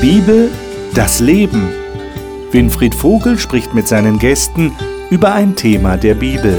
Bibel, 0.00 0.48
das 0.94 1.18
Leben. 1.18 1.70
Winfried 2.52 2.94
Vogel 2.94 3.36
spricht 3.36 3.74
mit 3.74 3.88
seinen 3.88 4.20
Gästen 4.20 4.72
über 5.10 5.34
ein 5.34 5.56
Thema 5.56 5.96
der 5.96 6.14
Bibel. 6.14 6.56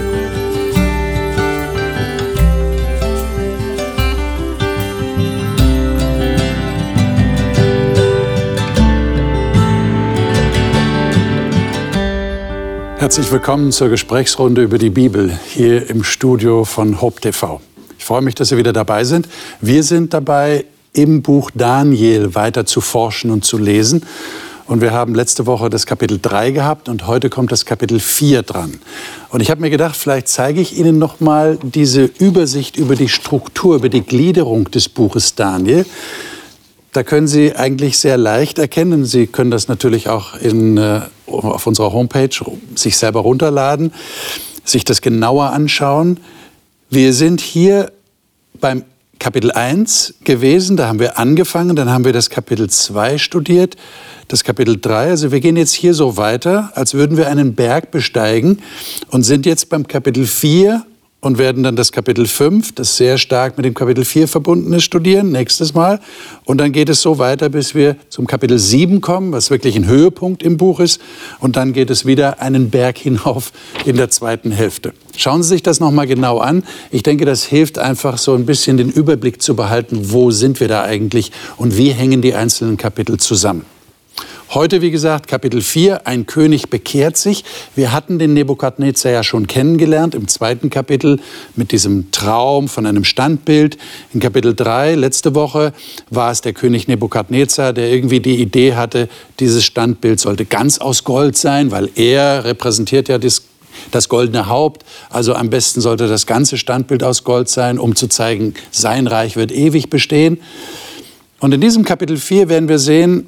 Herzlich 12.98 13.32
willkommen 13.32 13.71
zur 13.71 13.88
Gesprächsrunde 13.88 14.64
über 14.64 14.78
die 14.78 14.90
Bibel 14.90 15.40
hier 15.46 15.90
im 15.90 16.04
Studio 16.04 16.66
von 16.66 17.00
Hope 17.00 17.21
TV. 17.21 17.62
Ich 17.98 18.04
freue 18.04 18.21
mich, 18.21 18.35
dass 18.35 18.49
Sie 18.49 18.58
wieder 18.58 18.73
dabei 18.73 19.05
sind. 19.05 19.30
Wir 19.62 19.84
sind 19.84 20.13
dabei, 20.13 20.66
im 21.02 21.21
Buch 21.21 21.49
Daniel 21.53 22.35
weiter 22.35 22.66
zu 22.66 22.81
forschen 22.81 23.31
und 23.31 23.45
zu 23.45 23.57
lesen. 23.57 24.05
Und 24.67 24.81
wir 24.81 24.91
haben 24.91 25.16
letzte 25.16 25.48
Woche 25.48 25.70
das 25.70 25.85
Kapitel 25.85 26.20
3 26.21 26.52
gehabt 26.52 26.90
und 26.90 27.07
heute 27.07 27.30
kommt 27.30 27.52
das 27.52 27.66
Kapitel 27.66 27.99
4 27.99 28.44
dran. 28.44 28.80
Und 29.30 29.41
ich 29.41 29.49
habe 29.49 29.62
mir 29.62 29.70
gedacht, 29.70 29.95
vielleicht 29.95 30.27
zeige 30.27 30.62
ich 30.62 30.77
Ihnen 30.77 30.99
noch 30.99 31.21
mal 31.21 31.57
diese 31.63 32.04
Übersicht 32.04 32.77
über 32.77 32.95
die 32.95 33.09
Struktur, 33.09 33.77
über 33.77 33.90
die 33.90 34.02
Gliederung 34.02 34.70
des 34.70 34.90
Buches 34.90 35.35
Daniel. 35.35 35.85
Da 36.91 37.04
können 37.04 37.27
Sie 37.27 37.55
eigentlich 37.55 37.98
sehr 37.98 38.18
leicht 38.18 38.59
erkennen. 38.59 39.05
Sie 39.05 39.26
können 39.26 39.52
das 39.52 39.70
natürlich 39.70 40.09
auch 40.09 40.35
in, 40.35 40.77
äh, 40.77 41.02
auf 41.26 41.66
unserer 41.66 41.93
Homepage 41.93 42.29
sich 42.76 42.98
selber 42.98 43.21
runterladen, 43.21 43.93
sich 44.66 44.84
das 44.84 45.02
genauer 45.02 45.52
anschauen. 45.52 46.20
Wir 46.90 47.13
sind 47.13 47.41
hier 47.41 47.91
beim 48.59 48.84
Kapitel 49.20 49.52
1 49.52 50.16
gewesen, 50.24 50.77
da 50.77 50.88
haben 50.88 50.99
wir 50.99 51.20
angefangen, 51.20 51.76
dann 51.76 51.90
haben 51.90 52.05
wir 52.05 52.13
das 52.13 52.30
Kapitel 52.30 52.70
2 52.70 53.18
studiert, 53.18 53.76
das 54.30 54.46
Kapitel 54.46 54.80
3. 54.80 55.10
Also 55.10 55.32
wir 55.32 55.41
gehen 55.41 55.57
jetzt 55.57 55.74
hier 55.74 55.93
so 55.93 56.16
weiter, 56.16 56.71
als 56.76 56.93
würden 56.93 57.18
wir 57.18 57.27
einen 57.27 57.54
Berg 57.54 57.91
besteigen 57.91 58.60
und 59.10 59.24
sind 59.24 59.46
jetzt 59.46 59.70
beim 59.70 59.88
Kapitel 59.88 60.26
4 60.26 60.85
und 61.21 61.37
werden 61.37 61.63
dann 61.63 61.75
das 61.75 61.91
Kapitel 61.91 62.27
5, 62.27 62.73
das 62.75 62.95
sehr 62.95 63.17
stark 63.17 63.57
mit 63.57 63.65
dem 63.65 63.73
Kapitel 63.73 64.06
4 64.06 64.28
verbunden 64.28 64.72
ist, 64.73 64.84
studieren, 64.84 65.31
nächstes 65.31 65.73
Mal. 65.73 66.00
Und 66.45 66.59
dann 66.59 66.72
geht 66.72 66.88
es 66.88 67.01
so 67.01 67.17
weiter, 67.17 67.50
bis 67.50 67.75
wir 67.75 67.97
zum 68.07 68.25
Kapitel 68.25 68.57
7 68.57 69.01
kommen, 69.01 69.34
was 69.34 69.50
wirklich 69.50 69.75
ein 69.75 69.85
Höhepunkt 69.85 70.44
im 70.44 70.57
Buch 70.57 70.79
ist. 70.79 71.01
Und 71.40 71.57
dann 71.57 71.73
geht 71.73 71.90
es 71.90 72.06
wieder 72.06 72.41
einen 72.41 72.69
Berg 72.69 72.97
hinauf 72.97 73.51
in 73.85 73.97
der 73.97 74.09
zweiten 74.09 74.51
Hälfte. 74.51 74.94
Schauen 75.17 75.44
Sie 75.44 75.50
sich 75.50 75.63
das 75.63 75.81
nochmal 75.81 76.07
genau 76.07 76.38
an. 76.38 76.63
Ich 76.91 77.03
denke, 77.03 77.25
das 77.25 77.44
hilft 77.44 77.78
einfach 77.78 78.17
so 78.17 78.35
ein 78.35 78.45
bisschen 78.45 78.78
den 78.78 78.90
Überblick 78.90 79.41
zu 79.41 79.56
behalten, 79.56 80.12
wo 80.12 80.31
sind 80.31 80.62
wir 80.62 80.69
da 80.69 80.84
eigentlich 80.84 81.34
und 81.57 81.75
wie 81.75 81.91
hängen 81.91 82.22
die 82.22 82.34
einzelnen 82.34 82.78
Kapitel 82.78 83.17
zusammen. 83.17 83.66
Heute, 84.52 84.81
wie 84.81 84.90
gesagt, 84.90 85.28
Kapitel 85.28 85.62
4, 85.62 86.08
ein 86.08 86.25
König 86.25 86.72
bekehrt 86.72 87.18
sich. 87.18 87.44
Wir 87.75 87.92
hatten 87.92 88.18
den 88.18 88.34
Nebukadnezar 88.34 89.12
ja 89.12 89.22
schon 89.22 89.46
kennengelernt 89.46 90.16
im 90.16 90.28
zweiten 90.28 90.72
Kapitel 90.72 91.19
mit 91.56 91.72
diesem 91.72 92.09
Traum 92.09 92.68
von 92.68 92.88
einem 92.88 93.03
Standbild. 93.03 93.78
In 94.12 94.20
Kapitel 94.20 94.56
3, 94.56 94.96
letzte 94.96 95.36
Woche, 95.36 95.72
war 96.09 96.31
es 96.31 96.42
der 96.42 96.53
König 96.53 96.88
Nebukadnezar, 96.88 97.74
der 97.74 97.92
irgendwie 97.92 98.22
die 98.22 98.42
Idee 98.42 98.74
hatte, 98.74 99.08
dieses 99.40 99.66
Standbild 99.66 100.20
sollte 100.20 100.46
ganz 100.46 100.80
aus 100.80 101.03
Gold 101.03 101.38
sein, 101.38 101.70
weil 101.70 101.88
er 101.94 102.44
repräsentiert 102.44 103.08
ja 103.08 103.20
das 103.20 103.44
das 103.92 104.09
goldene 104.09 104.47
Haupt. 104.47 104.84
Also 105.12 105.36
am 105.36 105.52
besten 105.52 105.80
sollte 105.80 106.08
das 106.08 106.25
ganze 106.25 106.58
Standbild 106.58 107.03
aus 107.03 107.24
Gold 107.24 107.50
sein, 107.50 107.78
um 107.78 107.96
zu 107.96 108.08
zeigen, 108.08 108.56
sein 108.72 109.06
Reich 109.06 109.36
wird 109.36 109.52
ewig 109.52 109.92
bestehen. 109.92 110.40
Und 111.40 111.53
in 111.53 111.62
diesem 111.62 111.86
Kapitel 111.86 112.18
4 112.18 112.50
werden 112.50 112.68
wir 112.68 112.80
sehen, 112.80 113.28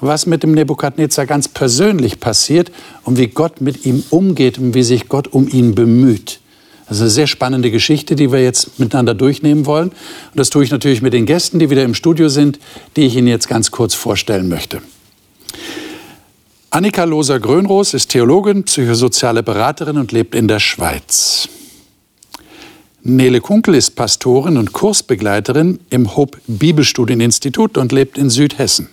was 0.00 0.26
mit 0.26 0.42
dem 0.42 0.52
Nebukadnezar 0.52 1.26
ganz 1.26 1.48
persönlich 1.48 2.20
passiert 2.20 2.70
und 3.04 3.18
wie 3.18 3.28
Gott 3.28 3.60
mit 3.60 3.84
ihm 3.84 4.02
umgeht 4.10 4.58
und 4.58 4.74
wie 4.74 4.82
sich 4.82 5.08
Gott 5.08 5.28
um 5.28 5.48
ihn 5.48 5.74
bemüht. 5.74 6.40
Das 6.88 6.96
ist 6.96 7.02
eine 7.02 7.10
sehr 7.10 7.26
spannende 7.26 7.70
Geschichte, 7.70 8.16
die 8.16 8.32
wir 8.32 8.42
jetzt 8.42 8.78
miteinander 8.78 9.14
durchnehmen 9.14 9.66
wollen. 9.66 9.90
Und 9.90 10.36
das 10.36 10.48
tue 10.48 10.64
ich 10.64 10.70
natürlich 10.70 11.02
mit 11.02 11.12
den 11.12 11.26
Gästen, 11.26 11.58
die 11.58 11.68
wieder 11.68 11.84
im 11.84 11.94
Studio 11.94 12.28
sind, 12.28 12.58
die 12.96 13.02
ich 13.02 13.14
Ihnen 13.16 13.28
jetzt 13.28 13.46
ganz 13.46 13.70
kurz 13.70 13.94
vorstellen 13.94 14.48
möchte. 14.48 14.80
Annika 16.70 17.04
Loser-Grönroos 17.04 17.94
ist 17.94 18.10
Theologin, 18.10 18.64
psychosoziale 18.64 19.42
Beraterin 19.42 19.98
und 19.98 20.12
lebt 20.12 20.34
in 20.34 20.48
der 20.48 20.60
Schweiz. 20.60 21.48
Nele 23.02 23.40
Kunkel 23.40 23.74
ist 23.74 23.90
Pastorin 23.90 24.56
und 24.56 24.72
Kursbegleiterin 24.72 25.80
im 25.88 26.16
Hope 26.16 26.38
Bibelstudieninstitut 26.46 27.78
und 27.78 27.92
lebt 27.92 28.18
in 28.18 28.28
Südhessen. 28.28 28.88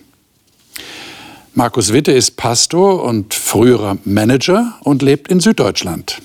Markus 1.58 1.94
Witte 1.94 2.12
ist 2.12 2.36
Pastor 2.36 3.02
und 3.02 3.34
früherer 3.34 3.98
Manager 4.04 4.74
und 4.82 5.02
lebt 5.02 5.30
in 5.30 5.40
Süddeutschland. 5.40 6.22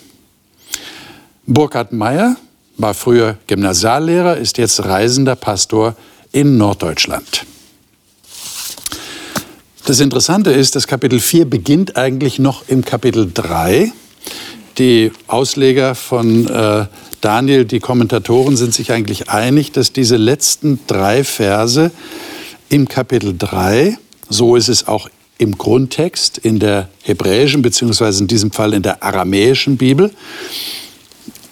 Burkhard 1.46 1.92
Meyer 1.92 2.34
war 2.78 2.94
früher 2.94 3.38
Gymnasiallehrer, 3.46 4.38
ist 4.38 4.58
jetzt 4.58 4.84
reisender 4.84 5.36
Pastor 5.36 5.94
in 6.32 6.58
Norddeutschland. 6.58 7.46
Das 9.86 10.00
Interessante 10.00 10.50
ist, 10.50 10.74
das 10.74 10.88
Kapitel 10.88 11.20
4 11.20 11.48
beginnt 11.48 11.97
eigentlich 11.97 12.41
noch 12.41 12.66
im 12.66 12.84
Kapitel 12.84 13.30
3. 13.32 13.92
Die 14.78 15.12
Ausleger 15.28 15.94
von 15.94 16.48
äh, 16.48 16.86
Daniel, 17.20 17.66
die 17.66 17.78
Kommentatoren 17.78 18.56
sind 18.56 18.74
sich 18.74 18.91
eigentlich 18.91 19.28
einig, 19.28 19.70
dass 19.70 19.92
diese 19.92 20.16
letzten 20.16 20.80
drei 20.88 21.22
Verse 21.22 21.92
im 22.68 22.88
Kapitel 22.88 23.32
3, 23.38 23.97
so 24.28 24.56
ist 24.56 24.68
es 24.68 24.88
auch 24.88 25.08
im 25.41 25.56
Grundtext 25.56 26.37
in 26.39 26.59
der 26.59 26.91
hebräischen 27.03 27.62
beziehungsweise 27.62 28.23
in 28.23 28.28
diesem 28.28 28.53
Fall 28.53 28.75
in 28.75 28.83
der 28.83 29.03
aramäischen 29.03 29.78
Bibel, 29.78 30.11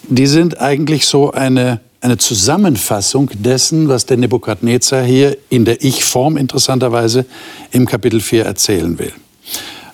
die 0.08 0.26
sind 0.26 0.60
eigentlich 0.60 1.06
so 1.06 1.32
eine, 1.32 1.80
eine 2.02 2.18
Zusammenfassung 2.18 3.30
dessen, 3.34 3.88
was 3.88 4.04
der 4.04 4.18
Nebukadnezar 4.18 5.02
hier 5.02 5.38
in 5.48 5.64
der 5.64 5.82
Ich-Form 5.82 6.36
interessanterweise 6.36 7.24
im 7.70 7.86
Kapitel 7.86 8.20
4 8.20 8.44
erzählen 8.44 8.98
will. 8.98 9.12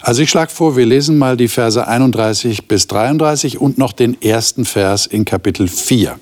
Also 0.00 0.22
ich 0.22 0.30
schlage 0.30 0.50
vor, 0.50 0.76
wir 0.76 0.86
lesen 0.86 1.16
mal 1.16 1.36
die 1.36 1.48
Verse 1.48 1.86
31 1.86 2.66
bis 2.66 2.88
33 2.88 3.60
und 3.60 3.78
noch 3.78 3.92
den 3.92 4.20
ersten 4.20 4.64
Vers 4.64 5.06
in 5.06 5.24
Kapitel 5.24 5.68
4. 5.68 6.18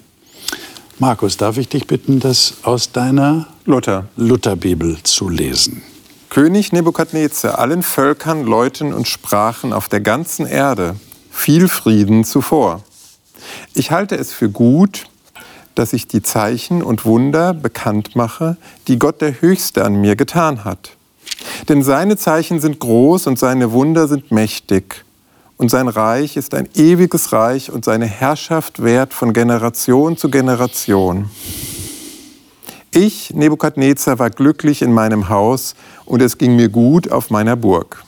Markus, 0.98 1.38
darf 1.38 1.56
ich 1.56 1.68
dich 1.68 1.86
bitten, 1.86 2.20
das 2.20 2.54
aus 2.62 2.92
deiner 2.92 3.48
Luther. 3.64 4.08
Lutherbibel 4.16 4.98
zu 5.02 5.28
lesen? 5.30 5.82
König 6.32 6.72
Nebukadnezar 6.72 7.58
allen 7.58 7.82
Völkern, 7.82 8.44
Leuten 8.44 8.94
und 8.94 9.06
Sprachen 9.06 9.74
auf 9.74 9.90
der 9.90 10.00
ganzen 10.00 10.46
Erde 10.46 10.96
viel 11.30 11.68
Frieden 11.68 12.24
zuvor. 12.24 12.80
Ich 13.74 13.90
halte 13.90 14.16
es 14.16 14.32
für 14.32 14.48
gut, 14.48 15.04
dass 15.74 15.92
ich 15.92 16.08
die 16.08 16.22
Zeichen 16.22 16.82
und 16.82 17.04
Wunder 17.04 17.52
bekannt 17.52 18.16
mache, 18.16 18.56
die 18.88 18.98
Gott 18.98 19.20
der 19.20 19.42
Höchste 19.42 19.84
an 19.84 20.00
mir 20.00 20.16
getan 20.16 20.64
hat. 20.64 20.96
Denn 21.68 21.82
seine 21.82 22.16
Zeichen 22.16 22.60
sind 22.60 22.78
groß 22.78 23.26
und 23.26 23.38
seine 23.38 23.72
Wunder 23.72 24.08
sind 24.08 24.32
mächtig. 24.32 25.04
Und 25.58 25.70
sein 25.70 25.88
Reich 25.88 26.38
ist 26.38 26.54
ein 26.54 26.66
ewiges 26.74 27.34
Reich 27.34 27.70
und 27.70 27.84
seine 27.84 28.06
Herrschaft 28.06 28.82
währt 28.82 29.12
von 29.12 29.34
Generation 29.34 30.16
zu 30.16 30.30
Generation. 30.30 31.30
Ich, 32.94 33.30
Nebukadnezar, 33.34 34.18
war 34.18 34.28
glücklich 34.28 34.82
in 34.82 34.92
meinem 34.92 35.30
Haus 35.30 35.74
und 36.04 36.20
es 36.20 36.36
ging 36.36 36.56
mir 36.56 36.68
gut 36.68 37.10
auf 37.10 37.30
meiner 37.30 37.56
Burg. 37.56 38.04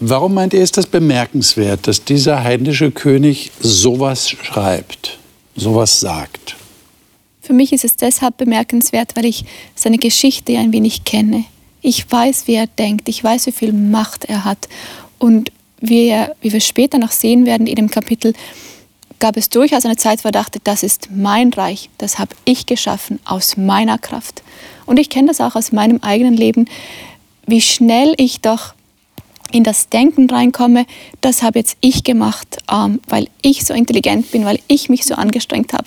Warum 0.00 0.34
meint 0.34 0.54
ihr, 0.54 0.62
ist 0.62 0.76
das 0.76 0.86
bemerkenswert, 0.86 1.86
dass 1.86 2.04
dieser 2.04 2.42
heidnische 2.42 2.90
König 2.90 3.50
sowas 3.60 4.30
schreibt, 4.30 5.18
sowas 5.56 6.00
sagt? 6.00 6.56
Für 7.42 7.52
mich 7.52 7.72
ist 7.72 7.84
es 7.84 7.96
deshalb 7.96 8.36
bemerkenswert, 8.36 9.16
weil 9.16 9.26
ich 9.26 9.44
seine 9.74 9.98
Geschichte 9.98 10.56
ein 10.56 10.72
wenig 10.72 11.04
kenne. 11.04 11.44
Ich 11.82 12.10
weiß, 12.10 12.46
wie 12.46 12.54
er 12.54 12.66
denkt, 12.66 13.08
ich 13.08 13.22
weiß, 13.22 13.46
wie 13.46 13.52
viel 13.52 13.72
Macht 13.72 14.24
er 14.24 14.44
hat. 14.44 14.68
Und 15.18 15.52
wie, 15.80 16.08
er, 16.08 16.34
wie 16.40 16.52
wir 16.52 16.60
später 16.60 16.98
noch 16.98 17.12
sehen 17.12 17.44
werden 17.44 17.66
in 17.66 17.76
dem 17.76 17.90
Kapitel, 17.90 18.34
gab 19.18 19.36
es 19.36 19.48
durchaus 19.48 19.84
eine 19.84 19.96
Zeit, 19.96 20.24
wo 20.24 20.28
er 20.28 20.32
dachte, 20.32 20.60
das 20.62 20.82
ist 20.82 21.08
mein 21.14 21.52
Reich, 21.52 21.90
das 21.98 22.18
habe 22.18 22.34
ich 22.44 22.66
geschaffen 22.66 23.18
aus 23.24 23.56
meiner 23.56 23.98
Kraft. 23.98 24.42
Und 24.86 24.98
ich 24.98 25.10
kenne 25.10 25.28
das 25.28 25.40
auch 25.40 25.54
aus 25.54 25.72
meinem 25.72 25.98
eigenen 26.02 26.34
Leben, 26.34 26.66
wie 27.46 27.60
schnell 27.60 28.14
ich 28.16 28.40
doch 28.40 28.74
in 29.50 29.64
das 29.64 29.88
Denken 29.88 30.28
reinkomme, 30.28 30.86
das 31.20 31.42
habe 31.42 31.58
jetzt 31.58 31.78
ich 31.80 32.04
gemacht, 32.04 32.58
ähm, 32.70 33.00
weil 33.08 33.28
ich 33.42 33.64
so 33.64 33.72
intelligent 33.72 34.30
bin, 34.30 34.44
weil 34.44 34.60
ich 34.68 34.88
mich 34.88 35.04
so 35.06 35.14
angestrengt 35.14 35.72
habe. 35.72 35.86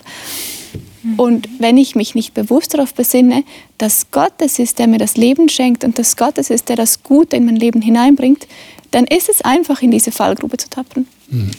Und 1.16 1.48
wenn 1.58 1.76
ich 1.78 1.96
mich 1.96 2.14
nicht 2.14 2.32
bewusst 2.32 2.74
darauf 2.74 2.94
besinne, 2.94 3.44
dass 3.78 4.10
Gott 4.12 4.34
es 4.38 4.58
ist, 4.58 4.78
der 4.78 4.86
mir 4.86 4.98
das 4.98 5.16
Leben 5.16 5.48
schenkt 5.48 5.82
und 5.84 5.98
dass 5.98 6.16
Gott 6.16 6.38
es 6.38 6.48
ist, 6.48 6.68
der 6.68 6.76
das 6.76 7.02
Gute 7.02 7.36
in 7.36 7.44
mein 7.44 7.56
Leben 7.56 7.82
hineinbringt, 7.82 8.46
dann 8.92 9.06
ist 9.06 9.28
es 9.28 9.42
einfach, 9.42 9.82
in 9.82 9.90
diese 9.90 10.12
Fallgrube 10.12 10.56
zu 10.58 10.70
tappen. 10.70 11.08
Mhm. 11.28 11.50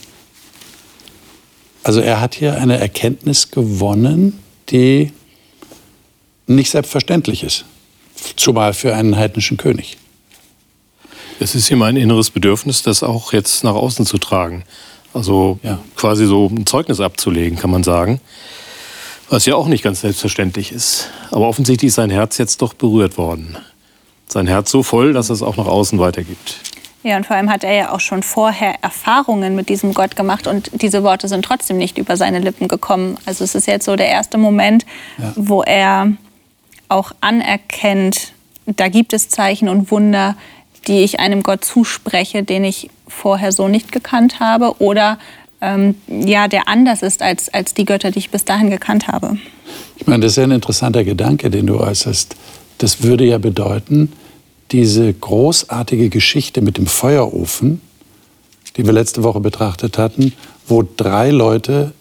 Also 1.83 1.99
er 1.99 2.21
hat 2.21 2.35
hier 2.35 2.55
eine 2.55 2.79
Erkenntnis 2.79 3.51
gewonnen, 3.51 4.39
die 4.69 5.11
nicht 6.47 6.71
selbstverständlich 6.71 7.43
ist 7.43 7.65
Zumal 8.35 8.73
für 8.73 8.95
einen 8.95 9.17
heidnischen 9.17 9.57
König. 9.57 9.97
Es 11.39 11.55
ist 11.55 11.69
ihm 11.71 11.81
ein 11.81 11.97
inneres 11.97 12.29
Bedürfnis, 12.29 12.83
das 12.83 13.03
auch 13.03 13.33
jetzt 13.33 13.63
nach 13.63 13.73
außen 13.73 14.05
zu 14.05 14.17
tragen. 14.17 14.63
Also 15.13 15.59
ja. 15.61 15.79
quasi 15.95 16.25
so 16.25 16.47
ein 16.47 16.65
Zeugnis 16.65 16.99
abzulegen, 16.99 17.57
kann 17.57 17.69
man 17.69 17.83
sagen. 17.83 18.21
Was 19.29 19.45
ja 19.45 19.55
auch 19.55 19.67
nicht 19.67 19.83
ganz 19.83 20.01
selbstverständlich 20.01 20.71
ist. 20.71 21.09
Aber 21.31 21.47
offensichtlich 21.47 21.89
ist 21.89 21.95
sein 21.95 22.09
Herz 22.09 22.37
jetzt 22.37 22.61
doch 22.61 22.73
berührt 22.73 23.17
worden. 23.17 23.57
Sein 24.27 24.47
Herz 24.47 24.71
so 24.71 24.83
voll, 24.83 25.13
dass 25.13 25.29
es 25.29 25.41
auch 25.41 25.57
nach 25.57 25.67
außen 25.67 25.99
weitergibt. 25.99 26.59
Ja, 27.03 27.17
und 27.17 27.25
vor 27.25 27.35
allem 27.35 27.51
hat 27.51 27.65
er 27.65 27.73
ja 27.73 27.91
auch 27.91 27.99
schon 27.99 28.23
vorher 28.23 28.75
Erfahrungen 28.81 29.55
mit 29.55 29.67
diesem 29.67 29.93
Gott 29.93 30.15
gemacht 30.15 30.47
und 30.47 30.71
diese 30.81 31.03
Worte 31.03 31.27
sind 31.27 31.43
trotzdem 31.43 31.77
nicht 31.77 31.97
über 31.97 32.15
seine 32.15 32.39
Lippen 32.39 32.69
gekommen. 32.69 33.17
Also 33.25 33.43
es 33.43 33.55
ist 33.55 33.67
jetzt 33.67 33.85
so 33.85 33.97
der 33.97 34.07
erste 34.07 34.37
Moment, 34.37 34.85
ja. 35.17 35.33
wo 35.35 35.63
er 35.63 36.13
auch 36.87 37.11
anerkennt, 37.19 38.31
da 38.65 38.87
gibt 38.87 39.11
es 39.11 39.27
Zeichen 39.27 39.67
und 39.67 39.91
Wunder, 39.91 40.37
die 40.87 40.99
ich 40.99 41.19
einem 41.19 41.43
Gott 41.43 41.65
zuspreche, 41.65 42.43
den 42.43 42.63
ich 42.63 42.89
vorher 43.07 43.51
so 43.51 43.67
nicht 43.67 43.91
gekannt 43.91 44.39
habe 44.39 44.81
oder 44.81 45.17
ähm, 45.59 45.95
ja, 46.07 46.47
der 46.47 46.67
anders 46.67 47.01
ist 47.01 47.21
als, 47.21 47.53
als 47.53 47.73
die 47.73 47.85
Götter, 47.85 48.11
die 48.11 48.19
ich 48.19 48.29
bis 48.29 48.45
dahin 48.45 48.69
gekannt 48.69 49.07
habe. 49.07 49.37
Ich 49.97 50.07
meine, 50.07 50.23
das 50.23 50.33
ist 50.33 50.37
ja 50.37 50.43
ein 50.43 50.51
interessanter 50.51 51.03
Gedanke, 51.03 51.49
den 51.49 51.67
du 51.67 51.79
äußerst. 51.79 52.35
Das 52.77 53.03
würde 53.03 53.25
ja 53.25 53.37
bedeuten, 53.37 54.11
diese 54.73 55.13
großartige 55.13 56.09
Geschichte 56.09 56.61
mit 56.61 56.77
dem 56.77 56.87
Feuerofen, 56.87 57.79
die 58.75 58.85
wir 58.85 58.91
letzte 58.91 59.23
Woche 59.23 59.39
betrachtet 59.39 59.99
hatten, 59.99 60.33
wo 60.67 60.83
drei 60.97 61.29
Leute 61.29 61.93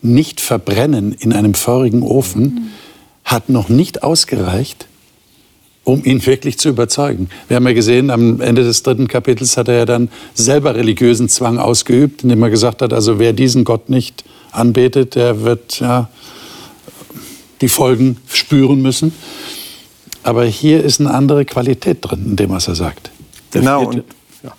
nicht 0.00 0.40
verbrennen 0.40 1.12
in 1.12 1.32
einem 1.32 1.54
feurigen 1.54 2.02
Ofen, 2.02 2.42
mhm. 2.42 2.60
hat 3.24 3.48
noch 3.48 3.68
nicht 3.68 4.04
ausgereicht, 4.04 4.86
um 5.82 6.04
ihn 6.04 6.24
wirklich 6.26 6.56
zu 6.58 6.68
überzeugen. 6.68 7.30
Wir 7.48 7.56
haben 7.56 7.66
ja 7.66 7.72
gesehen, 7.72 8.10
am 8.10 8.40
Ende 8.40 8.62
des 8.62 8.84
dritten 8.84 9.08
Kapitels 9.08 9.56
hat 9.56 9.66
er 9.66 9.78
ja 9.78 9.84
dann 9.84 10.08
selber 10.34 10.76
religiösen 10.76 11.28
Zwang 11.28 11.58
ausgeübt, 11.58 12.22
indem 12.22 12.44
er 12.44 12.50
gesagt 12.50 12.80
hat, 12.80 12.92
also 12.92 13.18
wer 13.18 13.32
diesen 13.32 13.64
Gott 13.64 13.88
nicht 13.88 14.22
anbetet, 14.52 15.16
der 15.16 15.42
wird 15.42 15.80
ja 15.80 16.08
die 17.60 17.68
Folgen 17.68 18.18
spüren 18.28 18.80
müssen. 18.82 19.12
Aber 20.28 20.44
hier 20.44 20.84
ist 20.84 21.00
eine 21.00 21.14
andere 21.14 21.46
Qualität 21.46 21.98
drin, 22.02 22.22
in 22.26 22.36
dem, 22.36 22.50
was 22.50 22.68
er 22.68 22.74
sagt. 22.74 23.10
Der 23.54 23.62
genau. 23.62 23.86
Und, 23.86 24.04
ja. 24.42 24.52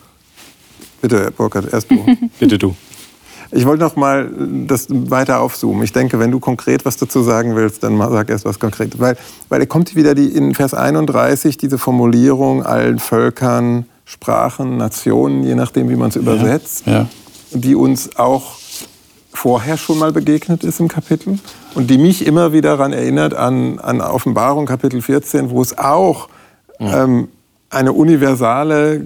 Bitte, 1.00 1.22
Herr 1.22 1.32
Burkhardt, 1.32 1.72
erst 1.72 1.92
du. 1.92 2.04
Bitte 2.40 2.58
du. 2.58 2.76
Ich 3.52 3.66
wollte 3.66 3.84
noch 3.84 3.96
mal 3.96 4.32
das 4.68 4.88
weiter 4.90 5.42
aufzoomen. 5.42 5.84
Ich 5.84 5.94
denke, 5.94 6.18
wenn 6.18 6.32
du 6.32 6.40
konkret 6.40 6.86
was 6.86 6.98
dazu 6.98 7.22
sagen 7.22 7.56
willst, 7.56 7.84
dann 7.84 8.00
sag 8.00 8.32
erst 8.32 8.46
was 8.46 8.60
konkret. 8.60 9.00
Weil, 9.00 9.16
weil 9.50 9.62
er 9.62 9.68
kommt 9.68 9.96
wieder 9.96 10.16
die, 10.16 10.30
in 10.30 10.56
Vers 10.56 10.74
31 10.74 11.58
diese 11.58 11.78
Formulierung 11.78 12.64
allen 12.64 12.98
Völkern, 12.98 13.86
Sprachen, 14.06 14.78
Nationen, 14.78 15.44
je 15.44 15.54
nachdem, 15.54 15.90
wie 15.90 15.96
man 15.96 16.10
es 16.10 16.16
übersetzt, 16.16 16.88
ja, 16.88 16.94
ja. 16.94 17.10
die 17.52 17.76
uns 17.76 18.16
auch 18.18 18.59
vorher 19.40 19.78
schon 19.78 19.98
mal 19.98 20.12
begegnet 20.12 20.66
ist 20.66 20.82
im 20.82 20.90
Kapitel 20.90 21.40
und 21.74 21.90
die 21.90 21.98
mich 21.98 22.28
immer 22.28 22.52
wieder 22.52 22.72
daran 22.72 22.92
erinnert 22.92 23.34
an, 23.34 23.80
an 23.80 24.02
Offenbarung 24.02 24.66
Kapitel 24.66 25.02
14, 25.02 25.50
wo 25.50 25.62
es 25.62 25.78
auch 25.78 26.28
ja. 26.78 27.06
ähm, 27.06 27.30
eine 27.70 27.94
universale 27.94 29.02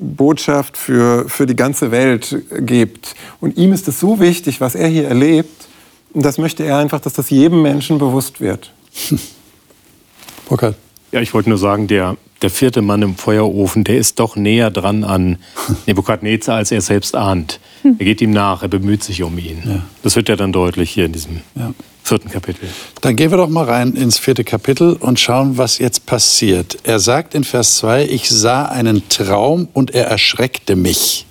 Botschaft 0.00 0.78
für, 0.78 1.28
für 1.28 1.44
die 1.44 1.56
ganze 1.56 1.90
Welt 1.90 2.42
gibt. 2.60 3.14
Und 3.42 3.58
ihm 3.58 3.74
ist 3.74 3.86
es 3.86 4.00
so 4.00 4.18
wichtig, 4.18 4.62
was 4.62 4.74
er 4.74 4.88
hier 4.88 5.08
erlebt. 5.08 5.66
Und 6.14 6.24
das 6.24 6.38
möchte 6.38 6.64
er 6.64 6.78
einfach, 6.78 7.00
dass 7.00 7.12
das 7.12 7.28
jedem 7.28 7.60
Menschen 7.60 7.98
bewusst 7.98 8.40
wird. 8.40 8.72
Burkhard. 10.48 10.76
Ja, 11.12 11.20
ich 11.20 11.34
wollte 11.34 11.50
nur 11.50 11.58
sagen, 11.58 11.86
der, 11.86 12.16
der 12.42 12.50
vierte 12.50 12.82
Mann 12.82 13.02
im 13.02 13.16
Feuerofen, 13.16 13.84
der 13.84 13.98
ist 13.98 14.18
doch 14.20 14.36
näher 14.36 14.70
dran 14.70 15.04
an 15.04 15.38
Nebukadnezar, 15.86 16.56
als 16.56 16.70
er 16.70 16.80
selbst 16.80 17.14
ahnt. 17.14 17.60
Er 17.82 18.04
geht 18.04 18.20
ihm 18.20 18.32
nach, 18.32 18.62
er 18.62 18.68
bemüht 18.68 19.02
sich 19.02 19.22
um 19.22 19.38
ihn. 19.38 19.62
Ja. 19.64 19.82
Das 20.02 20.16
wird 20.16 20.28
ja 20.28 20.36
dann 20.36 20.52
deutlich 20.52 20.90
hier 20.90 21.06
in 21.06 21.12
diesem 21.12 21.40
ja 21.54 21.72
vierten 22.06 22.30
Kapitel. 22.30 22.68
Dann 23.00 23.16
gehen 23.16 23.30
wir 23.30 23.36
doch 23.36 23.48
mal 23.48 23.64
rein 23.64 23.94
ins 23.94 24.18
vierte 24.18 24.44
Kapitel 24.44 24.94
und 24.94 25.18
schauen, 25.18 25.58
was 25.58 25.78
jetzt 25.78 26.06
passiert. 26.06 26.78
Er 26.84 27.00
sagt 27.00 27.34
in 27.34 27.44
Vers 27.44 27.76
2, 27.76 28.04
ich 28.04 28.28
sah 28.28 28.66
einen 28.66 29.08
Traum 29.08 29.68
und 29.72 29.92
er 29.92 30.06
erschreckte 30.06 30.76
mich. 30.76 31.25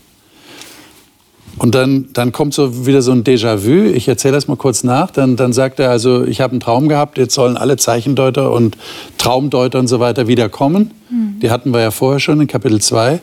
Und 1.58 1.74
dann, 1.74 2.10
dann 2.12 2.32
kommt 2.32 2.54
so 2.54 2.86
wieder 2.86 3.02
so 3.02 3.12
ein 3.12 3.24
Déjà-vu. 3.24 3.94
Ich 3.94 4.08
erzähle 4.08 4.34
das 4.34 4.48
mal 4.48 4.58
kurz 4.58 4.84
nach. 4.84 5.10
Dann, 5.12 5.38
dann 5.38 5.54
sagt 5.54 5.80
er 5.80 5.90
also, 5.90 6.26
ich 6.26 6.42
habe 6.42 6.52
einen 6.52 6.60
Traum 6.60 6.90
gehabt, 6.90 7.18
jetzt 7.18 7.34
sollen 7.34 7.56
alle 7.56 7.78
Zeichendeuter 7.78 8.52
und 8.52 8.78
Traumdeuter 9.18 9.80
und 9.80 9.88
so 9.88 10.00
weiter 10.00 10.28
wiederkommen. 10.28 10.92
Mhm. 11.10 11.40
Die 11.42 11.50
hatten 11.50 11.72
wir 11.72 11.82
ja 11.82 11.92
vorher 11.92 12.20
schon 12.20 12.42
in 12.42 12.48
Kapitel 12.48 12.82
2. 12.82 13.20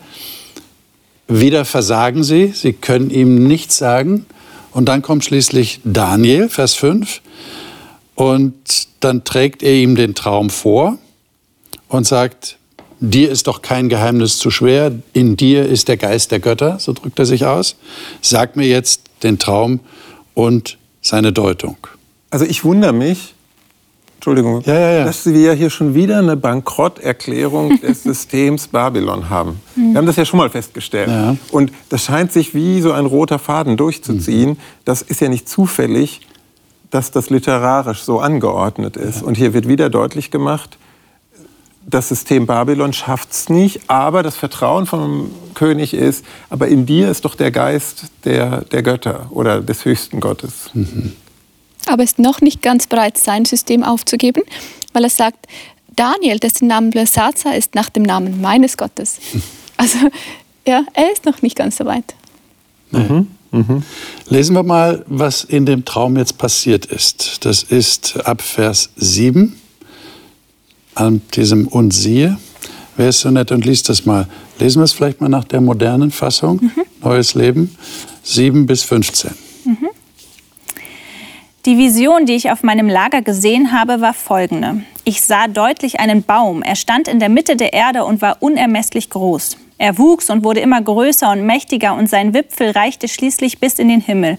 Wieder 1.28 1.64
versagen 1.64 2.24
sie, 2.24 2.52
sie 2.54 2.72
können 2.72 3.10
ihm 3.10 3.46
nichts 3.46 3.76
sagen. 3.76 4.24
Und 4.72 4.86
dann 4.86 5.02
kommt 5.02 5.24
schließlich 5.24 5.80
Daniel, 5.84 6.48
Vers 6.48 6.74
5. 6.74 7.20
Und 8.14 8.54
dann 9.00 9.24
trägt 9.24 9.62
er 9.62 9.74
ihm 9.74 9.94
den 9.94 10.14
Traum 10.14 10.48
vor 10.48 10.96
und 11.88 12.06
sagt, 12.06 12.56
dir 13.02 13.30
ist 13.30 13.48
doch 13.48 13.62
kein 13.62 13.88
Geheimnis 13.88 14.38
zu 14.38 14.50
schwer, 14.50 14.92
in 15.12 15.36
dir 15.36 15.66
ist 15.66 15.88
der 15.88 15.96
Geist 15.96 16.30
der 16.30 16.40
Götter, 16.40 16.78
so 16.78 16.92
drückt 16.92 17.18
er 17.18 17.26
sich 17.26 17.44
aus. 17.44 17.76
Sag 18.20 18.56
mir 18.56 18.66
jetzt 18.66 19.02
den 19.22 19.38
Traum 19.38 19.80
und 20.34 20.78
seine 21.00 21.32
Deutung. 21.32 21.76
Also 22.30 22.44
ich 22.44 22.64
wundere 22.64 22.92
mich, 22.92 23.34
Entschuldigung, 24.14 24.62
ja, 24.64 24.78
ja, 24.78 24.92
ja. 24.92 25.04
dass 25.04 25.26
wir 25.26 25.52
hier 25.54 25.68
schon 25.68 25.94
wieder 25.94 26.18
eine 26.18 26.36
Bankrotterklärung 26.36 27.80
des 27.82 28.04
Systems 28.04 28.68
Babylon 28.68 29.28
haben. 29.28 29.60
Wir 29.74 29.96
haben 29.96 30.06
das 30.06 30.14
ja 30.14 30.24
schon 30.24 30.38
mal 30.38 30.48
festgestellt. 30.48 31.08
Ja. 31.08 31.36
Und 31.50 31.72
das 31.88 32.04
scheint 32.04 32.30
sich 32.30 32.54
wie 32.54 32.80
so 32.80 32.92
ein 32.92 33.04
roter 33.04 33.40
Faden 33.40 33.76
durchzuziehen. 33.76 34.50
Mhm. 34.50 34.56
Das 34.84 35.02
ist 35.02 35.20
ja 35.20 35.28
nicht 35.28 35.48
zufällig, 35.48 36.20
dass 36.90 37.10
das 37.10 37.30
literarisch 37.30 38.02
so 38.02 38.20
angeordnet 38.20 38.96
ist. 38.96 39.24
Und 39.24 39.36
hier 39.36 39.54
wird 39.54 39.66
wieder 39.66 39.90
deutlich 39.90 40.30
gemacht, 40.30 40.78
das 41.86 42.08
System 42.08 42.46
Babylon 42.46 42.92
schafft 42.92 43.32
es 43.32 43.48
nicht, 43.48 43.82
aber 43.88 44.22
das 44.22 44.36
Vertrauen 44.36 44.86
vom 44.86 45.30
König 45.54 45.94
ist, 45.94 46.24
aber 46.48 46.68
in 46.68 46.86
dir 46.86 47.10
ist 47.10 47.24
doch 47.24 47.34
der 47.34 47.50
Geist 47.50 48.04
der, 48.24 48.62
der 48.62 48.82
Götter 48.82 49.26
oder 49.30 49.60
des 49.60 49.84
höchsten 49.84 50.20
Gottes. 50.20 50.70
Mhm 50.72 51.12
aber 51.86 52.02
ist 52.02 52.18
noch 52.18 52.40
nicht 52.40 52.62
ganz 52.62 52.86
bereit, 52.86 53.18
sein 53.18 53.44
System 53.44 53.82
aufzugeben, 53.82 54.42
weil 54.92 55.04
er 55.04 55.10
sagt, 55.10 55.46
Daniel, 55.94 56.38
dessen 56.38 56.68
Name 56.68 56.90
Belsazar 56.90 57.56
ist 57.56 57.74
nach 57.74 57.90
dem 57.90 58.02
Namen 58.02 58.40
meines 58.40 58.76
Gottes. 58.76 59.18
Also 59.78 59.98
ja, 60.68 60.84
er 60.92 61.12
ist 61.12 61.24
noch 61.24 61.42
nicht 61.42 61.56
ganz 61.56 61.78
so 61.78 61.86
weit. 61.86 62.14
Mhm. 62.92 63.26
Mhm. 63.50 63.82
Lesen 64.28 64.54
wir 64.54 64.62
mal, 64.62 65.02
was 65.08 65.42
in 65.42 65.66
dem 65.66 65.84
Traum 65.84 66.16
jetzt 66.16 66.38
passiert 66.38 66.86
ist. 66.86 67.44
Das 67.44 67.64
ist 67.64 68.20
ab 68.24 68.42
Vers 68.42 68.90
7 68.94 69.60
an 70.94 71.22
diesem 71.34 71.66
Und 71.68 71.92
siehe. 71.92 72.38
Wer 72.96 73.08
ist 73.08 73.20
so 73.20 73.30
nett 73.30 73.52
und 73.52 73.64
liest 73.64 73.88
das 73.88 74.04
mal? 74.04 74.26
Lesen 74.58 74.80
wir 74.80 74.84
es 74.84 74.92
vielleicht 74.92 75.20
mal 75.20 75.28
nach 75.28 75.44
der 75.44 75.60
modernen 75.60 76.10
Fassung, 76.10 76.60
mhm. 76.62 76.82
Neues 77.02 77.34
Leben, 77.34 77.76
7 78.22 78.66
bis 78.66 78.82
15. 78.82 79.30
Mhm. 79.64 79.88
Die 81.64 81.78
Vision, 81.78 82.26
die 82.26 82.34
ich 82.34 82.50
auf 82.50 82.62
meinem 82.62 82.88
Lager 82.88 83.22
gesehen 83.22 83.72
habe, 83.72 84.00
war 84.00 84.14
folgende. 84.14 84.82
Ich 85.04 85.22
sah 85.22 85.48
deutlich 85.48 86.00
einen 86.00 86.22
Baum. 86.22 86.62
Er 86.62 86.76
stand 86.76 87.08
in 87.08 87.18
der 87.18 87.28
Mitte 87.28 87.56
der 87.56 87.72
Erde 87.72 88.04
und 88.04 88.20
war 88.20 88.38
unermesslich 88.40 89.10
groß. 89.10 89.56
Er 89.78 89.98
wuchs 89.98 90.30
und 90.30 90.44
wurde 90.44 90.60
immer 90.60 90.80
größer 90.80 91.30
und 91.32 91.44
mächtiger 91.44 91.94
und 91.94 92.08
sein 92.08 92.34
Wipfel 92.34 92.70
reichte 92.70 93.08
schließlich 93.08 93.58
bis 93.58 93.80
in 93.80 93.88
den 93.88 94.00
Himmel. 94.00 94.38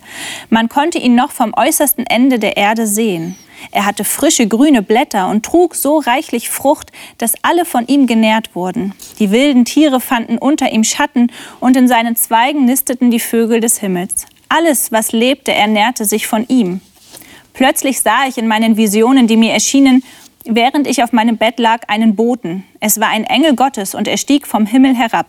Man 0.49 0.69
konnte 0.69 0.99
ihn 0.99 1.15
noch 1.15 1.31
vom 1.31 1.53
äußersten 1.53 2.05
Ende 2.05 2.39
der 2.39 2.55
Erde 2.55 2.87
sehen. 2.87 3.35
Er 3.71 3.85
hatte 3.85 4.03
frische 4.03 4.47
grüne 4.47 4.81
Blätter 4.81 5.29
und 5.29 5.45
trug 5.45 5.75
so 5.75 5.97
reichlich 5.99 6.49
Frucht, 6.49 6.91
dass 7.17 7.35
alle 7.41 7.65
von 7.65 7.87
ihm 7.87 8.07
genährt 8.07 8.55
wurden. 8.55 8.93
Die 9.19 9.31
wilden 9.31 9.65
Tiere 9.65 9.99
fanden 9.99 10.37
unter 10.37 10.71
ihm 10.71 10.83
Schatten 10.83 11.31
und 11.59 11.77
in 11.77 11.87
seinen 11.87 12.15
Zweigen 12.15 12.65
nisteten 12.65 13.11
die 13.11 13.19
Vögel 13.19 13.59
des 13.59 13.79
Himmels. 13.79 14.25
Alles, 14.49 14.91
was 14.91 15.11
lebte, 15.11 15.53
ernährte 15.53 16.05
sich 16.05 16.27
von 16.27 16.45
ihm. 16.47 16.81
Plötzlich 17.53 18.01
sah 18.01 18.27
ich 18.27 18.37
in 18.37 18.47
meinen 18.47 18.77
Visionen, 18.77 19.27
die 19.27 19.37
mir 19.37 19.53
erschienen, 19.53 20.03
während 20.45 20.87
ich 20.87 21.03
auf 21.03 21.11
meinem 21.13 21.37
Bett 21.37 21.59
lag, 21.59 21.81
einen 21.87 22.15
Boten. 22.15 22.63
Es 22.79 22.99
war 22.99 23.09
ein 23.09 23.23
Engel 23.23 23.55
Gottes 23.55 23.95
und 23.95 24.07
er 24.07 24.17
stieg 24.17 24.47
vom 24.47 24.65
Himmel 24.65 24.95
herab. 24.95 25.27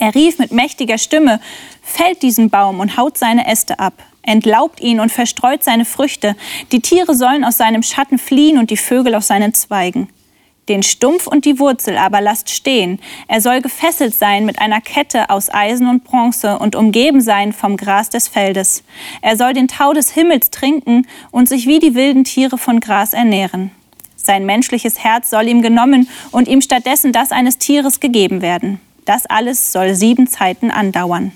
Er 0.00 0.14
rief 0.14 0.38
mit 0.38 0.50
mächtiger 0.50 0.96
Stimme, 0.96 1.40
fällt 1.82 2.22
diesen 2.22 2.48
Baum 2.48 2.80
und 2.80 2.96
haut 2.96 3.18
seine 3.18 3.46
Äste 3.46 3.78
ab, 3.78 3.92
entlaubt 4.22 4.80
ihn 4.80 4.98
und 4.98 5.12
verstreut 5.12 5.62
seine 5.62 5.84
Früchte. 5.84 6.36
Die 6.72 6.80
Tiere 6.80 7.14
sollen 7.14 7.44
aus 7.44 7.58
seinem 7.58 7.82
Schatten 7.82 8.18
fliehen 8.18 8.56
und 8.56 8.70
die 8.70 8.78
Vögel 8.78 9.14
aus 9.14 9.26
seinen 9.26 9.52
Zweigen. 9.52 10.08
Den 10.70 10.82
Stumpf 10.82 11.26
und 11.26 11.44
die 11.44 11.58
Wurzel 11.58 11.98
aber 11.98 12.22
lasst 12.22 12.48
stehen. 12.48 12.98
Er 13.28 13.42
soll 13.42 13.60
gefesselt 13.60 14.14
sein 14.14 14.46
mit 14.46 14.58
einer 14.58 14.80
Kette 14.80 15.28
aus 15.28 15.52
Eisen 15.52 15.86
und 15.86 16.04
Bronze 16.04 16.58
und 16.58 16.76
umgeben 16.76 17.20
sein 17.20 17.52
vom 17.52 17.76
Gras 17.76 18.08
des 18.08 18.26
Feldes. 18.26 18.82
Er 19.20 19.36
soll 19.36 19.52
den 19.52 19.68
Tau 19.68 19.92
des 19.92 20.12
Himmels 20.12 20.48
trinken 20.48 21.06
und 21.30 21.46
sich 21.46 21.66
wie 21.66 21.78
die 21.78 21.94
wilden 21.94 22.24
Tiere 22.24 22.56
von 22.56 22.80
Gras 22.80 23.12
ernähren. 23.12 23.70
Sein 24.16 24.46
menschliches 24.46 25.04
Herz 25.04 25.28
soll 25.28 25.46
ihm 25.46 25.60
genommen 25.60 26.08
und 26.30 26.48
ihm 26.48 26.62
stattdessen 26.62 27.12
das 27.12 27.32
eines 27.32 27.58
Tieres 27.58 28.00
gegeben 28.00 28.40
werden. 28.40 28.80
Das 29.10 29.26
alles 29.26 29.72
soll 29.72 29.96
sieben 29.96 30.28
Zeiten 30.28 30.70
andauern. 30.70 31.32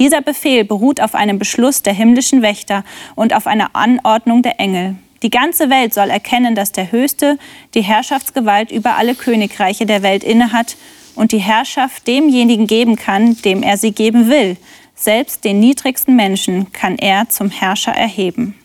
Dieser 0.00 0.20
Befehl 0.20 0.64
beruht 0.64 1.00
auf 1.00 1.14
einem 1.14 1.38
Beschluss 1.38 1.80
der 1.80 1.92
himmlischen 1.92 2.42
Wächter 2.42 2.82
und 3.14 3.34
auf 3.34 3.46
einer 3.46 3.76
Anordnung 3.76 4.42
der 4.42 4.58
Engel. 4.58 4.96
Die 5.22 5.30
ganze 5.30 5.70
Welt 5.70 5.94
soll 5.94 6.10
erkennen, 6.10 6.56
dass 6.56 6.72
der 6.72 6.90
Höchste 6.90 7.38
die 7.74 7.82
Herrschaftsgewalt 7.82 8.72
über 8.72 8.96
alle 8.96 9.14
Königreiche 9.14 9.86
der 9.86 10.02
Welt 10.02 10.24
innehat 10.24 10.76
und 11.14 11.30
die 11.30 11.38
Herrschaft 11.38 12.04
demjenigen 12.08 12.66
geben 12.66 12.96
kann, 12.96 13.36
dem 13.42 13.62
er 13.62 13.76
sie 13.76 13.92
geben 13.92 14.28
will. 14.28 14.56
Selbst 14.96 15.44
den 15.44 15.60
niedrigsten 15.60 16.16
Menschen 16.16 16.72
kann 16.72 16.98
er 16.98 17.28
zum 17.28 17.50
Herrscher 17.50 17.92
erheben. 17.92 18.58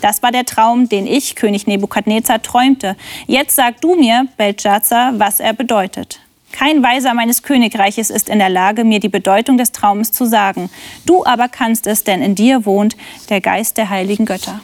Das 0.00 0.24
war 0.24 0.32
der 0.32 0.44
Traum, 0.44 0.88
den 0.88 1.06
ich, 1.06 1.36
König 1.36 1.68
Nebukadnezar, 1.68 2.42
träumte. 2.42 2.96
Jetzt 3.28 3.54
sag 3.54 3.80
du 3.80 3.94
mir, 3.94 4.26
Belshazzar, 4.36 5.16
was 5.20 5.38
er 5.38 5.52
bedeutet. 5.52 6.18
Kein 6.56 6.82
Weiser 6.82 7.12
meines 7.12 7.42
Königreiches 7.42 8.08
ist 8.08 8.30
in 8.30 8.38
der 8.38 8.48
Lage, 8.48 8.84
mir 8.84 8.98
die 8.98 9.10
Bedeutung 9.10 9.58
des 9.58 9.72
Traumes 9.72 10.10
zu 10.10 10.24
sagen. 10.24 10.70
Du 11.04 11.22
aber 11.26 11.48
kannst 11.48 11.86
es, 11.86 12.02
denn 12.02 12.22
in 12.22 12.34
dir 12.34 12.64
wohnt 12.64 12.96
der 13.28 13.42
Geist 13.42 13.76
der 13.76 13.90
heiligen 13.90 14.24
Götter. 14.24 14.60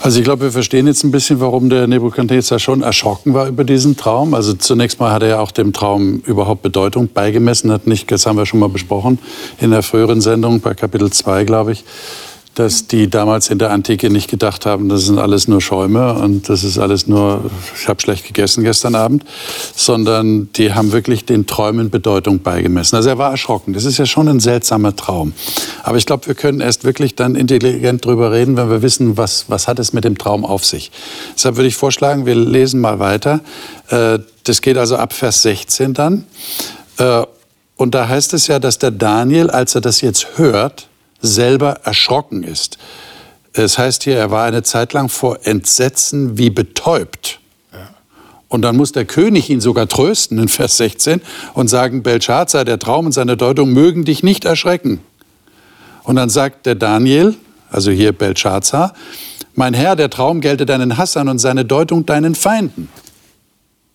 Also 0.00 0.20
ich 0.20 0.24
glaube, 0.24 0.44
wir 0.44 0.52
verstehen 0.52 0.86
jetzt 0.86 1.02
ein 1.02 1.10
bisschen, 1.10 1.40
warum 1.40 1.70
der 1.70 1.88
Nebukadnezar 1.88 2.60
schon 2.60 2.82
erschrocken 2.82 3.34
war 3.34 3.48
über 3.48 3.64
diesen 3.64 3.96
Traum. 3.96 4.32
Also 4.32 4.54
zunächst 4.54 5.00
mal 5.00 5.10
hat 5.10 5.22
er 5.22 5.28
ja 5.28 5.40
auch 5.40 5.50
dem 5.50 5.72
Traum 5.72 6.20
überhaupt 6.24 6.62
Bedeutung 6.62 7.08
beigemessen, 7.12 7.72
hat 7.72 7.88
nicht, 7.88 8.10
das 8.12 8.24
haben 8.24 8.38
wir 8.38 8.46
schon 8.46 8.60
mal 8.60 8.68
besprochen 8.68 9.18
in 9.60 9.72
der 9.72 9.82
früheren 9.82 10.20
Sendung 10.20 10.60
bei 10.60 10.74
Kapitel 10.74 11.10
2, 11.10 11.44
glaube 11.44 11.72
ich 11.72 11.84
dass 12.54 12.88
die 12.88 13.08
damals 13.08 13.48
in 13.48 13.58
der 13.58 13.70
Antike 13.70 14.10
nicht 14.10 14.28
gedacht 14.28 14.66
haben, 14.66 14.88
das 14.88 15.04
sind 15.06 15.18
alles 15.18 15.46
nur 15.46 15.60
Schäume 15.60 16.14
und 16.14 16.48
das 16.48 16.64
ist 16.64 16.78
alles 16.78 17.06
nur, 17.06 17.50
ich 17.80 17.88
habe 17.88 18.00
schlecht 18.00 18.26
gegessen 18.26 18.64
gestern 18.64 18.94
Abend, 18.96 19.24
sondern 19.74 20.52
die 20.54 20.74
haben 20.74 20.92
wirklich 20.92 21.24
den 21.24 21.46
Träumen 21.46 21.90
Bedeutung 21.90 22.40
beigemessen. 22.40 22.96
Also 22.96 23.08
er 23.08 23.18
war 23.18 23.30
erschrocken. 23.30 23.72
Das 23.72 23.84
ist 23.84 23.98
ja 23.98 24.06
schon 24.06 24.28
ein 24.28 24.40
seltsamer 24.40 24.94
Traum. 24.96 25.32
Aber 25.84 25.96
ich 25.96 26.06
glaube, 26.06 26.26
wir 26.26 26.34
können 26.34 26.60
erst 26.60 26.84
wirklich 26.84 27.14
dann 27.14 27.36
intelligent 27.36 28.04
drüber 28.04 28.32
reden, 28.32 28.56
wenn 28.56 28.68
wir 28.68 28.82
wissen, 28.82 29.16
was, 29.16 29.44
was 29.48 29.68
hat 29.68 29.78
es 29.78 29.92
mit 29.92 30.04
dem 30.04 30.18
Traum 30.18 30.44
auf 30.44 30.64
sich. 30.64 30.90
Deshalb 31.34 31.56
würde 31.56 31.68
ich 31.68 31.76
vorschlagen, 31.76 32.26
wir 32.26 32.34
lesen 32.34 32.80
mal 32.80 32.98
weiter. 32.98 33.40
Äh, 33.88 34.18
das 34.44 34.60
geht 34.60 34.76
also 34.76 34.96
ab 34.96 35.12
Vers 35.12 35.42
16 35.42 35.94
dann. 35.94 36.24
Äh, 36.98 37.22
und 37.76 37.94
da 37.94 38.08
heißt 38.08 38.34
es 38.34 38.48
ja, 38.48 38.58
dass 38.58 38.78
der 38.78 38.90
Daniel, 38.90 39.48
als 39.48 39.74
er 39.74 39.80
das 39.80 40.02
jetzt 40.02 40.36
hört, 40.36 40.89
selber 41.20 41.80
erschrocken 41.84 42.42
ist. 42.42 42.78
Es 43.52 43.78
heißt 43.78 44.04
hier, 44.04 44.16
er 44.16 44.30
war 44.30 44.44
eine 44.44 44.62
Zeit 44.62 44.92
lang 44.92 45.08
vor 45.08 45.40
Entsetzen 45.44 46.38
wie 46.38 46.50
betäubt. 46.50 47.40
Und 48.48 48.62
dann 48.62 48.76
muss 48.76 48.90
der 48.90 49.04
König 49.04 49.48
ihn 49.48 49.60
sogar 49.60 49.86
trösten 49.86 50.38
in 50.38 50.48
Vers 50.48 50.76
16 50.76 51.22
und 51.54 51.68
sagen, 51.68 52.02
Belshazzar, 52.02 52.64
der 52.64 52.80
Traum 52.80 53.06
und 53.06 53.12
seine 53.12 53.36
Deutung 53.36 53.72
mögen 53.72 54.04
dich 54.04 54.24
nicht 54.24 54.44
erschrecken. 54.44 55.00
Und 56.02 56.16
dann 56.16 56.28
sagt 56.28 56.66
der 56.66 56.74
Daniel, 56.74 57.36
also 57.70 57.92
hier 57.92 58.12
Belshazzar, 58.12 58.92
mein 59.54 59.72
Herr, 59.74 59.94
der 59.94 60.10
Traum 60.10 60.40
gelte 60.40 60.66
deinen 60.66 60.96
Hassern 60.96 61.28
und 61.28 61.38
seine 61.38 61.64
Deutung 61.64 62.06
deinen 62.06 62.34
Feinden. 62.34 62.88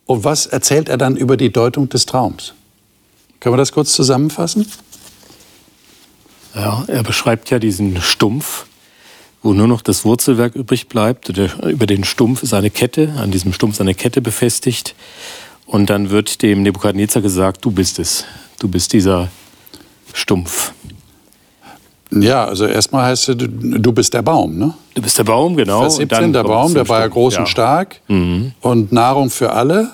Und 0.05 0.24
was 0.24 0.46
erzählt 0.46 0.88
er 0.88 0.98
dann 0.98 1.17
über 1.17 1.36
die 1.36 1.51
Deutung 1.51 1.89
des 1.89 2.05
Traums? 2.05 2.53
Können 3.41 3.53
wir 3.53 3.58
das 3.58 3.74
kurz 3.74 3.94
zusammenfassen? 3.94 4.65
Ja, 6.55 6.85
er 6.88 7.03
beschreibt 7.03 7.50
ja 7.50 7.59
diesen 7.59 8.01
Stumpf, 8.01 8.65
wo 9.43 9.53
nur 9.53 9.67
noch 9.67 9.81
das 9.81 10.05
Wurzelwerk 10.05 10.55
übrig 10.55 10.88
bleibt. 10.88 11.29
über 11.29 11.85
den 11.85 12.03
Stumpf 12.05 12.43
ist 12.43 12.53
eine 12.53 12.69
Kette, 12.69 13.13
an 13.17 13.31
diesem 13.31 13.51
Stumpf 13.51 13.75
ist 13.75 13.81
eine 13.81 13.93
Kette 13.93 14.21
befestigt. 14.21 14.95
Und 15.65 15.89
dann 15.89 16.12
wird 16.12 16.41
dem 16.41 16.63
Nebukadnezar 16.63 17.21
gesagt, 17.21 17.65
du 17.65 17.71
bist 17.71 18.00
es. 18.00 18.24
Du 18.59 18.67
bist 18.67 18.93
dieser 18.93 19.29
Stumpf. 20.13 20.71
Ja, 22.12 22.45
also 22.45 22.65
erstmal 22.65 23.07
heißt 23.07 23.29
es, 23.29 23.35
du 23.38 23.91
bist 23.91 24.13
der 24.13 24.21
Baum, 24.21 24.57
ne? 24.57 24.74
Du 24.93 25.01
bist 25.01 25.17
der 25.17 25.24
Baum, 25.24 25.57
genau. 25.57 25.81
Vers 25.81 25.97
17, 25.97 26.31
der 26.31 26.43
Baum, 26.43 26.74
der 26.74 26.88
war 26.88 27.01
ja 27.01 27.07
groß 27.07 27.33
ja. 27.33 27.39
und 27.41 27.47
stark 27.47 28.00
mhm. 28.07 28.53
und 28.62 28.91
Nahrung 28.91 29.29
für 29.29 29.51
alle. 29.51 29.89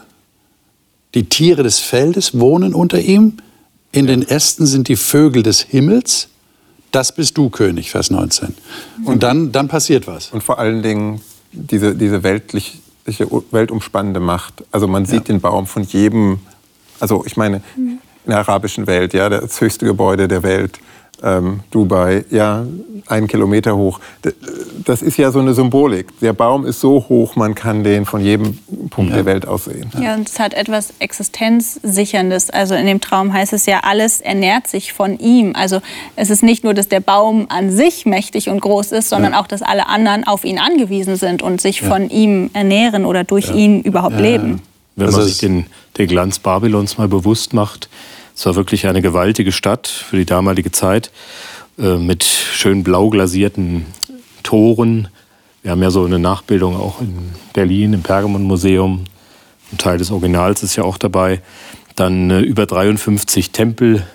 Die 1.16 1.28
Tiere 1.28 1.64
des 1.64 1.80
Feldes 1.80 2.38
wohnen 2.38 2.76
unter 2.76 3.00
ihm. 3.00 3.38
In 3.92 4.08
den 4.08 4.28
Ästen 4.28 4.68
sind 4.68 4.88
die 4.88 4.96
Vögel 4.96 5.42
des 5.42 5.62
Himmels 5.62 6.30
das 6.92 7.14
bist 7.14 7.38
du 7.38 7.50
König, 7.50 7.92
Vers 7.92 8.12
19. 8.12 8.56
Und 9.06 9.24
dann, 9.24 9.52
dann 9.52 9.68
passiert 9.68 10.08
was. 10.08 10.30
Und 10.30 10.44
vor 10.44 10.60
allen 10.60 10.84
Dingen 10.84 11.22
diese, 11.52 11.96
diese 11.96 12.24
weltliche, 12.24 12.78
weltumspannende 13.52 14.20
Macht. 14.20 14.64
Also 14.72 14.88
man 14.88 15.06
sieht 15.06 15.28
ja. 15.28 15.34
den 15.34 15.42
Baum 15.42 15.68
von 15.68 15.84
jedem, 15.84 16.40
also 17.00 17.24
ich 17.26 17.38
meine, 17.38 17.62
in 17.78 18.00
der 18.28 18.40
arabischen 18.40 18.88
Welt, 18.88 19.14
ja, 19.14 19.30
das 19.30 19.60
höchste 19.60 19.86
Gebäude 19.86 20.28
der 20.28 20.44
Welt 20.44 20.80
ähm, 21.24 21.60
Dubai, 21.70 22.26
ja, 22.32 22.66
einen 23.08 23.28
Kilometer 23.28 23.76
hoch. 23.76 24.00
Das 24.86 25.02
ist 25.02 25.18
ja 25.18 25.32
so 25.32 25.40
eine 25.40 25.54
Symbolik. 25.54 26.08
Der 26.20 26.34
Baum 26.34 26.66
ist 26.66 26.80
so 26.80 27.06
hoch, 27.10 27.36
man 27.36 27.56
kann 27.56 27.84
den 27.84 28.06
von 28.06 28.22
jedem 28.22 28.58
Punkt 28.90 29.12
ja. 29.12 29.18
der 29.18 29.26
Welt 29.26 29.48
aus 29.48 29.66
sehen. 29.66 29.92
Ja, 30.00 30.16
und 30.16 30.30
es 30.30 30.40
hat 30.40 30.54
etwas 30.54 30.94
Existenzsicherndes. 31.00 32.50
Also 32.50 32.76
in 32.76 32.86
dem 32.86 33.02
Traum 33.02 33.34
heißt 33.34 33.54
es 33.54 33.66
ja, 33.66 33.82
alles 33.84 34.22
ernährt 34.22 34.68
sich 34.68 34.94
von 34.94 35.20
ihm. 35.20 35.54
Also 35.56 35.82
es 36.16 36.30
ist 36.30 36.44
nicht 36.44 36.64
nur, 36.64 36.74
dass 36.74 36.88
der 36.88 37.02
Baum 37.02 37.46
an 37.50 37.72
sich 37.72 38.06
mächtig 38.06 38.50
und 38.50 38.60
groß 38.60 38.92
ist, 38.92 39.10
sondern 39.10 39.34
ja. 39.34 39.42
auch, 39.42 39.48
dass 39.48 39.62
alle 39.62 39.88
anderen 39.88 40.26
auf 40.26 40.44
ihn 40.44 40.58
angewiesen 40.58 41.16
sind 41.16 41.44
und 41.44 41.62
sich 41.62 41.82
ja. 41.82 41.88
von 41.88 42.10
ihm 42.10 42.50
ernähren 42.54 43.06
oder 43.06 43.24
durch 43.24 43.52
ihn 43.54 43.82
überhaupt 43.82 44.20
leben. 44.20 44.62
Wenn 44.96 45.06
man 45.06 45.16
also 45.16 45.28
sich 45.28 45.38
den, 45.38 45.66
den 45.98 46.08
Glanz 46.08 46.40
Babylons 46.40 46.98
mal 46.98 47.08
bewusst 47.08 47.54
macht, 47.54 47.90
es 48.36 48.46
war 48.46 48.56
wirklich 48.56 48.88
eine 48.88 49.02
gewaltige 49.02 49.52
Stadt 49.52 49.88
für 49.88 50.18
die 50.18 50.26
damalige 50.26 50.72
Zeit 50.72 51.12
äh, 51.78 51.98
mit 51.98 52.24
schön 52.24 52.84
blau 52.84 53.10
glasierten 53.10 53.86
Toren. 54.44 55.10
Wir 55.62 55.72
haben 55.72 55.82
ja 55.82 55.92
so 55.92 56.06
eine 56.06 56.20
Nachbildung 56.20 56.76
auch 56.76 57.02
in 57.02 57.32
Berlin 57.54 57.94
im 57.94 58.04
Pergamon-Museum. 58.04 59.06
Ein 59.72 59.78
Teil 59.78 59.98
des 59.98 60.12
Originals 60.12 60.64
ist 60.64 60.76
ja 60.76 60.84
auch 60.84 60.98
dabei. 60.98 61.42
Dann 61.96 62.30
äh, 62.30 62.40
über 62.40 62.66
53 62.66 63.52
Tempel, 63.52 64.06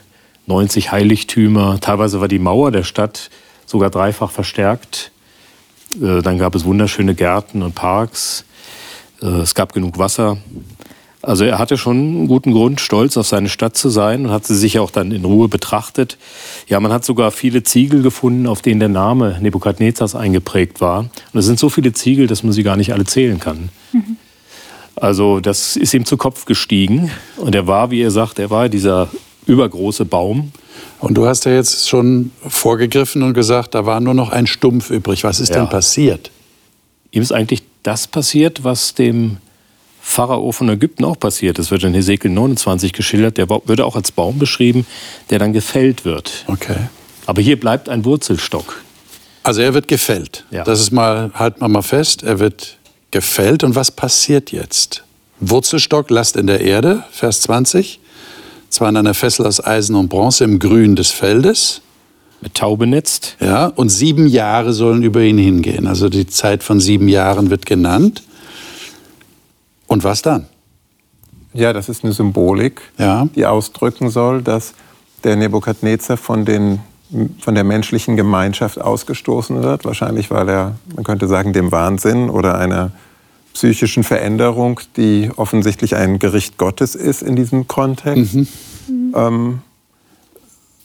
90 0.46 0.92
Heiligtümer. 0.92 1.78
Teilweise 1.80 2.20
war 2.20 2.28
die 2.28 2.38
Mauer 2.38 2.72
der 2.72 2.84
Stadt 2.84 3.30
sogar 3.64 3.90
dreifach 3.90 4.30
verstärkt. 4.30 5.12
Äh, 6.00 6.22
dann 6.22 6.38
gab 6.38 6.54
es 6.54 6.64
wunderschöne 6.64 7.14
Gärten 7.14 7.62
und 7.62 7.74
Parks. 7.74 8.44
Es 9.18 9.54
gab 9.54 9.72
genug 9.72 9.96
Wasser. 9.96 10.36
Also 11.26 11.44
er 11.44 11.58
hatte 11.58 11.76
schon 11.76 11.96
einen 11.96 12.28
guten 12.28 12.52
Grund, 12.52 12.80
stolz 12.80 13.16
auf 13.16 13.26
seine 13.26 13.48
Stadt 13.48 13.76
zu 13.76 13.88
sein 13.88 14.26
und 14.26 14.30
hat 14.30 14.46
sie 14.46 14.54
sich 14.54 14.78
auch 14.78 14.92
dann 14.92 15.10
in 15.10 15.24
Ruhe 15.24 15.48
betrachtet. 15.48 16.18
Ja, 16.68 16.78
man 16.78 16.92
hat 16.92 17.04
sogar 17.04 17.32
viele 17.32 17.64
Ziegel 17.64 18.00
gefunden, 18.02 18.46
auf 18.46 18.62
denen 18.62 18.78
der 18.78 18.88
Name 18.88 19.36
Nebukadnezars 19.40 20.14
eingeprägt 20.14 20.80
war. 20.80 21.00
Und 21.00 21.40
es 21.40 21.44
sind 21.44 21.58
so 21.58 21.68
viele 21.68 21.92
Ziegel, 21.92 22.28
dass 22.28 22.44
man 22.44 22.52
sie 22.52 22.62
gar 22.62 22.76
nicht 22.76 22.92
alle 22.92 23.06
zählen 23.06 23.40
kann. 23.40 23.70
Mhm. 23.92 24.18
Also 24.94 25.40
das 25.40 25.74
ist 25.74 25.92
ihm 25.94 26.06
zu 26.06 26.16
Kopf 26.16 26.44
gestiegen. 26.44 27.10
Und 27.38 27.56
er 27.56 27.66
war, 27.66 27.90
wie 27.90 28.02
er 28.02 28.12
sagt, 28.12 28.38
er 28.38 28.50
war 28.50 28.68
dieser 28.68 29.08
übergroße 29.46 30.04
Baum. 30.04 30.52
Und 31.00 31.14
du 31.14 31.26
hast 31.26 31.44
ja 31.44 31.50
jetzt 31.50 31.88
schon 31.88 32.30
vorgegriffen 32.46 33.24
und 33.24 33.34
gesagt, 33.34 33.74
da 33.74 33.84
war 33.84 33.98
nur 33.98 34.14
noch 34.14 34.30
ein 34.30 34.46
Stumpf 34.46 34.90
übrig. 34.90 35.24
Was 35.24 35.40
ist 35.40 35.48
ja. 35.48 35.56
denn 35.56 35.68
passiert? 35.68 36.30
Ihm 37.10 37.22
ist 37.22 37.32
eigentlich 37.32 37.64
das 37.82 38.06
passiert, 38.06 38.62
was 38.62 38.94
dem 38.94 39.38
Pharao 40.08 40.52
von 40.52 40.68
Ägypten 40.68 41.04
auch 41.04 41.18
passiert. 41.18 41.58
Das 41.58 41.72
wird 41.72 41.82
in 41.82 41.92
Hesekiel 41.92 42.30
29 42.30 42.92
geschildert. 42.92 43.38
Der 43.38 43.48
wird 43.48 43.80
auch 43.80 43.96
als 43.96 44.12
Baum 44.12 44.38
beschrieben, 44.38 44.86
der 45.30 45.40
dann 45.40 45.52
gefällt 45.52 46.04
wird. 46.04 46.44
Okay. 46.46 46.76
Aber 47.26 47.42
hier 47.42 47.58
bleibt 47.58 47.88
ein 47.88 48.04
Wurzelstock. 48.04 48.82
Also 49.42 49.62
er 49.62 49.74
wird 49.74 49.88
gefällt. 49.88 50.44
Ja. 50.52 50.62
Das 50.62 50.80
ist 50.80 50.92
mal, 50.92 51.32
halten 51.34 51.60
wir 51.60 51.68
mal 51.68 51.82
fest, 51.82 52.22
er 52.22 52.38
wird 52.38 52.78
gefällt. 53.10 53.64
Und 53.64 53.74
was 53.74 53.90
passiert 53.90 54.52
jetzt? 54.52 55.02
Wurzelstock 55.40 56.08
lasst 56.08 56.36
in 56.36 56.46
der 56.46 56.60
Erde, 56.60 57.02
Vers 57.10 57.42
20. 57.42 57.98
Zwar 58.70 58.88
in 58.90 58.96
einer 58.96 59.12
Fessel 59.12 59.44
aus 59.44 59.62
Eisen 59.62 59.96
und 59.96 60.08
Bronze 60.08 60.44
im 60.44 60.60
Grün 60.60 60.94
des 60.94 61.10
Feldes. 61.10 61.82
Mit 62.40 62.54
Tau 62.54 62.76
benetzt. 62.76 63.36
Ja, 63.40 63.66
und 63.66 63.88
sieben 63.88 64.28
Jahre 64.28 64.72
sollen 64.72 65.02
über 65.02 65.22
ihn 65.22 65.38
hingehen. 65.38 65.88
Also 65.88 66.08
die 66.08 66.28
Zeit 66.28 66.62
von 66.62 66.78
sieben 66.78 67.08
Jahren 67.08 67.50
wird 67.50 67.66
genannt. 67.66 68.22
Und 69.86 70.04
was 70.04 70.22
dann? 70.22 70.46
Ja, 71.52 71.72
das 71.72 71.88
ist 71.88 72.04
eine 72.04 72.12
Symbolik, 72.12 72.82
ja. 72.98 73.26
die 73.34 73.46
ausdrücken 73.46 74.10
soll, 74.10 74.42
dass 74.42 74.74
der 75.24 75.36
Nebukadnezar 75.36 76.16
von, 76.16 76.44
den, 76.44 76.80
von 77.40 77.54
der 77.54 77.64
menschlichen 77.64 78.16
Gemeinschaft 78.16 78.80
ausgestoßen 78.80 79.62
wird. 79.62 79.84
Wahrscheinlich, 79.84 80.30
weil 80.30 80.48
er, 80.48 80.76
man 80.94 81.04
könnte 81.04 81.26
sagen, 81.28 81.52
dem 81.52 81.72
Wahnsinn 81.72 82.28
oder 82.28 82.58
einer 82.58 82.92
psychischen 83.54 84.04
Veränderung, 84.04 84.80
die 84.98 85.30
offensichtlich 85.36 85.96
ein 85.96 86.18
Gericht 86.18 86.58
Gottes 86.58 86.94
ist 86.94 87.22
in 87.22 87.36
diesem 87.36 87.66
Kontext. 87.66 88.34
Mhm. 88.34 88.48
Ähm, 89.14 89.62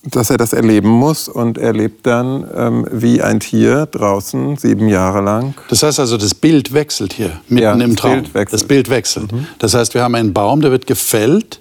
dass 0.03 0.29
er 0.31 0.37
das 0.37 0.53
erleben 0.53 0.89
muss 0.89 1.27
und 1.27 1.57
er 1.57 1.73
lebt 1.73 2.07
dann 2.07 2.45
ähm, 2.55 2.87
wie 2.91 3.21
ein 3.21 3.39
Tier 3.39 3.85
draußen 3.85 4.57
sieben 4.57 4.89
Jahre 4.89 5.21
lang. 5.21 5.53
Das 5.69 5.83
heißt 5.83 5.99
also, 5.99 6.17
das 6.17 6.33
Bild 6.33 6.73
wechselt 6.73 7.13
hier 7.13 7.39
mitten 7.47 7.63
Ja, 7.63 7.73
im 7.73 7.95
Traum. 7.95 8.23
Bild. 8.23 8.51
Das 8.51 8.63
Bild 8.63 8.89
wechselt. 8.89 9.29
Das 9.59 9.73
heißt, 9.75 9.93
wir 9.93 10.01
haben 10.01 10.15
einen 10.15 10.33
Baum, 10.33 10.61
der 10.61 10.71
wird 10.71 10.87
gefällt, 10.87 11.59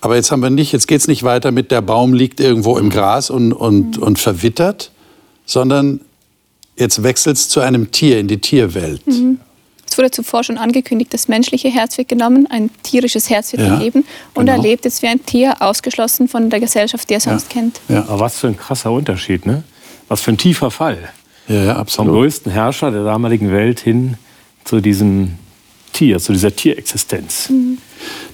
aber 0.00 0.16
jetzt 0.16 0.32
haben 0.32 0.42
wir 0.42 0.50
nicht, 0.50 0.72
jetzt 0.72 0.88
geht 0.88 1.00
es 1.00 1.08
nicht 1.08 1.22
weiter 1.22 1.52
mit 1.52 1.70
der 1.70 1.82
Baum 1.82 2.12
liegt 2.12 2.40
irgendwo 2.40 2.78
im 2.78 2.90
Gras 2.90 3.30
und, 3.30 3.52
und, 3.52 3.98
und 3.98 4.18
verwittert, 4.18 4.90
sondern 5.46 6.00
jetzt 6.76 7.02
wechselt 7.02 7.36
es 7.36 7.48
zu 7.48 7.60
einem 7.60 7.92
Tier 7.92 8.18
in 8.18 8.26
die 8.26 8.38
Tierwelt. 8.40 9.02
Es 9.88 9.96
wurde 9.96 10.10
zuvor 10.10 10.44
schon 10.44 10.58
angekündigt, 10.58 11.14
das 11.14 11.28
menschliche 11.28 11.68
Herz 11.68 11.96
wird 11.96 12.08
genommen, 12.08 12.46
ein 12.50 12.70
tierisches 12.82 13.30
Herz 13.30 13.52
wird 13.52 13.62
Ja, 13.62 13.76
gegeben 13.78 14.04
und 14.34 14.48
er 14.48 14.54
genau. 14.56 14.66
lebt 14.68 14.84
jetzt 14.84 15.00
wie 15.02 15.06
ein 15.06 15.24
Tier, 15.24 15.62
ausgeschlossen 15.62 16.28
von 16.28 16.50
der 16.50 16.60
Gesellschaft, 16.60 17.08
die 17.08 17.14
er 17.14 17.20
sonst 17.20 17.48
kennt. 17.50 17.80
Ja, 17.88 18.00
Aber 18.08 18.20
was 18.20 18.38
für 18.38 18.48
ein 18.48 18.56
krasser 18.56 18.90
Unterschied, 18.92 19.46
ne? 19.46 19.62
Was 20.08 20.20
für 20.20 20.32
ein 20.32 20.38
tiefer 20.38 20.70
Fall. 20.70 20.98
ja, 21.48 21.54
ja 21.54 21.72
Vom 21.72 21.80
absolut. 21.80 22.14
größten 22.14 22.52
Herrscher 22.52 22.90
der 22.90 23.04
damaligen 23.04 23.50
Welt 23.52 23.80
hin 23.80 24.14
zu 24.64 24.80
diesem 24.80 25.32
Tier, 25.92 26.18
zu 26.18 26.32
dieser 26.32 26.54
Tierexistenz. 26.54 27.50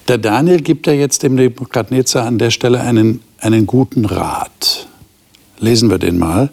Der 0.09 0.19
Daniel 0.19 0.61
gibt 0.61 0.87
ja 0.89 0.93
jetzt 0.95 1.23
dem 1.23 1.37
Nebukadnezar 1.37 2.27
an 2.27 2.39
der 2.39 2.51
Stelle 2.51 2.81
einen, 2.81 3.21
einen 3.39 3.67
guten 3.67 4.05
Rat. 4.05 4.89
Lesen 5.61 5.89
wir 5.91 5.99
den 5.99 6.19
mal. 6.19 6.51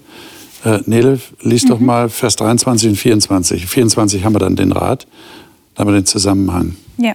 Äh, 0.65 0.79
Nele, 0.85 1.19
lies 1.41 1.65
doch 1.65 1.79
mal 1.79 2.09
Vers 2.09 2.35
23 2.35 2.89
und 2.89 2.95
24. 2.95 3.65
24 3.65 4.23
haben 4.23 4.35
wir 4.35 4.39
dann 4.39 4.55
den 4.55 4.71
Rat, 4.71 5.07
da 5.75 5.81
haben 5.81 5.91
wir 5.91 5.99
den 5.99 6.05
Zusammenhang. 6.05 6.75
Ja. 6.97 7.13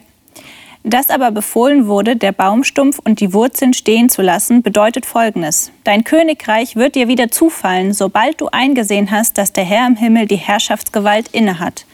Dass 0.86 1.08
aber 1.08 1.30
befohlen 1.30 1.86
wurde, 1.86 2.14
der 2.16 2.32
Baumstumpf 2.32 2.98
und 3.02 3.20
die 3.20 3.32
Wurzeln 3.32 3.72
stehen 3.72 4.10
zu 4.10 4.20
lassen, 4.20 4.62
bedeutet 4.62 5.06
Folgendes. 5.06 5.70
Dein 5.82 6.04
Königreich 6.04 6.76
wird 6.76 6.94
dir 6.94 7.08
wieder 7.08 7.30
zufallen, 7.30 7.94
sobald 7.94 8.40
du 8.40 8.48
eingesehen 8.48 9.10
hast, 9.10 9.38
dass 9.38 9.52
der 9.52 9.64
Herr 9.64 9.86
im 9.86 9.96
Himmel 9.96 10.26
die 10.26 10.36
Herrschaftsgewalt 10.36 11.28
innehat. 11.32 11.86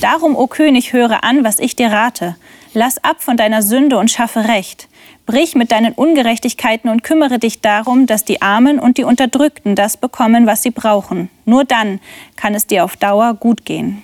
Darum, 0.00 0.36
o 0.36 0.46
König, 0.46 0.92
höre 0.92 1.24
an, 1.24 1.42
was 1.42 1.58
ich 1.58 1.74
dir 1.74 1.88
rate. 1.88 2.36
Lass 2.72 3.02
ab 3.02 3.16
von 3.20 3.36
deiner 3.36 3.62
Sünde 3.62 3.98
und 3.98 4.12
schaffe 4.12 4.46
Recht. 4.46 4.88
Brich 5.26 5.54
mit 5.54 5.70
deinen 5.70 5.92
Ungerechtigkeiten 5.92 6.90
und 6.90 7.02
kümmere 7.02 7.38
dich 7.38 7.60
darum, 7.60 8.06
dass 8.06 8.24
die 8.24 8.42
Armen 8.42 8.78
und 8.78 8.98
die 8.98 9.04
Unterdrückten 9.04 9.76
das 9.76 9.96
bekommen, 9.96 10.46
was 10.46 10.62
sie 10.62 10.70
brauchen. 10.70 11.30
Nur 11.44 11.64
dann 11.64 12.00
kann 12.36 12.54
es 12.54 12.66
dir 12.66 12.84
auf 12.84 12.96
Dauer 12.96 13.34
gut 13.34 13.64
gehen. 13.64 14.02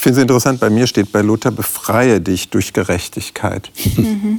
finde 0.02 0.18
es 0.18 0.22
interessant, 0.22 0.60
bei 0.60 0.70
mir 0.70 0.86
steht 0.86 1.12
bei 1.12 1.20
Luther, 1.20 1.50
befreie 1.50 2.22
dich 2.22 2.48
durch 2.48 2.72
Gerechtigkeit. 2.72 3.70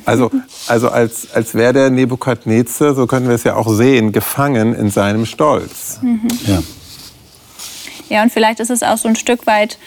Also, 0.06 0.32
also 0.68 0.90
als, 0.90 1.32
als 1.32 1.54
wäre 1.54 1.74
der 1.74 1.90
Nebukadnezar, 1.92 2.96
so 2.96 3.06
können 3.06 3.28
wir 3.28 3.36
es 3.36 3.44
ja 3.44 3.56
auch 3.56 3.72
sehen, 3.72 4.12
gefangen 4.12 4.74
in 4.74 4.90
seinem 4.90 5.28
Stolz. 5.28 6.00
Ja. 6.48 6.64
Ja, 8.10 8.24
und 8.24 8.34
vielleicht 8.34 8.60
ist 8.60 8.72
es 8.72 8.84
auch 8.84 8.98
so 8.98 9.08
ein 9.08 9.16
Stück 9.16 9.46
weit 9.48 9.78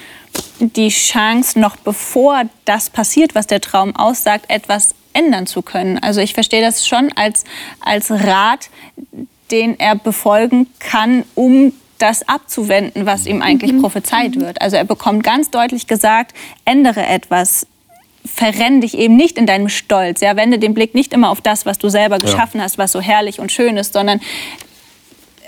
die 0.59 0.89
Chance, 0.89 1.59
noch 1.59 1.77
bevor 1.77 2.43
das 2.65 2.91
passiert, 2.91 3.35
was 3.35 3.47
der 3.47 3.61
Traum 3.61 3.95
aussagt, 3.97 4.47
etwas 4.49 4.95
ändern 5.13 5.47
zu 5.47 5.63
können. 5.63 5.99
Also 5.99 6.21
ich 6.21 6.35
verstehe 6.35 6.61
das 6.61 6.87
schon 6.87 7.11
als, 7.15 7.45
als 7.81 8.11
Rat, 8.11 8.71
den 9.51 9.79
er 9.79 9.95
befolgen 9.95 10.67
kann, 10.79 11.25
um 11.35 11.73
das 11.99 12.29
abzuwenden, 12.29 13.07
was 13.07 13.27
ihm 13.27 13.41
eigentlich 13.41 13.79
prophezeit 13.81 14.39
wird. 14.39 14.61
Also 14.61 14.77
er 14.77 14.85
bekommt 14.85 15.23
ganz 15.23 15.51
deutlich 15.51 15.87
gesagt, 15.87 16.35
ändere 16.65 17.07
etwas, 17.07 17.67
verrenn 18.25 18.81
dich 18.81 18.97
eben 18.99 19.17
nicht 19.17 19.39
in 19.39 19.47
deinem 19.47 19.69
Stolz. 19.69 20.21
Ja, 20.21 20.37
wende 20.37 20.59
den 20.59 20.75
Blick 20.75 20.95
nicht 20.95 21.13
immer 21.13 21.31
auf 21.31 21.41
das, 21.41 21.67
was 21.67 21.79
du 21.79 21.89
selber 21.89 22.19
geschaffen 22.19 22.61
hast, 22.61 22.79
was 22.79 22.93
so 22.93 23.01
herrlich 23.01 23.39
und 23.39 23.53
schön 23.53 23.77
ist, 23.77 23.93
sondern 23.93 24.21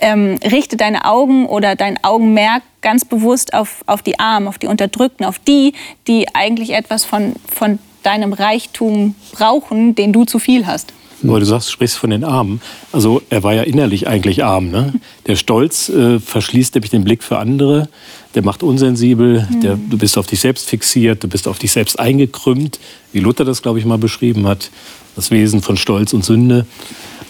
ähm, 0.00 0.38
richte 0.44 0.76
deine 0.76 1.04
Augen 1.04 1.46
oder 1.46 1.76
dein 1.76 2.02
Augenmerk 2.02 2.62
ganz 2.82 3.04
bewusst 3.04 3.54
auf, 3.54 3.82
auf 3.86 4.02
die 4.02 4.18
Armen, 4.18 4.48
auf 4.48 4.58
die 4.58 4.66
Unterdrückten, 4.66 5.24
auf 5.26 5.38
die, 5.38 5.72
die 6.06 6.26
eigentlich 6.34 6.72
etwas 6.74 7.04
von, 7.04 7.34
von 7.48 7.78
deinem 8.02 8.32
Reichtum 8.32 9.14
brauchen, 9.32 9.94
den 9.94 10.12
du 10.12 10.24
zu 10.24 10.38
viel 10.38 10.66
hast. 10.66 10.92
Aber 11.24 11.40
du 11.40 11.46
sagst, 11.46 11.72
sprichst 11.72 11.96
von 11.96 12.10
den 12.10 12.24
Armen. 12.24 12.60
Also 12.92 13.22
er 13.30 13.42
war 13.42 13.54
ja 13.54 13.62
innerlich 13.62 14.06
eigentlich 14.06 14.44
arm. 14.44 14.70
Ne? 14.70 14.92
Der 15.26 15.36
Stolz 15.36 15.88
äh, 15.88 16.20
verschließt 16.20 16.74
nämlich 16.74 16.90
den 16.90 17.04
Blick 17.04 17.22
für 17.22 17.38
andere. 17.38 17.88
Der 18.34 18.44
macht 18.44 18.62
unsensibel. 18.62 19.48
Der, 19.62 19.76
du 19.76 19.96
bist 19.96 20.18
auf 20.18 20.26
dich 20.26 20.40
selbst 20.40 20.68
fixiert. 20.68 21.24
Du 21.24 21.28
bist 21.28 21.48
auf 21.48 21.58
dich 21.58 21.72
selbst 21.72 21.98
eingekrümmt, 21.98 22.78
wie 23.12 23.20
Luther 23.20 23.44
das, 23.44 23.62
glaube 23.62 23.78
ich, 23.78 23.86
mal 23.86 23.98
beschrieben 23.98 24.46
hat. 24.46 24.70
Das 25.16 25.30
Wesen 25.30 25.62
von 25.62 25.78
Stolz 25.78 26.12
und 26.12 26.24
Sünde. 26.24 26.66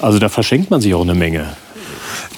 Also 0.01 0.19
da 0.19 0.29
verschenkt 0.29 0.71
man 0.71 0.81
sich 0.81 0.93
auch 0.95 1.03
eine 1.03 1.15
Menge. 1.15 1.57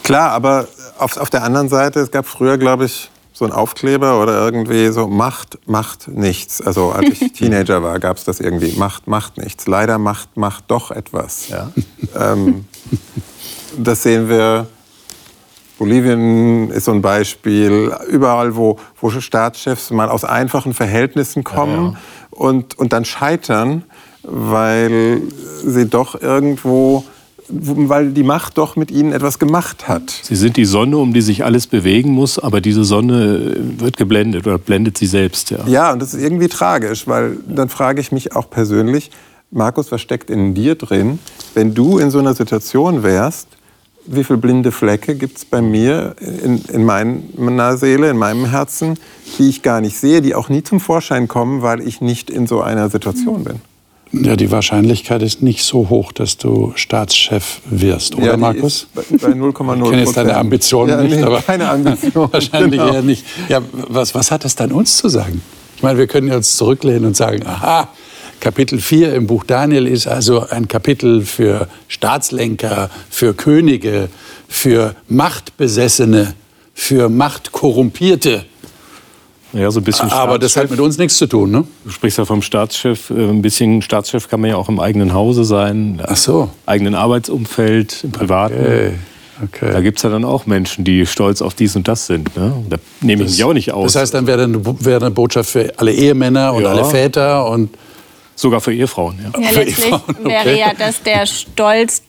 Klar, 0.09 0.31
aber 0.31 0.67
auf, 0.97 1.19
auf 1.19 1.29
der 1.29 1.43
anderen 1.43 1.69
Seite, 1.69 2.01
es 2.01 2.11
gab 2.11 2.25
früher, 2.25 2.57
glaube 2.57 2.87
ich, 2.87 3.11
so 3.35 3.45
einen 3.45 3.53
Aufkleber 3.53 4.23
oder 4.23 4.43
irgendwie 4.43 4.89
so, 4.89 5.07
Macht 5.07 5.59
macht 5.67 6.09
nichts. 6.09 6.63
Also 6.63 6.93
als 6.93 7.11
ich 7.11 7.33
Teenager 7.35 7.83
war, 7.83 7.99
gab 7.99 8.17
es 8.17 8.25
das 8.25 8.41
irgendwie, 8.41 8.73
Macht 8.79 9.07
macht 9.07 9.37
nichts. 9.37 9.67
Leider 9.67 9.99
macht 9.99 10.35
Macht 10.35 10.65
doch 10.69 10.91
etwas. 10.91 11.51
Ja. 11.51 11.71
Ähm, 12.19 12.65
das 13.77 14.03
sehen 14.03 14.31
wir, 14.31 14.67
Bolivien 15.77 16.71
ist 16.71 16.87
so 16.87 16.93
ein 16.93 17.03
Beispiel, 17.03 17.95
überall, 18.09 18.57
wo, 18.57 18.79
wo 18.99 19.11
Staatschefs 19.11 19.91
mal 19.91 20.09
aus 20.09 20.25
einfachen 20.25 20.73
Verhältnissen 20.73 21.45
kommen 21.45 21.99
Und, 22.31 22.79
und 22.79 22.95
dann 22.95 23.05
scheitern, 23.05 23.85
weil 24.23 25.21
sie 25.63 25.87
doch 25.87 26.19
irgendwo, 26.19 27.05
weil 27.49 28.11
die 28.11 28.23
Macht 28.23 28.59
doch 28.59 28.77
mit 28.77 28.91
ihnen 28.91 29.13
etwas 29.13 29.39
gemacht 29.39 29.89
hat. 29.89 30.11
Sie 30.23 30.37
sind 30.37 30.57
die 30.57 30.65
Sonne, 30.65 30.99
um 30.99 31.13
die 31.13 31.23
sich 31.23 31.45
alles 31.45 31.67
bewegen 31.67 32.11
muss, 32.11 32.39
aber 32.39 32.61
diese 32.61 32.85
Sonne 32.85 33.57
wird 33.79 33.97
geblendet 33.97 34.47
oder 34.47 34.59
blendet 34.59 34.99
sie 34.99 35.07
selbst. 35.07 35.51
Ja. 35.51 35.67
Ja, 35.67 35.93
und 35.93 36.01
das 36.01 36.15
ist 36.15 36.23
irgendwie 36.23 36.49
tragisch, 36.49 37.07
weil 37.07 37.39
dann 37.47 37.69
frage 37.69 38.01
ich 38.01 38.13
mich 38.13 38.35
auch 38.37 38.51
persönlich, 38.51 39.11
Markus, 39.51 39.91
was 39.91 40.03
steckt 40.03 40.29
in 40.29 40.55
dir 40.55 40.75
drin, 40.75 41.19
wenn 41.55 41.75
du 41.75 41.99
in 41.99 42.11
so 42.11 42.19
einer 42.19 42.35
Situation 42.35 43.03
wärst, 43.03 43.49
wie 44.05 44.25
viele 44.25 44.39
blinde 44.39 44.73
Flecke 44.73 45.15
gibt 45.15 45.39
es 45.39 45.45
bei 45.45 45.61
mir 45.61 46.17
in, 46.21 46.63
in 46.73 46.85
meiner 46.85 47.77
Seele, 47.77 48.11
in 48.11 48.17
meinem 48.17 48.47
Herzen, 48.47 48.99
die 49.39 49.49
ich 49.49 49.63
gar 49.63 49.81
nicht 49.81 49.99
sehe, 49.99 50.23
die 50.23 50.35
auch 50.35 50.49
nie 50.49 50.63
zum 50.63 50.81
Vorschein 50.81 51.29
kommen, 51.29 51.63
weil 51.63 51.87
ich 51.87 52.01
nicht 52.01 52.31
in 52.31 52.47
so 52.47 52.63
einer 52.63 52.89
Situation 52.89 53.45
bin. 53.45 53.61
Ja, 54.13 54.37
die 54.37 54.51
Wahrscheinlichkeit 54.51 55.23
ist 55.23 55.43
nicht 55.43 55.63
so 55.63 55.89
hoch, 55.91 56.13
dass 56.13 56.39
du 56.39 56.73
Staatschef 56.77 57.61
wirst, 57.69 58.17
oder 58.17 58.27
Ja, 58.27 58.37
Markus? 58.37 58.87
ist 58.95 59.21
Bei, 59.21 59.29
bei 59.29 59.35
0,0 59.35 59.77
Ich 59.77 59.91
kenne 59.91 60.03
jetzt 60.03 60.17
deine 60.17 60.37
Ambitionen 60.37 60.91
ja, 60.91 61.03
nicht, 61.03 61.17
nee, 61.17 61.23
aber 61.23 61.43
keine 61.43 61.69
Ambition. 61.69 62.29
wahrscheinlich 62.33 62.81
genau. 62.81 62.93
eher 62.93 63.03
nicht. 63.03 63.25
Ja, 63.49 63.61
was, 63.73 64.15
was 64.15 64.31
hat 64.31 64.45
das 64.45 64.57
dann 64.57 64.73
uns 64.73 64.97
zu 64.97 65.09
sagen? 65.09 65.43
Ich 65.77 65.83
meine, 65.83 65.99
wir 65.99 66.07
können 66.07 66.33
uns 66.33 66.57
zurücklehnen 66.57 67.05
und 67.05 67.17
sagen, 67.17 67.47
aha, 67.47 67.89
Kapitel 68.41 68.81
4 68.81 69.15
im 69.15 69.27
Buch 69.27 69.45
Daniel 69.45 69.87
ist 69.87 70.07
also 70.07 70.49
ein 70.49 70.69
Kapitel 70.69 71.23
für 71.23 71.69
Staatslenker, 71.89 72.89
für 73.11 73.35
Könige, 73.35 74.09
für 74.49 74.95
Machtbesessene, 75.09 76.35
für 76.73 77.09
Machtkorrumpierte. 77.09 78.45
Ja, 79.53 79.71
so 79.71 79.81
ein 79.81 79.85
bisschen 79.85 80.11
Aber 80.11 80.39
das 80.39 80.51
hat 80.57 80.65
Staatschef. 80.65 80.71
mit 80.73 80.81
uns 80.81 80.99
nichts 80.99 81.17
zu 81.17 81.27
tun, 81.27 81.51
ne? 81.51 81.65
Du 81.85 81.91
sprichst 81.91 82.19
ja 82.19 82.25
vom 82.27 82.43
Staatschef. 82.43 83.11
Äh, 83.11 83.15
Ein 83.31 83.41
bisschen 83.43 83.81
Staatschef 83.83 84.29
kann 84.29 84.41
man 84.41 84.51
ja 84.51 84.57
auch 84.57 84.69
im 84.69 84.79
eigenen 84.79 85.15
Hause 85.15 85.45
sein, 85.45 86.03
Ach 86.07 86.17
so. 86.17 86.51
eigenen 86.67 86.95
Arbeitsumfeld, 86.95 88.05
im 88.05 88.13
privaten. 88.13 88.55
Okay. 88.55 88.93
okay. 89.43 89.73
Da 89.73 89.81
gibt 89.81 89.99
es 89.99 90.03
ja 90.03 90.11
dann 90.11 90.25
auch 90.27 90.45
Menschen, 90.47 90.85
die 90.85 91.07
stolz 91.07 91.41
auf 91.41 91.55
dies 91.55 91.77
und 91.77 91.89
das 91.89 92.07
sind. 92.07 92.37
Ne? 92.37 92.53
Da 92.69 92.77
nehme 93.01 93.25
ich 93.25 93.31
mich 93.31 93.45
auch 93.45 93.55
nicht 93.55 93.73
aus. 93.73 93.95
Das 93.95 94.03
heißt, 94.03 94.15
dann 94.15 94.27
wäre 94.27 94.45
eine, 94.45 94.61
wäre 94.85 95.01
eine 95.01 95.11
Botschaft 95.11 95.49
für 95.51 95.73
alle 95.79 95.93
Ehemänner 95.93 96.53
und 96.53 96.63
Ja. 96.65 96.69
alle 96.71 96.85
Väter 96.85 97.49
und 97.51 97.71
Sogar 98.35 98.61
für 98.61 98.73
Ehefrauen. 98.73 99.19
Ja. 99.35 99.41
Ja, 99.41 99.51
letztlich 99.51 99.91
wäre 100.23 100.57
ja 100.57 100.71
das 100.79 101.03
der 101.03 101.27
Stolz, 101.27 102.03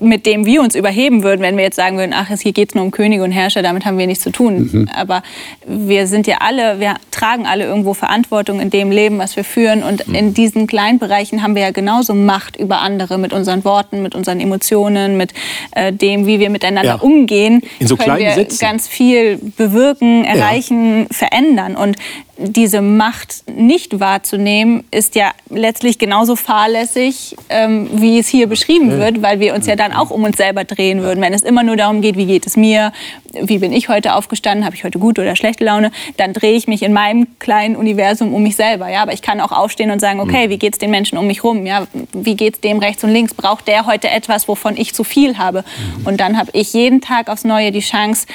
mit 0.00 0.24
dem 0.24 0.46
wir 0.46 0.62
uns 0.62 0.74
überheben 0.74 1.22
würden, 1.22 1.42
wenn 1.42 1.56
wir 1.58 1.64
jetzt 1.64 1.76
sagen 1.76 1.98
würden, 1.98 2.14
ach, 2.14 2.28
hier 2.40 2.52
geht 2.52 2.70
es 2.70 2.74
nur 2.74 2.84
um 2.84 2.90
Könige 2.90 3.22
und 3.22 3.32
Herrscher, 3.32 3.62
damit 3.62 3.84
haben 3.84 3.98
wir 3.98 4.06
nichts 4.06 4.24
zu 4.24 4.30
tun. 4.30 4.70
Mhm. 4.72 4.88
Aber 4.94 5.22
wir 5.66 6.06
sind 6.06 6.26
ja 6.26 6.38
alle, 6.40 6.80
wir 6.80 6.94
tragen 7.10 7.46
alle 7.46 7.64
irgendwo 7.64 7.92
Verantwortung 7.92 8.60
in 8.60 8.70
dem 8.70 8.90
Leben, 8.90 9.18
was 9.18 9.36
wir 9.36 9.44
führen. 9.44 9.82
Und 9.82 10.08
Mhm. 10.08 10.14
in 10.14 10.34
diesen 10.34 10.66
kleinen 10.66 10.98
Bereichen 10.98 11.42
haben 11.42 11.54
wir 11.54 11.62
ja 11.62 11.70
genauso 11.70 12.14
Macht 12.14 12.56
über 12.56 12.80
andere 12.80 13.18
mit 13.18 13.32
unseren 13.34 13.62
Worten, 13.64 14.02
mit 14.02 14.14
unseren 14.14 14.40
Emotionen, 14.40 15.16
mit 15.18 15.34
äh, 15.72 15.92
dem, 15.92 16.26
wie 16.26 16.40
wir 16.40 16.48
miteinander 16.48 16.96
Ja. 16.96 17.00
umgehen. 17.00 17.60
In 17.78 17.86
so 17.86 17.96
können 17.96 18.16
kleinen 18.16 18.24
wir 18.26 18.34
Sätzen. 18.44 18.58
ganz 18.60 18.88
viel 18.88 19.36
bewirken, 19.56 20.24
erreichen, 20.24 21.06
verändern. 21.10 21.76
Und 21.76 21.96
diese 22.38 22.82
Macht 22.82 23.42
nicht 23.48 23.98
wahrzunehmen, 23.98 24.84
ist 24.92 25.16
ja 25.16 25.32
letztlich 25.50 25.98
genauso 25.98 26.36
fahrlässig, 26.36 27.36
ähm, 27.48 27.88
wie 27.92 28.20
es 28.20 28.28
hier 28.28 28.46
beschrieben 28.46 28.90
wird, 28.90 29.22
weil 29.22 29.40
wir 29.40 29.54
uns 29.54 29.66
ja 29.66 29.74
dann 29.74 29.92
auch 29.92 30.10
um 30.10 30.22
uns 30.22 30.36
selber 30.36 30.62
drehen 30.62 31.02
würden. 31.02 31.20
Wenn 31.20 31.34
es 31.34 31.42
immer 31.42 31.64
nur 31.64 31.76
darum 31.76 32.00
geht, 32.00 32.16
wie 32.16 32.26
geht 32.26 32.46
es 32.46 32.56
mir, 32.56 32.92
wie 33.32 33.58
bin 33.58 33.72
ich 33.72 33.88
heute 33.88 34.14
aufgestanden, 34.14 34.64
habe 34.64 34.76
ich 34.76 34.84
heute 34.84 35.00
gute 35.00 35.22
oder 35.22 35.34
schlechte 35.34 35.64
Laune, 35.64 35.90
dann 36.16 36.32
drehe 36.32 36.56
ich 36.56 36.68
mich 36.68 36.82
in 36.82 36.92
meinem 36.92 37.26
kleinen 37.40 37.74
Universum 37.74 38.32
um 38.32 38.44
mich 38.44 38.54
selber. 38.54 38.88
Ja? 38.88 39.02
Aber 39.02 39.12
ich 39.12 39.22
kann 39.22 39.40
auch 39.40 39.52
aufstehen 39.52 39.90
und 39.90 40.00
sagen, 40.00 40.20
okay, 40.20 40.48
wie 40.48 40.58
geht 40.58 40.74
es 40.74 40.78
den 40.78 40.92
Menschen 40.92 41.18
um 41.18 41.26
mich 41.26 41.42
rum? 41.42 41.66
Ja? 41.66 41.88
Wie 42.12 42.36
geht 42.36 42.54
es 42.54 42.60
dem 42.60 42.78
rechts 42.78 43.02
und 43.02 43.10
links? 43.10 43.34
Braucht 43.34 43.66
der 43.66 43.86
heute 43.86 44.10
etwas, 44.10 44.46
wovon 44.46 44.76
ich 44.76 44.94
zu 44.94 45.02
viel 45.02 45.38
habe? 45.38 45.64
Und 46.04 46.20
dann 46.20 46.38
habe 46.38 46.50
ich 46.52 46.72
jeden 46.72 47.00
Tag 47.00 47.28
aufs 47.28 47.44
Neue 47.44 47.72
die 47.72 47.80
Chance, 47.80 48.26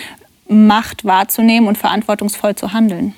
Macht 0.50 1.06
wahrzunehmen 1.06 1.70
und 1.70 1.78
verantwortungsvoll 1.78 2.56
zu 2.56 2.74
handeln. 2.74 3.16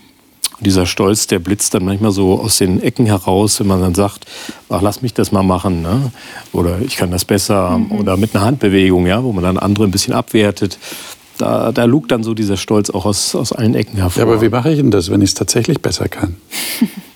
Dieser 0.60 0.86
Stolz, 0.86 1.28
der 1.28 1.40
blitzt 1.40 1.74
dann 1.74 1.86
manchmal 1.86 2.12
so 2.12 2.40
aus 2.40 2.58
den 2.58 2.82
Ecken 2.82 3.06
heraus, 3.06 3.60
wenn 3.60 3.68
man 3.68 3.82
dann 3.82 3.96
sagt, 3.96 4.26
ach, 4.70 4.82
lass 4.82 5.02
mich 5.02 5.14
das 5.14 5.32
mal 5.32 5.44
machen, 5.44 5.82
ne? 5.82 6.12
oder 6.54 6.80
ich 6.80 6.96
kann 6.96 7.12
das 7.12 7.26
besser, 7.26 7.78
mhm. 7.78 7.92
oder 7.92 8.18
mit 8.18 8.36
einer 8.36 8.46
Handbewegung, 8.46 9.06
ja, 9.06 9.24
wo 9.24 9.32
man 9.32 9.44
dann 9.44 9.58
andere 9.58 9.86
ein 9.86 9.92
bisschen 9.92 10.14
abwertet. 10.14 10.78
Da, 11.38 11.74
da 11.74 11.84
lugt 11.84 12.12
dann 12.12 12.24
so 12.24 12.34
dieser 12.34 12.56
Stolz 12.56 12.90
auch 12.90 13.06
aus, 13.06 13.36
aus 13.36 13.52
allen 13.52 13.76
Ecken 13.76 13.98
hervor. 13.98 14.24
Ja, 14.24 14.30
aber 14.30 14.42
wie 14.42 14.50
mache 14.50 14.72
ich 14.72 14.78
denn 14.78 14.92
das, 14.92 15.10
wenn 15.10 15.22
ich 15.22 15.32
es 15.32 15.34
tatsächlich 15.34 15.82
besser 15.82 16.08
kann? 16.08 16.36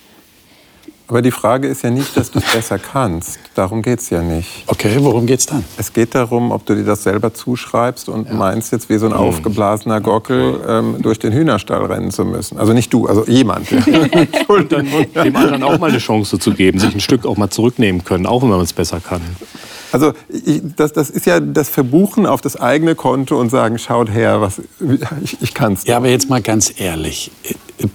Aber 1.09 1.23
die 1.23 1.31
Frage 1.31 1.67
ist 1.67 1.81
ja 1.81 1.89
nicht, 1.89 2.15
dass 2.15 2.29
du 2.29 2.37
es 2.37 2.53
besser 2.53 2.77
kannst. 2.77 3.39
Darum 3.55 3.81
geht 3.81 3.99
es 3.99 4.11
ja 4.11 4.21
nicht. 4.21 4.63
Okay, 4.67 4.95
worum 4.99 5.25
geht 5.25 5.39
es 5.39 5.47
dann? 5.47 5.65
Es 5.75 5.91
geht 5.91 6.13
darum, 6.13 6.51
ob 6.51 6.67
du 6.67 6.75
dir 6.75 6.83
das 6.83 7.01
selber 7.01 7.33
zuschreibst 7.33 8.09
und 8.09 8.27
ja. 8.27 8.33
meinst 8.35 8.71
jetzt 8.71 8.89
wie 8.89 8.97
so 8.99 9.07
ein 9.07 9.13
mhm. 9.13 9.17
aufgeblasener 9.17 10.01
Gockel 10.01 10.61
ähm, 10.67 10.97
durch 11.01 11.17
den 11.17 11.33
Hühnerstall 11.33 11.83
rennen 11.85 12.11
zu 12.11 12.25
müssen. 12.25 12.59
Also 12.59 12.73
nicht 12.73 12.93
du, 12.93 13.07
also 13.07 13.25
jemand. 13.25 13.71
Dann 14.69 14.87
dem 15.15 15.35
anderen 15.35 15.63
auch 15.63 15.79
mal 15.79 15.89
eine 15.89 15.97
Chance 15.97 16.37
zu 16.37 16.53
geben, 16.53 16.77
sich 16.77 16.93
ein 16.93 16.99
Stück 16.99 17.25
auch 17.25 17.37
mal 17.37 17.49
zurücknehmen 17.49 18.03
können, 18.03 18.27
auch 18.27 18.43
wenn 18.43 18.49
man 18.49 18.61
es 18.61 18.73
besser 18.73 18.99
kann. 18.99 19.21
Also 19.91 20.13
ich, 20.29 20.61
das, 20.75 20.93
das, 20.93 21.09
ist 21.09 21.25
ja 21.25 21.39
das 21.39 21.69
Verbuchen 21.69 22.27
auf 22.27 22.41
das 22.41 22.55
eigene 22.55 22.93
Konto 22.93 23.39
und 23.39 23.49
sagen, 23.49 23.79
schaut 23.79 24.11
her, 24.11 24.41
was, 24.41 24.61
ich, 25.23 25.41
ich 25.41 25.53
kann 25.55 25.73
es. 25.73 25.85
Ja, 25.85 25.97
aber 25.97 26.09
jetzt 26.09 26.29
mal 26.29 26.43
ganz 26.43 26.71
ehrlich, 26.77 27.31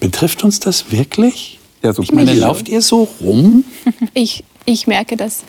betrifft 0.00 0.42
uns 0.42 0.58
das 0.58 0.90
wirklich? 0.90 1.60
Ja, 1.84 1.92
so 1.92 2.02
ich 2.02 2.12
meine, 2.12 2.32
lauft 2.32 2.68
ihr 2.68 2.80
so 2.80 3.06
rum? 3.20 3.64
Ich, 4.14 4.42
ich 4.64 4.86
merke 4.86 5.18
das. 5.18 5.44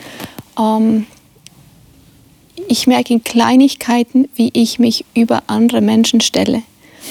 Ähm, 0.60 1.08
ich 2.67 2.88
merke 2.88 3.13
in 3.13 3.24
Kleinigkeiten, 3.24 4.28
wie 4.36 4.50
ich 4.54 4.78
mich 4.78 5.06
über 5.13 5.43
andere 5.48 5.80
Menschen 5.80 6.19
stelle. 6.19 6.62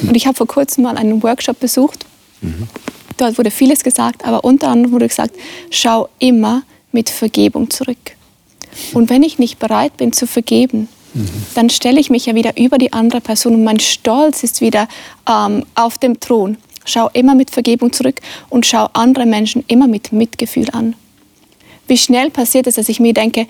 Hm. 0.00 0.10
Und 0.10 0.14
ich 0.14 0.26
habe 0.26 0.36
vor 0.36 0.46
kurzem 0.46 0.84
mal 0.84 0.98
einen 0.98 1.22
Workshop 1.22 1.58
besucht. 1.58 2.04
Mhm. 2.42 2.68
Dort 3.16 3.38
wurde 3.38 3.50
vieles 3.50 3.82
gesagt, 3.82 4.26
aber 4.26 4.44
unter 4.44 4.68
anderem 4.68 4.92
wurde 4.92 5.08
gesagt, 5.08 5.34
schau 5.70 6.08
immer 6.18 6.62
mit 6.92 7.08
Vergebung 7.08 7.70
zurück. 7.70 8.16
Und 8.92 9.08
wenn 9.08 9.22
ich 9.22 9.38
nicht 9.38 9.58
bereit 9.58 9.96
bin 9.96 10.12
zu 10.12 10.26
vergeben, 10.26 10.88
mhm. 11.14 11.28
dann 11.54 11.70
stelle 11.70 12.00
ich 12.00 12.10
mich 12.10 12.26
ja 12.26 12.34
wieder 12.34 12.58
über 12.58 12.76
die 12.76 12.92
andere 12.92 13.20
Person 13.20 13.54
und 13.54 13.64
mein 13.64 13.80
Stolz 13.80 14.42
ist 14.42 14.60
wieder 14.60 14.88
ähm, 15.28 15.64
auf 15.74 15.96
dem 15.96 16.20
Thron. 16.20 16.58
Schau 16.84 17.08
immer 17.12 17.34
mit 17.34 17.50
Vergebung 17.50 17.92
zurück 17.92 18.20
und 18.50 18.66
schau 18.66 18.88
andere 18.92 19.26
Menschen 19.26 19.64
immer 19.68 19.86
mit 19.86 20.12
Mitgefühl 20.12 20.70
an. 20.70 20.94
Wie 21.86 21.98
schnell 21.98 22.30
passiert 22.30 22.66
es, 22.66 22.76
dass 22.76 22.88
ich 22.88 23.00
mir 23.00 23.12
denke, 23.12 23.46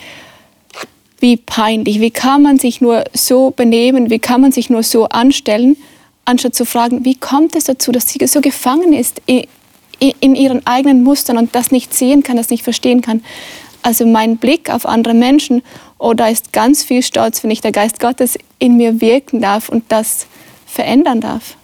wie 1.20 1.36
peinlich, 1.36 2.00
wie 2.00 2.10
kann 2.10 2.42
man 2.42 2.58
sich 2.58 2.80
nur 2.80 3.04
so 3.12 3.50
benehmen, 3.50 4.10
wie 4.10 4.18
kann 4.18 4.40
man 4.40 4.52
sich 4.52 4.70
nur 4.70 4.82
so 4.82 5.06
anstellen, 5.06 5.76
anstatt 6.24 6.54
zu 6.54 6.64
fragen, 6.64 7.04
wie 7.04 7.14
kommt 7.14 7.54
es 7.56 7.64
dazu, 7.64 7.92
dass 7.92 8.08
sie 8.08 8.26
so 8.26 8.40
gefangen 8.40 8.92
ist 8.92 9.22
in 9.26 10.34
ihren 10.34 10.66
eigenen 10.66 11.02
Mustern 11.02 11.38
und 11.38 11.54
das 11.54 11.70
nicht 11.70 11.94
sehen 11.94 12.22
kann, 12.22 12.36
das 12.36 12.50
nicht 12.50 12.64
verstehen 12.64 13.00
kann. 13.00 13.22
Also 13.82 14.06
mein 14.06 14.38
Blick 14.38 14.70
auf 14.70 14.86
andere 14.86 15.14
Menschen, 15.14 15.62
oh, 15.98 16.14
da 16.14 16.28
ist 16.28 16.52
ganz 16.52 16.82
viel 16.82 17.02
Stolz, 17.02 17.42
wenn 17.42 17.50
ich 17.50 17.60
der 17.60 17.72
Geist 17.72 18.00
Gottes 18.00 18.38
in 18.58 18.76
mir 18.76 19.00
wirken 19.00 19.40
darf 19.40 19.68
und 19.68 19.84
das 19.88 20.26
verändern 20.66 21.20
darf. 21.20 21.56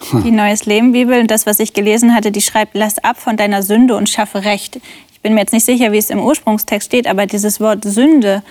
Die 0.24 0.30
Neues 0.30 0.66
Leben 0.66 0.92
Bibel 0.92 1.20
und 1.20 1.30
das, 1.30 1.46
was 1.46 1.58
ich 1.58 1.72
gelesen 1.72 2.14
hatte, 2.14 2.30
die 2.30 2.42
schreibt, 2.42 2.74
lass 2.74 2.98
ab 2.98 3.18
von 3.18 3.36
deiner 3.36 3.62
Sünde 3.62 3.96
und 3.96 4.08
schaffe 4.08 4.44
Recht. 4.44 4.80
Ich 5.12 5.20
bin 5.20 5.34
mir 5.34 5.40
jetzt 5.40 5.52
nicht 5.52 5.64
sicher, 5.64 5.92
wie 5.92 5.98
es 5.98 6.10
im 6.10 6.20
Ursprungstext 6.20 6.86
steht, 6.86 7.06
aber 7.06 7.26
dieses 7.26 7.60
Wort 7.60 7.84
Sünde 7.84 8.42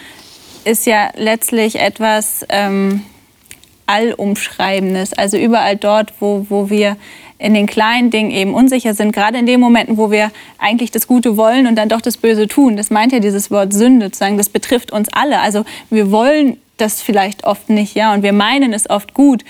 ist 0.65 0.85
ja 0.85 1.09
letztlich 1.15 1.79
etwas 1.79 2.45
ähm, 2.49 3.03
Allumschreibendes. 3.85 5.13
Also 5.13 5.37
überall 5.37 5.77
dort, 5.77 6.13
wo, 6.19 6.47
wo 6.49 6.69
wir 6.69 6.97
in 7.37 7.53
den 7.53 7.67
kleinen 7.67 8.09
Dingen 8.11 8.31
eben 8.31 8.53
unsicher 8.53 8.93
sind, 8.93 9.11
gerade 9.11 9.37
in 9.37 9.45
den 9.45 9.59
Momenten, 9.59 9.97
wo 9.97 10.09
wir 10.09 10.31
eigentlich 10.57 10.91
das 10.91 11.07
Gute 11.07 11.37
wollen 11.37 11.67
und 11.67 11.75
dann 11.75 11.89
doch 11.89 12.01
das 12.01 12.17
Böse 12.17 12.47
tun. 12.47 12.77
Das 12.77 12.89
meint 12.89 13.11
ja 13.11 13.19
dieses 13.19 13.51
Wort 13.51 13.73
Sünde, 13.73 14.11
zu 14.11 14.19
sagen, 14.19 14.37
das 14.37 14.49
betrifft 14.49 14.91
uns 14.91 15.09
alle. 15.11 15.41
Also 15.41 15.65
wir 15.89 16.11
wollen 16.11 16.57
das 16.77 17.01
vielleicht 17.01 17.43
oft 17.43 17.69
nicht, 17.69 17.95
ja, 17.95 18.13
und 18.13 18.23
wir 18.23 18.33
meinen 18.33 18.73
es 18.73 18.89
oft 18.89 19.13
gut, 19.13 19.43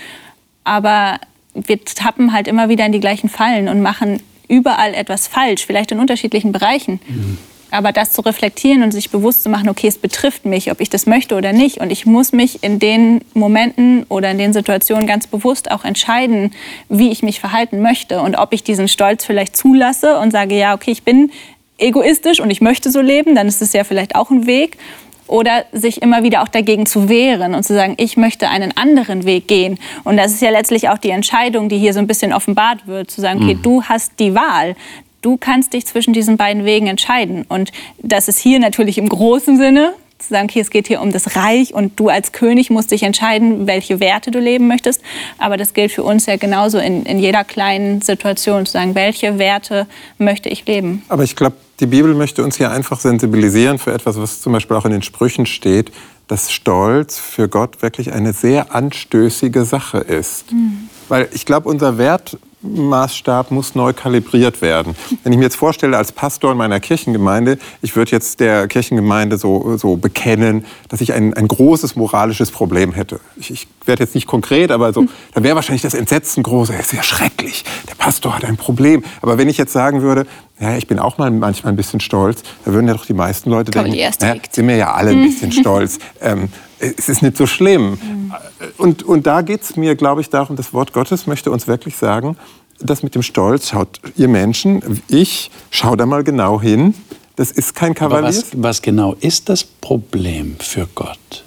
aber 0.64 1.18
wir 1.66 1.84
tappen 1.84 2.32
halt 2.32 2.48
immer 2.48 2.68
wieder 2.68 2.86
in 2.86 2.92
die 2.92 3.00
gleichen 3.00 3.28
Fallen 3.28 3.68
und 3.68 3.80
machen 3.80 4.22
überall 4.48 4.94
etwas 4.94 5.26
falsch, 5.26 5.66
vielleicht 5.66 5.92
in 5.92 5.98
unterschiedlichen 5.98 6.52
Bereichen. 6.52 7.00
Mhm. 7.08 7.38
Aber 7.70 7.90
das 7.90 8.12
zu 8.12 8.20
reflektieren 8.20 8.82
und 8.84 8.92
sich 8.92 9.10
bewusst 9.10 9.42
zu 9.42 9.48
machen, 9.48 9.68
okay, 9.68 9.88
es 9.88 9.98
betrifft 9.98 10.44
mich, 10.46 10.70
ob 10.70 10.80
ich 10.80 10.88
das 10.88 11.06
möchte 11.06 11.34
oder 11.34 11.52
nicht. 11.52 11.78
Und 11.78 11.90
ich 11.90 12.06
muss 12.06 12.32
mich 12.32 12.62
in 12.62 12.78
den 12.78 13.22
Momenten 13.34 14.04
oder 14.08 14.30
in 14.30 14.38
den 14.38 14.52
Situationen 14.52 15.06
ganz 15.06 15.26
bewusst 15.26 15.70
auch 15.70 15.84
entscheiden, 15.84 16.52
wie 16.88 17.10
ich 17.10 17.22
mich 17.24 17.40
verhalten 17.40 17.82
möchte 17.82 18.20
und 18.20 18.36
ob 18.36 18.52
ich 18.52 18.62
diesen 18.62 18.86
Stolz 18.86 19.24
vielleicht 19.24 19.56
zulasse 19.56 20.18
und 20.18 20.30
sage, 20.30 20.56
ja, 20.56 20.74
okay, 20.74 20.92
ich 20.92 21.02
bin 21.02 21.32
egoistisch 21.78 22.40
und 22.40 22.50
ich 22.50 22.60
möchte 22.60 22.90
so 22.90 23.00
leben, 23.00 23.34
dann 23.34 23.48
ist 23.48 23.60
es 23.60 23.72
ja 23.72 23.84
vielleicht 23.84 24.14
auch 24.14 24.30
ein 24.30 24.46
Weg 24.46 24.78
oder 25.26 25.64
sich 25.72 26.02
immer 26.02 26.22
wieder 26.22 26.42
auch 26.42 26.48
dagegen 26.48 26.86
zu 26.86 27.08
wehren 27.08 27.54
und 27.54 27.62
zu 27.62 27.74
sagen, 27.74 27.94
ich 27.98 28.16
möchte 28.16 28.48
einen 28.48 28.76
anderen 28.76 29.24
Weg 29.24 29.48
gehen. 29.48 29.78
Und 30.04 30.16
das 30.16 30.32
ist 30.32 30.42
ja 30.42 30.50
letztlich 30.50 30.88
auch 30.88 30.98
die 30.98 31.10
Entscheidung, 31.10 31.68
die 31.68 31.78
hier 31.78 31.92
so 31.92 31.98
ein 31.98 32.06
bisschen 32.06 32.32
offenbart 32.32 32.86
wird, 32.86 33.10
zu 33.10 33.20
sagen, 33.20 33.42
okay, 33.42 33.54
mhm. 33.54 33.62
du 33.62 33.82
hast 33.82 34.12
die 34.18 34.34
Wahl. 34.34 34.76
Du 35.22 35.36
kannst 35.36 35.72
dich 35.72 35.86
zwischen 35.86 36.12
diesen 36.12 36.36
beiden 36.36 36.64
Wegen 36.64 36.86
entscheiden. 36.86 37.44
Und 37.48 37.72
das 37.98 38.28
ist 38.28 38.38
hier 38.38 38.60
natürlich 38.60 38.98
im 38.98 39.08
großen 39.08 39.56
Sinne, 39.56 39.94
zu 40.28 40.34
sagen, 40.34 40.48
okay, 40.50 40.60
es 40.60 40.70
geht 40.70 40.88
hier 40.88 41.00
um 41.00 41.12
das 41.12 41.36
Reich 41.36 41.74
und 41.74 41.98
du 41.98 42.08
als 42.08 42.32
König 42.32 42.70
musst 42.70 42.90
dich 42.90 43.02
entscheiden, 43.02 43.66
welche 43.66 44.00
Werte 44.00 44.30
du 44.30 44.38
leben 44.38 44.68
möchtest. 44.68 45.02
Aber 45.38 45.56
das 45.56 45.74
gilt 45.74 45.92
für 45.92 46.02
uns 46.02 46.26
ja 46.26 46.36
genauso 46.36 46.78
in, 46.78 47.04
in 47.04 47.18
jeder 47.18 47.44
kleinen 47.44 48.02
Situation, 48.02 48.66
zu 48.66 48.72
sagen, 48.72 48.94
welche 48.94 49.38
Werte 49.38 49.86
möchte 50.18 50.48
ich 50.48 50.66
leben. 50.66 51.02
Aber 51.08 51.22
ich 51.24 51.36
glaube, 51.36 51.56
die 51.80 51.86
Bibel 51.86 52.14
möchte 52.14 52.42
uns 52.42 52.56
hier 52.56 52.70
einfach 52.70 53.00
sensibilisieren 53.00 53.78
für 53.78 53.92
etwas, 53.92 54.18
was 54.18 54.40
zum 54.40 54.52
Beispiel 54.52 54.76
auch 54.76 54.84
in 54.84 54.92
den 54.92 55.02
Sprüchen 55.02 55.46
steht, 55.46 55.92
dass 56.28 56.52
Stolz 56.52 57.18
für 57.18 57.48
Gott 57.48 57.82
wirklich 57.82 58.12
eine 58.12 58.32
sehr 58.32 58.74
anstößige 58.74 59.64
Sache 59.64 59.98
ist. 59.98 60.50
Mhm. 60.52 60.88
Weil 61.08 61.28
ich 61.32 61.46
glaube, 61.46 61.68
unser 61.68 61.98
Wert, 61.98 62.38
Maßstab 62.66 63.50
muss 63.50 63.74
neu 63.74 63.92
kalibriert 63.92 64.62
werden. 64.62 64.94
Wenn 65.22 65.32
ich 65.32 65.38
mir 65.38 65.44
jetzt 65.44 65.56
vorstelle, 65.56 65.96
als 65.96 66.12
Pastor 66.12 66.52
in 66.52 66.58
meiner 66.58 66.80
Kirchengemeinde, 66.80 67.58
ich 67.82 67.96
würde 67.96 68.10
jetzt 68.12 68.40
der 68.40 68.68
Kirchengemeinde 68.68 69.38
so, 69.38 69.76
so 69.76 69.96
bekennen, 69.96 70.64
dass 70.88 71.00
ich 71.00 71.12
ein, 71.12 71.34
ein 71.34 71.48
großes 71.48 71.96
moralisches 71.96 72.50
Problem 72.50 72.92
hätte. 72.92 73.20
Ich, 73.36 73.50
ich 73.50 73.68
werde 73.84 74.04
jetzt 74.04 74.14
nicht 74.14 74.26
konkret, 74.26 74.70
aber 74.70 74.92
so, 74.92 75.06
dann 75.34 75.44
wäre 75.44 75.56
wahrscheinlich 75.56 75.82
das 75.82 75.94
Entsetzen 75.94 76.42
groß. 76.42 76.70
Es 76.70 76.86
ist 76.86 76.92
ja 76.92 77.02
schrecklich. 77.02 77.64
Der 77.88 77.94
Pastor 77.94 78.36
hat 78.36 78.44
ein 78.44 78.56
Problem. 78.56 79.04
Aber 79.22 79.38
wenn 79.38 79.48
ich 79.48 79.58
jetzt 79.58 79.72
sagen 79.72 80.02
würde, 80.02 80.26
ja, 80.58 80.76
ich 80.76 80.86
bin 80.86 80.98
auch 80.98 81.18
mal 81.18 81.30
manchmal 81.30 81.72
ein 81.72 81.76
bisschen 81.76 82.00
stolz, 82.00 82.42
da 82.64 82.72
würden 82.72 82.88
ja 82.88 82.94
doch 82.94 83.06
die 83.06 83.14
meisten 83.14 83.50
Leute 83.50 83.72
Komm, 83.72 83.84
denken, 83.84 83.98
ja, 83.98 84.10
sind 84.50 84.68
wir 84.68 84.76
ja 84.76 84.94
alle 84.94 85.10
ein 85.10 85.22
bisschen 85.22 85.52
stolz. 85.52 85.98
Ähm, 86.22 86.48
es 86.78 87.08
ist 87.08 87.22
nicht 87.22 87.36
so 87.36 87.46
schlimm. 87.46 87.90
Mhm. 87.90 88.34
Und, 88.78 89.02
und 89.02 89.26
da 89.26 89.42
geht 89.42 89.62
es 89.62 89.76
mir, 89.76 89.94
glaube 89.94 90.20
ich, 90.20 90.30
darum, 90.30 90.56
das 90.56 90.72
Wort 90.72 90.92
Gottes 90.92 91.26
möchte 91.26 91.50
uns 91.50 91.66
wirklich 91.66 91.96
sagen, 91.96 92.36
das 92.80 93.02
mit 93.02 93.14
dem 93.14 93.22
Stolz, 93.22 93.70
schaut 93.70 94.00
ihr 94.16 94.28
Menschen, 94.28 95.02
ich, 95.08 95.50
schau 95.70 95.96
da 95.96 96.04
mal 96.06 96.24
genau 96.24 96.60
hin, 96.60 96.94
das 97.36 97.50
ist 97.50 97.74
kein 97.74 97.94
Kavalier. 97.94 98.28
Was, 98.28 98.46
was, 98.52 98.82
genau 98.82 99.14
ist 99.20 99.48
das 99.48 99.64
Problem 99.64 100.56
für 100.58 100.88
Gott 100.94 101.44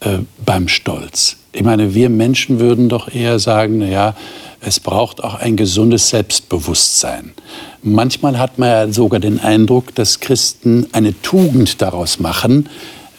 äh, 0.00 0.18
beim 0.44 0.68
Stolz? 0.68 1.36
Ich 1.52 1.62
meine, 1.62 1.94
wir 1.94 2.08
Menschen 2.08 2.60
würden 2.60 2.88
doch 2.88 3.12
eher 3.12 3.38
sagen, 3.38 3.78
naja, 3.78 4.14
es 4.60 4.78
braucht 4.78 5.24
auch 5.24 5.34
ein 5.34 5.56
gesundes 5.56 6.08
Selbstbewusstsein. 6.08 7.32
Manchmal 7.82 8.38
hat 8.38 8.58
man 8.58 8.68
ja 8.68 8.92
sogar 8.92 9.20
den 9.20 9.40
Eindruck, 9.40 9.94
dass 9.94 10.20
Christen 10.20 10.86
eine 10.92 11.20
Tugend 11.22 11.82
daraus 11.82 12.20
machen, 12.20 12.68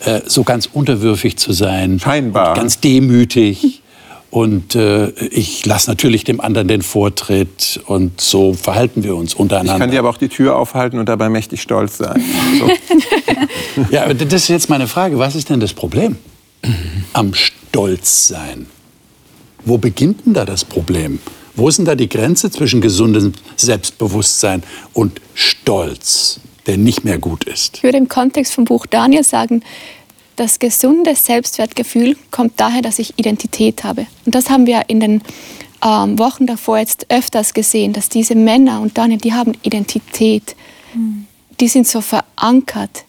äh, 0.06 0.22
so 0.26 0.44
ganz 0.44 0.70
unterwürfig 0.72 1.38
zu 1.38 1.54
sein. 1.54 2.00
Scheinbar. 2.00 2.56
Ganz 2.56 2.80
demütig. 2.80 3.82
Und 4.32 4.76
äh, 4.76 5.10
ich 5.10 5.66
lasse 5.66 5.90
natürlich 5.90 6.24
dem 6.24 6.40
anderen 6.40 6.70
den 6.70 6.82
Vortritt 6.82 7.82
und 7.88 8.22
so 8.22 8.54
verhalten 8.54 9.04
wir 9.04 9.18
uns 9.18 9.34
untereinander. 9.34 9.74
Ich 9.74 9.80
kann 9.82 9.92
dir 9.92 10.00
aber 10.00 10.10
auch 10.10 10.18
die 10.18 10.30
Tür 10.30 10.56
aufhalten 10.56 11.00
und 11.00 11.10
dabei 11.10 11.28
mächtig 11.28 11.62
stolz 11.62 11.98
sein. 11.98 12.24
So. 12.58 12.70
ja, 13.92 14.06
aber 14.06 14.14
das 14.14 14.44
ist 14.44 14.48
jetzt 14.48 14.70
meine 14.70 14.88
Frage. 14.88 15.20
Was 15.20 15.36
ist 15.36 15.50
denn 15.50 15.60
das 15.60 15.74
Problem 15.74 16.16
am 17.12 17.34
Stolzsein? 17.34 18.68
Wo 19.66 19.78
beginnt 19.78 20.26
denn 20.26 20.34
da 20.34 20.46
das 20.46 20.64
Problem? 20.64 21.20
Wo 21.56 21.68
ist 21.68 21.78
denn 21.78 21.86
da 21.86 21.96
die 21.96 22.08
Grenze 22.08 22.50
zwischen 22.52 22.80
gesundem 22.80 23.34
Selbstbewusstsein 23.58 24.64
und 24.94 25.20
Stolz, 25.34 26.40
der 26.68 26.78
nicht 26.78 27.04
mehr 27.04 27.18
gut 27.18 27.44
ist? 27.44 27.78
Ich 27.78 27.84
würde 27.84 27.98
im 27.98 28.08
Kontext 28.08 28.54
vom 28.54 28.66
Buch 28.66 28.86
Daniel 28.86 29.24
sagen, 29.24 29.64
das 30.36 30.60
gesunde 30.60 31.16
Selbstwertgefühl 31.16 32.18
kommt 32.32 32.54
daher, 32.58 32.82
dass 32.82 33.00
ich 33.00 33.18
Identität 33.20 33.84
habe. 33.84 34.08
Und 34.26 34.34
das 34.34 34.50
haben 34.50 34.66
wir 34.66 34.84
in 34.88 35.00
den 35.00 35.22
ähm, 35.84 36.18
Wochen 36.18 36.48
davor 36.48 36.80
jetzt 36.80 37.08
öfters 37.10 37.54
gesehen, 37.54 37.94
dass 37.94 38.10
diese 38.10 38.36
Männer 38.36 38.82
und 38.82 38.98
Daniel, 38.98 39.20
die 39.20 39.34
haben 39.34 39.54
Identität. 39.62 40.56
Mhm. 40.94 41.28
Die 41.60 41.68
sind 41.68 41.88
so 41.88 42.02
verankert 42.02 43.06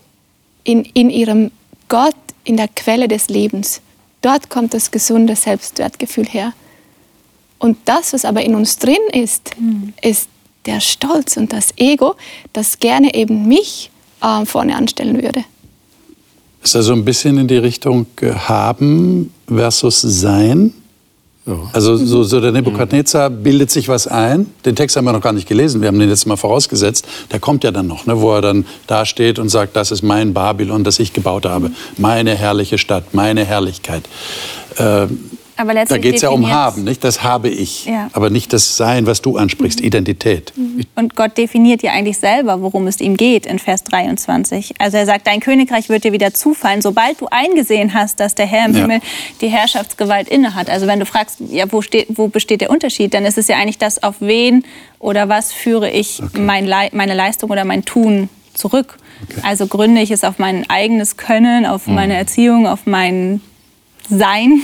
in, 0.65 0.85
in 0.85 1.11
ihrem 1.11 1.51
Gott, 1.89 2.17
in 2.45 2.57
der 2.57 2.69
Quelle 2.69 3.09
des 3.09 3.29
Lebens. 3.29 3.81
Dort 4.21 4.51
kommt 4.51 4.75
das 4.75 4.91
gesunde 4.91 5.37
Selbstwertgefühl 5.37 6.27
her. 6.27 6.53
Und 7.59 7.79
das, 7.85 8.13
was 8.13 8.25
aber 8.25 8.43
in 8.43 8.55
uns 8.55 8.79
drin 8.79 8.97
ist, 9.13 9.59
mhm. 9.59 9.93
ist 10.03 10.29
der 10.67 10.81
Stolz 10.81 11.37
und 11.37 11.53
das 11.53 11.75
Ego, 11.77 12.15
das 12.53 12.79
gerne 12.79 13.15
eben 13.15 13.47
mich 13.49 13.91
äh, 14.21 14.45
vorne 14.45 14.77
anstellen 14.77 15.23
würde. 15.23 15.45
Ist 16.63 16.77
also 16.77 16.93
ein 16.93 17.05
bisschen 17.05 17.39
in 17.39 17.49
die 17.49 17.57
Richtung 17.57 18.07
äh, 18.21 18.33
haben 18.33 19.33
versus 19.49 20.01
sein? 20.01 20.73
Ja. 21.45 21.55
Also 21.73 21.97
so, 21.97 22.23
so, 22.23 22.41
der 22.41 22.53
Nebukadnezar 22.53 23.29
bildet 23.29 23.69
sich 23.69 23.89
was 23.89 24.07
ein. 24.07 24.47
Den 24.65 24.77
Text 24.77 24.97
haben 24.97 25.05
wir 25.05 25.13
noch 25.13 25.21
gar 25.21 25.33
nicht 25.33 25.49
gelesen. 25.49 25.81
Wir 25.81 25.89
haben 25.89 25.99
den 25.99 26.09
jetzt 26.09 26.25
mal 26.25 26.37
vorausgesetzt. 26.37 27.05
Der 27.33 27.41
kommt 27.41 27.65
ja 27.65 27.73
dann 27.73 27.89
noch, 27.89 28.07
ne, 28.07 28.21
wo 28.21 28.33
er 28.33 28.43
dann 28.43 28.65
da 28.87 29.05
steht 29.05 29.41
und 29.41 29.49
sagt, 29.49 29.75
das 29.75 29.91
ist 29.91 30.03
mein 30.03 30.35
Babylon, 30.35 30.85
das 30.85 31.01
ich 31.01 31.13
gebaut 31.13 31.45
habe. 31.45 31.73
Meine 31.99 32.37
herrliche 32.37 32.79
Stadt, 32.79 33.13
meine 33.13 33.45
Herrlichkeit. 33.45 34.05
Ähm, 34.79 35.31
aber 35.63 35.75
da 35.75 35.99
geht 35.99 36.17
es 36.17 36.23
ja 36.23 36.31
um 36.31 36.51
Haben, 36.51 36.85
nicht? 36.85 37.03
Das 37.05 37.23
habe 37.23 37.49
ich. 37.49 37.87
Ja. 37.87 38.11
Aber 38.13 38.31
nicht 38.31 38.53
das 38.53 38.77
Sein, 38.77 39.07
was 39.07 39.23
du 39.23 39.37
ansprichst, 39.37 39.81
mhm. 39.81 39.87
Identität. 39.87 40.53
Mhm. 40.57 40.83
Und 40.97 41.17
Gott 41.17 41.39
definiert 41.39 41.83
ja 41.83 41.93
eigentlich 41.93 42.19
selber, 42.19 42.61
worum 42.61 42.87
es 42.87 43.01
ihm 43.01 43.17
geht 43.17 43.47
in 43.47 43.59
Vers 43.59 43.85
23. 43.85 44.75
Also 44.79 44.97
er 44.97 45.07
sagt, 45.07 45.27
dein 45.27 45.41
Königreich 45.41 45.89
wird 45.89 46.05
dir 46.05 46.13
wieder 46.13 46.35
zufallen, 46.35 46.83
sobald 46.83 47.21
du 47.21 47.29
eingesehen 47.31 47.95
hast, 47.95 48.21
dass 48.21 48.35
der 48.35 48.47
Herr 48.47 48.67
im 48.67 48.75
ja. 48.75 48.81
Himmel 48.83 49.01
die 49.41 49.49
Herrschaftsgewalt 49.49 50.29
innehat. 50.29 50.69
Also 50.69 50.87
wenn 50.87 51.01
du 51.01 51.07
fragst, 51.07 51.39
ja, 51.51 51.71
wo, 51.71 51.81
steht, 51.81 52.07
wo 52.11 52.29
besteht 52.29 52.61
der 52.61 52.71
Unterschied, 52.71 53.15
dann 53.15 53.25
ist 53.25 53.39
es 53.39 53.49
ja 53.49 53.57
eigentlich 53.57 53.79
das, 53.79 54.03
auf 54.03 54.17
wen 54.21 54.65
oder 54.99 55.29
was 55.29 55.53
führe 55.53 55.91
ich 55.91 56.23
okay. 56.23 56.41
mein 56.41 56.67
Le 56.67 56.89
meine 56.93 57.15
Leistung 57.15 57.51
oder 57.51 57.65
mein 57.65 57.85
Tun 57.85 58.29
zurück. 58.55 58.99
Okay. 59.23 59.41
Also 59.43 59.67
gründe 59.67 60.01
ich 60.01 60.11
es 60.11 60.25
auf 60.25 60.39
mein 60.39 60.69
eigenes 60.69 61.17
Können, 61.17 61.67
auf 61.67 61.87
mhm. 61.87 61.95
meine 61.95 62.15
Erziehung, 62.15 62.67
auf 62.67 62.87
meinen 62.87 63.41
sein 64.09 64.61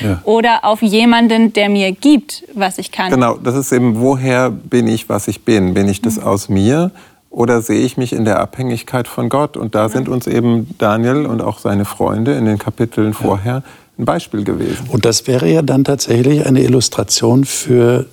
ja. 0.00 0.20
oder 0.24 0.64
auf 0.64 0.82
jemanden, 0.82 1.52
der 1.52 1.68
mir 1.68 1.92
gibt, 1.92 2.44
was 2.54 2.78
ich 2.78 2.92
kann. 2.92 3.10
Genau, 3.10 3.36
das 3.36 3.54
ist 3.54 3.72
eben, 3.72 4.00
woher 4.00 4.50
bin 4.50 4.86
ich, 4.88 5.08
was 5.08 5.28
ich 5.28 5.42
bin? 5.42 5.74
Bin 5.74 5.88
ich 5.88 6.02
das 6.02 6.16
mhm. 6.16 6.22
aus 6.22 6.48
mir 6.48 6.90
oder 7.30 7.62
sehe 7.62 7.80
ich 7.80 7.96
mich 7.96 8.12
in 8.12 8.24
der 8.24 8.40
Abhängigkeit 8.40 9.08
von 9.08 9.28
Gott? 9.28 9.56
Und 9.56 9.74
da 9.74 9.82
ja. 9.82 9.88
sind 9.88 10.08
uns 10.08 10.26
eben 10.26 10.68
Daniel 10.78 11.26
und 11.26 11.40
auch 11.40 11.58
seine 11.58 11.84
Freunde 11.84 12.34
in 12.34 12.44
den 12.44 12.58
Kapiteln 12.58 13.14
vorher 13.14 13.62
ein 13.98 14.04
Beispiel 14.04 14.44
gewesen. 14.44 14.88
Und 14.90 15.04
das 15.04 15.26
wäre 15.26 15.48
ja 15.48 15.62
dann 15.62 15.84
tatsächlich 15.84 16.46
eine 16.46 16.62
Illustration 16.62 17.44
für 17.44 18.06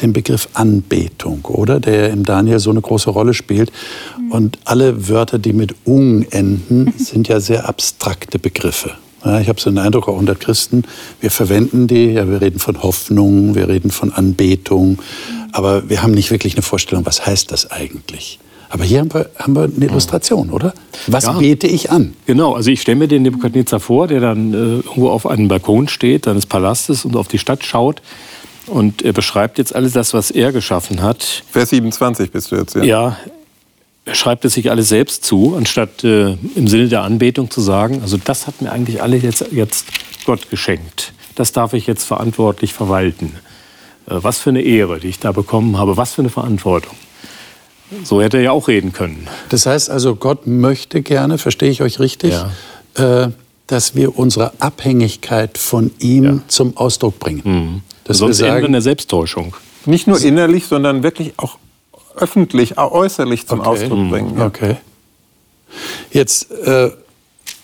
den 0.00 0.12
Begriff 0.12 0.48
Anbetung, 0.54 1.44
oder? 1.44 1.80
Der 1.80 2.10
im 2.10 2.24
Daniel 2.24 2.58
so 2.58 2.70
eine 2.70 2.80
große 2.80 3.10
Rolle 3.10 3.34
spielt. 3.34 3.72
Mhm. 4.18 4.32
Und 4.32 4.58
alle 4.64 5.08
Wörter, 5.08 5.38
die 5.38 5.52
mit 5.52 5.74
ung 5.84 6.22
enden, 6.30 6.92
sind 6.98 7.28
ja 7.28 7.40
sehr 7.40 7.68
abstrakte 7.68 8.38
Begriffe. 8.38 8.92
Ja, 9.24 9.40
ich 9.40 9.48
habe 9.48 9.60
so 9.60 9.70
den 9.70 9.78
Eindruck, 9.78 10.08
auch 10.08 10.16
unter 10.16 10.34
Christen, 10.34 10.84
wir 11.20 11.30
verwenden 11.30 11.86
die, 11.86 12.12
ja, 12.12 12.28
wir 12.28 12.40
reden 12.40 12.58
von 12.58 12.82
Hoffnung, 12.82 13.54
wir 13.54 13.68
reden 13.68 13.90
von 13.90 14.12
Anbetung, 14.12 14.98
aber 15.52 15.88
wir 15.88 16.02
haben 16.02 16.12
nicht 16.12 16.30
wirklich 16.30 16.54
eine 16.54 16.62
Vorstellung, 16.62 17.04
was 17.06 17.26
heißt 17.26 17.52
das 17.52 17.70
eigentlich? 17.70 18.38
Aber 18.70 18.84
hier 18.84 19.00
haben 19.00 19.12
wir, 19.12 19.28
haben 19.36 19.56
wir 19.56 19.64
eine 19.64 19.86
Illustration, 19.86 20.50
oder? 20.50 20.72
Was 21.08 21.24
ja, 21.24 21.32
bete 21.32 21.66
ich 21.66 21.90
an? 21.90 22.14
Genau, 22.26 22.54
also 22.54 22.70
ich 22.70 22.80
stelle 22.80 22.96
mir 22.96 23.08
den 23.08 23.22
Nebukadnezar 23.22 23.80
vor, 23.80 24.06
der 24.06 24.20
dann 24.20 24.54
äh, 24.54 24.56
irgendwo 24.56 25.10
auf 25.10 25.26
einem 25.26 25.48
Balkon 25.48 25.88
steht, 25.88 26.26
seines 26.26 26.46
Palastes 26.46 27.04
und 27.04 27.16
auf 27.16 27.26
die 27.26 27.38
Stadt 27.38 27.64
schaut. 27.64 28.00
Und 28.68 29.02
er 29.02 29.12
beschreibt 29.12 29.58
jetzt 29.58 29.74
alles 29.74 29.92
das, 29.94 30.14
was 30.14 30.30
er 30.30 30.52
geschaffen 30.52 31.02
hat. 31.02 31.42
Vers 31.50 31.70
27 31.70 32.30
bist 32.30 32.52
du 32.52 32.56
jetzt, 32.56 32.76
ja? 32.76 32.84
Ja, 32.84 33.16
er 34.10 34.16
schreibt 34.16 34.44
es 34.44 34.54
sich 34.54 34.72
alles 34.72 34.88
selbst 34.88 35.24
zu, 35.24 35.54
anstatt 35.56 36.02
äh, 36.02 36.32
im 36.56 36.66
Sinne 36.66 36.88
der 36.88 37.02
Anbetung 37.02 37.48
zu 37.48 37.60
sagen, 37.60 38.00
also 38.02 38.16
das 38.16 38.48
hat 38.48 38.60
mir 38.60 38.72
eigentlich 38.72 39.00
alle 39.02 39.16
jetzt, 39.16 39.44
jetzt 39.52 39.86
Gott 40.26 40.50
geschenkt. 40.50 41.12
Das 41.36 41.52
darf 41.52 41.74
ich 41.74 41.86
jetzt 41.86 42.02
verantwortlich 42.02 42.74
verwalten. 42.74 43.36
Äh, 44.08 44.16
was 44.16 44.40
für 44.40 44.50
eine 44.50 44.62
Ehre, 44.62 44.98
die 44.98 45.06
ich 45.06 45.20
da 45.20 45.30
bekommen 45.30 45.78
habe, 45.78 45.96
was 45.96 46.14
für 46.14 46.22
eine 46.22 46.28
Verantwortung. 46.28 46.96
So 48.02 48.20
hätte 48.20 48.38
er 48.38 48.42
ja 48.42 48.50
auch 48.50 48.66
reden 48.66 48.92
können. 48.92 49.28
Das 49.48 49.66
heißt 49.66 49.90
also, 49.90 50.16
Gott 50.16 50.48
möchte 50.48 51.02
gerne, 51.02 51.38
verstehe 51.38 51.70
ich 51.70 51.80
euch 51.80 52.00
richtig, 52.00 52.34
ja. 52.96 53.26
äh, 53.26 53.30
dass 53.68 53.94
wir 53.94 54.18
unsere 54.18 54.54
Abhängigkeit 54.58 55.56
von 55.56 55.92
ihm 56.00 56.24
ja. 56.24 56.38
zum 56.48 56.76
Ausdruck 56.76 57.20
bringen. 57.20 57.42
Mhm. 57.44 57.82
Sonst 58.08 58.20
wir 58.28 58.34
sagen, 58.34 58.48
enden 58.48 58.62
wir 58.62 58.66
in 58.66 58.72
der 58.72 58.82
Selbsttäuschung. 58.82 59.54
Nicht 59.86 60.08
nur 60.08 60.20
innerlich, 60.20 60.66
sondern 60.66 61.04
wirklich 61.04 61.34
auch 61.36 61.58
öffentlich, 62.20 62.78
äußerlich 62.78 63.46
zum 63.46 63.60
okay. 63.60 63.68
Ausdruck 63.68 64.10
bringen. 64.10 64.38
Ja. 64.38 64.46
Okay. 64.46 64.76
Jetzt 66.12 66.50
äh, 66.50 66.90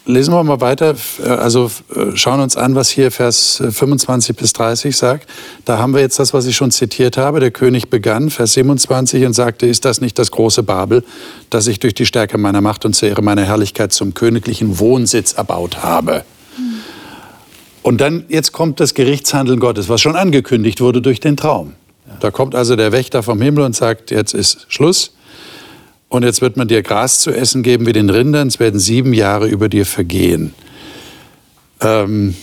lesen 0.07 0.33
wir 0.33 0.43
mal 0.45 0.61
weiter, 0.61 0.95
äh, 1.23 1.29
also 1.29 1.71
äh, 1.95 2.17
schauen 2.17 2.41
uns 2.41 2.57
an, 2.57 2.75
was 2.75 2.89
hier 2.89 3.11
Vers 3.11 3.63
25 3.69 4.37
bis 4.37 4.53
30 4.53 4.97
sagt. 4.97 5.29
Da 5.65 5.79
haben 5.79 5.95
wir 5.95 6.01
jetzt 6.01 6.19
das, 6.19 6.33
was 6.33 6.47
ich 6.47 6.57
schon 6.57 6.71
zitiert 6.71 7.17
habe. 7.17 7.41
Der 7.41 7.51
König 7.51 7.91
begann, 7.91 8.31
Vers 8.31 8.55
27, 8.55 9.25
und 9.25 9.33
sagte, 9.33 9.67
ist 9.67 9.85
das 9.85 10.01
nicht 10.01 10.19
das 10.19 10.31
große 10.31 10.63
Babel, 10.63 11.05
das 11.51 11.67
ich 11.67 11.81
durch 11.81 11.95
die 11.95 12.07
Stärke 12.07 12.39
meiner 12.39 12.61
Macht 12.61 12.85
und 12.85 12.95
zur 12.95 13.09
Ehre 13.09 13.23
meiner 13.23 13.45
Herrlichkeit 13.45 13.93
zum 13.93 14.15
königlichen 14.15 14.79
Wohnsitz 14.79 15.33
erbaut 15.33 15.83
habe? 15.83 16.25
Und 17.83 18.01
dann, 18.01 18.25
jetzt 18.29 18.51
kommt 18.53 18.81
das 18.81 18.95
Gerichtshandeln 18.95 19.61
Gottes, 19.61 19.89
was 19.89 20.01
schon 20.01 20.17
angekündigt 20.17 20.81
wurde 20.81 21.01
durch 21.03 21.21
den 21.21 21.37
Traum. 21.37 21.75
Da 22.21 22.31
kommt 22.31 22.55
also 22.55 22.77
der 22.77 22.93
Wächter 22.93 23.23
vom 23.23 23.41
Himmel 23.41 23.65
und 23.65 23.77
sagt, 23.77 24.11
jetzt 24.11 24.35
ist 24.35 24.67
Schluss. 24.69 25.13
Und 26.09 26.23
jetzt 26.23 26.41
wird 26.41 26.57
man 26.57 26.69
dir 26.69 26.83
Gras 26.83 27.21
zu 27.21 27.31
essen 27.31 27.63
geben 27.63 27.87
wie 27.87 27.93
den 27.93 28.11
Rindern. 28.11 28.49
Es 28.49 28.61
werden 28.61 28.79
sieben 28.79 29.13
Jahre 29.13 29.49
über 29.49 29.69
dir 29.69 29.85
vergehen. 29.85 30.55
Ähm, 31.81 32.37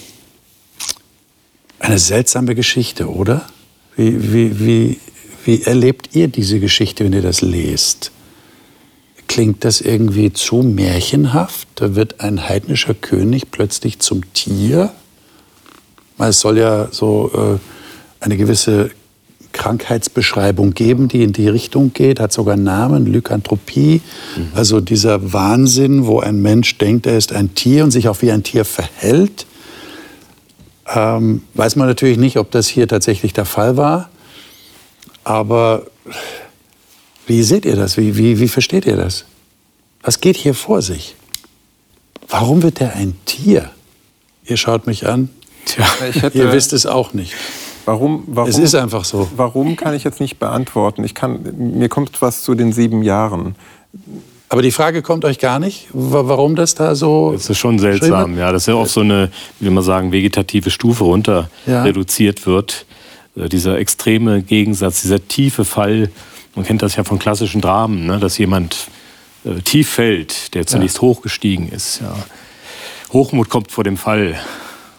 eine 1.79 1.99
seltsame 1.99 2.55
Geschichte, 2.55 3.09
oder? 3.09 3.47
Wie, 3.95 4.33
wie, 4.33 4.59
wie, 4.59 4.99
wie 5.45 5.63
erlebt 5.63 6.15
ihr 6.15 6.27
diese 6.27 6.59
Geschichte, 6.59 7.03
wenn 7.03 7.13
ihr 7.13 7.21
das 7.21 7.41
lest? 7.41 8.11
Klingt 9.27 9.63
das 9.63 9.81
irgendwie 9.81 10.33
zu 10.33 10.57
märchenhaft? 10.57 11.67
Da 11.75 11.95
wird 11.95 12.19
ein 12.19 12.47
heidnischer 12.47 12.93
König 12.93 13.49
plötzlich 13.51 13.99
zum 13.99 14.33
Tier? 14.33 14.93
Es 16.17 16.39
soll 16.39 16.57
ja 16.57 16.89
so 16.91 17.31
äh, 17.33 18.23
eine 18.23 18.37
gewisse 18.37 18.91
Krankheitsbeschreibung 19.53 20.73
geben, 20.73 21.07
die 21.07 21.23
in 21.23 21.31
die 21.31 21.47
Richtung 21.47 21.93
geht, 21.93 22.19
hat 22.19 22.33
sogar 22.33 22.55
einen 22.55 22.63
Namen, 22.63 23.05
Lykanthropie. 23.05 24.01
Mhm. 24.35 24.47
Also 24.53 24.81
dieser 24.81 25.31
Wahnsinn, 25.31 26.05
wo 26.05 26.19
ein 26.19 26.41
Mensch 26.41 26.77
denkt, 26.77 27.05
er 27.05 27.17
ist 27.17 27.31
ein 27.31 27.55
Tier 27.55 27.85
und 27.85 27.91
sich 27.91 28.09
auch 28.09 28.21
wie 28.21 28.31
ein 28.31 28.43
Tier 28.43 28.65
verhält. 28.65 29.45
Ähm, 30.93 31.43
weiß 31.53 31.77
man 31.77 31.87
natürlich 31.87 32.17
nicht, 32.17 32.37
ob 32.37 32.51
das 32.51 32.67
hier 32.67 32.87
tatsächlich 32.87 33.31
der 33.31 33.45
Fall 33.45 33.77
war. 33.77 34.09
Aber 35.23 35.83
wie 37.25 37.43
seht 37.43 37.65
ihr 37.65 37.75
das? 37.75 37.95
Wie, 37.95 38.17
wie, 38.17 38.39
wie 38.39 38.49
versteht 38.49 38.85
ihr 38.85 38.97
das? 38.97 39.25
Was 40.01 40.19
geht 40.19 40.35
hier 40.35 40.53
vor 40.53 40.81
sich? 40.81 41.15
Warum 42.27 42.63
wird 42.63 42.81
er 42.81 42.95
ein 42.95 43.15
Tier? 43.25 43.71
Ihr 44.45 44.57
schaut 44.57 44.87
mich 44.87 45.07
an. 45.07 45.29
Tja, 45.65 45.85
ihr 46.33 46.51
wisst 46.51 46.73
es 46.73 46.85
auch 46.85 47.13
nicht. 47.13 47.33
Warum, 47.85 48.23
warum, 48.27 48.49
es 48.49 48.57
ist 48.57 48.75
einfach 48.75 49.03
so. 49.03 49.29
Warum 49.35 49.75
kann 49.75 49.93
ich 49.93 50.03
jetzt 50.03 50.19
nicht 50.19 50.39
beantworten? 50.39 51.03
Ich 51.03 51.13
kann, 51.13 51.41
mir 51.57 51.89
kommt 51.89 52.21
was 52.21 52.43
zu 52.43 52.55
den 52.55 52.71
sieben 52.71 53.03
Jahren. 53.03 53.55
Aber 54.49 54.61
die 54.61 54.71
Frage 54.71 55.01
kommt 55.01 55.25
euch 55.25 55.39
gar 55.39 55.59
nicht, 55.59 55.87
warum 55.91 56.55
das 56.55 56.75
da 56.75 56.95
so. 56.95 57.31
Das 57.33 57.49
ist 57.49 57.57
schon 57.57 57.79
seltsam, 57.79 58.37
ja. 58.37 58.51
Das 58.51 58.63
ist 58.63 58.67
ja 58.67 58.75
auf 58.75 58.91
so 58.91 59.01
eine, 59.01 59.31
wie 59.59 59.69
man 59.69 59.83
sagen, 59.83 60.11
vegetative 60.11 60.69
Stufe 60.69 61.03
runter 61.03 61.49
ja. 61.65 61.83
reduziert 61.83 62.45
wird. 62.45 62.85
Äh, 63.35 63.49
dieser 63.49 63.77
extreme 63.79 64.43
Gegensatz, 64.43 65.01
dieser 65.01 65.27
tiefe 65.27 65.65
Fall. 65.65 66.11
Man 66.55 66.65
kennt 66.65 66.83
das 66.83 66.95
ja 66.95 67.03
von 67.03 67.19
klassischen 67.19 67.61
Dramen, 67.61 68.05
ne? 68.05 68.19
dass 68.19 68.37
jemand 68.37 68.89
äh, 69.43 69.59
tief 69.61 69.89
fällt, 69.89 70.53
der 70.53 70.67
zunächst 70.67 70.97
ja. 70.97 71.01
hochgestiegen 71.01 71.69
ist. 71.69 72.01
Ja. 72.01 72.15
Hochmut 73.11 73.49
kommt 73.49 73.71
vor 73.71 73.83
dem 73.83 73.97
Fall. 73.97 74.39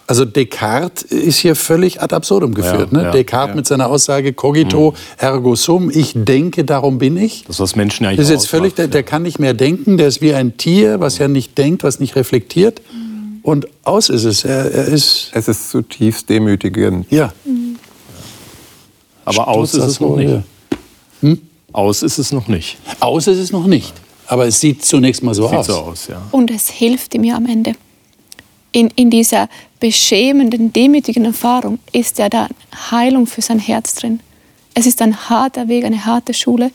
Also 0.07 0.25
Descartes 0.25 1.03
ist 1.03 1.39
hier 1.39 1.57
völlig 1.57 2.03
ad 2.03 2.15
absurdum 2.15 2.55
geführt. 2.55 2.91
Ja, 2.93 2.99
ne? 2.99 3.05
ja, 3.05 3.11
Descartes 3.11 3.53
ja. 3.53 3.57
mit 3.57 3.67
seiner 3.67 3.89
Aussage 3.89 4.35
cogito 4.35 4.91
mhm. 4.91 4.97
ergo 5.17 5.55
sum, 5.57 5.91
ich 5.91 6.13
denke, 6.15 6.65
darum 6.65 6.99
bin 6.99 7.17
ich. 7.17 7.45
Das, 7.47 7.59
was 7.59 7.75
Menschen 7.75 8.05
eigentlich 8.05 8.19
das 8.19 8.27
ist 8.27 8.33
jetzt 8.33 8.49
völlig, 8.49 8.75
der, 8.75 8.89
der, 8.89 9.03
kann 9.03 9.23
nicht 9.23 9.39
mehr 9.39 9.55
denken, 9.55 9.97
der 9.97 10.09
ist 10.09 10.21
wie 10.21 10.35
ein 10.35 10.57
Tier, 10.59 11.01
was 11.01 11.19
ja 11.19 11.29
nicht 11.29 11.57
denkt, 11.57 11.85
was 11.85 12.01
nicht 12.01 12.17
reflektiert. 12.17 12.83
Mhm. 12.93 13.05
Und 13.43 13.67
aus 13.85 14.11
ist 14.11 14.25
es. 14.25 14.45
Er, 14.45 14.71
er, 14.71 14.85
ist 14.87 15.31
es 15.33 15.49
ist 15.49 15.71
zutiefst 15.71 16.29
demütigend. 16.29 17.07
Ja. 17.11 17.33
Aber 19.25 19.49
aus 19.49 19.75
ist 19.75 19.85
es 19.85 20.01
noch 20.01 20.17
nicht. 20.17 20.43
Hm? 21.21 21.41
Aus 21.73 22.03
ist 22.03 22.19
es 22.19 22.33
noch 22.33 22.49
nicht. 22.49 22.77
Aus 23.01 23.27
ist 23.27 23.39
es 23.39 23.53
noch 23.53 23.67
nicht. 23.67 23.95
Aber 24.27 24.47
es 24.47 24.61
sieht 24.61 24.85
zunächst 24.85 25.23
mal 25.23 25.35
so 25.35 25.49
Sieht 25.49 25.59
aus. 25.59 25.67
so 25.67 25.75
aus, 25.75 26.07
ja. 26.09 26.23
Und 26.31 26.51
es 26.51 26.69
hilft 26.69 27.15
ihm 27.15 27.25
ja 27.25 27.37
am 27.37 27.47
Ende. 27.47 27.73
In, 28.75 28.91
in 28.97 29.09
dieser 29.09 29.49
beschämenden, 29.79 30.73
demütigen 30.73 31.25
Erfahrung 31.25 31.79
ist 31.93 32.19
ja 32.19 32.29
da 32.29 32.49
Heilung 32.91 33.29
für 33.29 33.41
sein 33.41 33.61
Herz 33.61 33.95
drin. 33.95 34.19
Es 34.75 34.85
ist 34.85 35.01
ein 35.01 35.29
harter 35.31 35.69
Weg, 35.69 35.85
eine 35.85 36.05
harte 36.05 36.35
Schule, 36.35 36.73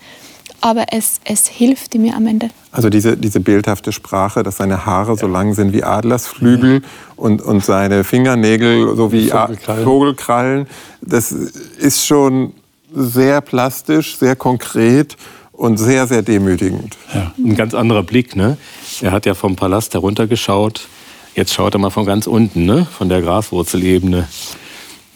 aber 0.62 0.86
es, 0.92 1.20
es 1.24 1.46
hilft 1.46 1.94
ihm 1.94 2.06
ja 2.06 2.14
am 2.14 2.26
Ende. 2.26 2.48
Also 2.72 2.88
diese, 2.88 3.18
diese 3.18 3.40
bildhafte 3.40 3.92
Sprache, 3.92 4.42
dass 4.42 4.56
seine 4.56 4.86
Haare 4.86 5.14
so 5.18 5.26
lang 5.26 5.52
sind 5.52 5.74
wie 5.74 5.84
Adlersflügel 5.84 6.80
und, 7.16 7.42
und 7.42 7.62
seine 7.62 8.02
Fingernägel 8.02 8.96
so 8.96 9.12
wie 9.12 9.28
Vogelkrallen. 9.28 9.84
Vogelkrallen, 9.84 10.66
das 11.02 11.32
ist 11.32 12.06
schon 12.06 12.54
sehr 12.94 13.42
plastisch, 13.42 14.16
sehr 14.16 14.36
konkret 14.36 15.18
und 15.52 15.76
sehr, 15.76 16.06
sehr 16.06 16.22
demütigend. 16.22 16.96
Ein 17.36 17.56
ganz 17.56 17.74
anderer 17.74 18.04
Blick, 18.04 18.36
ne? 18.36 18.56
Er 19.02 19.12
hat 19.12 19.26
ja 19.26 19.34
vom 19.34 19.54
Palast 19.54 19.92
heruntergeschaut. 19.92 20.88
Jetzt 21.34 21.54
schaut 21.54 21.74
er 21.74 21.78
mal 21.78 21.90
von 21.90 22.06
ganz 22.06 22.26
unten, 22.26 22.64
ne? 22.64 22.86
Von 22.86 23.08
der 23.08 23.22
Graswurzelebene. 23.22 24.28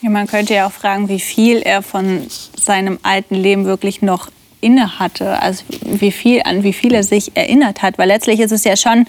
Ja, 0.00 0.10
man 0.10 0.26
könnte 0.26 0.54
ja 0.54 0.66
auch 0.66 0.72
fragen, 0.72 1.08
wie 1.08 1.20
viel 1.20 1.58
er 1.58 1.82
von 1.82 2.26
seinem 2.60 2.98
alten 3.02 3.34
Leben 3.34 3.64
wirklich 3.64 4.02
noch 4.02 4.28
inne 4.60 4.98
hatte, 4.98 5.40
also 5.40 5.64
wie 5.82 6.10
viel, 6.10 6.42
an 6.44 6.62
wie 6.62 6.72
viel 6.72 6.94
er 6.94 7.04
sich 7.04 7.36
erinnert 7.36 7.82
hat. 7.82 7.98
Weil 7.98 8.08
letztlich 8.08 8.40
ist 8.40 8.52
es 8.52 8.64
ja 8.64 8.76
schon 8.76 9.06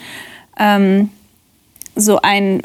ähm, 0.57 1.09
so 1.95 2.19
ein 2.21 2.61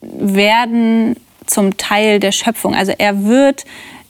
Werden 0.00 1.16
zum 1.46 1.76
Teil 1.76 2.20
der 2.20 2.32
Schöpfung. 2.32 2.74
Also 2.74 2.92
er 2.96 3.24
wird 3.24 3.64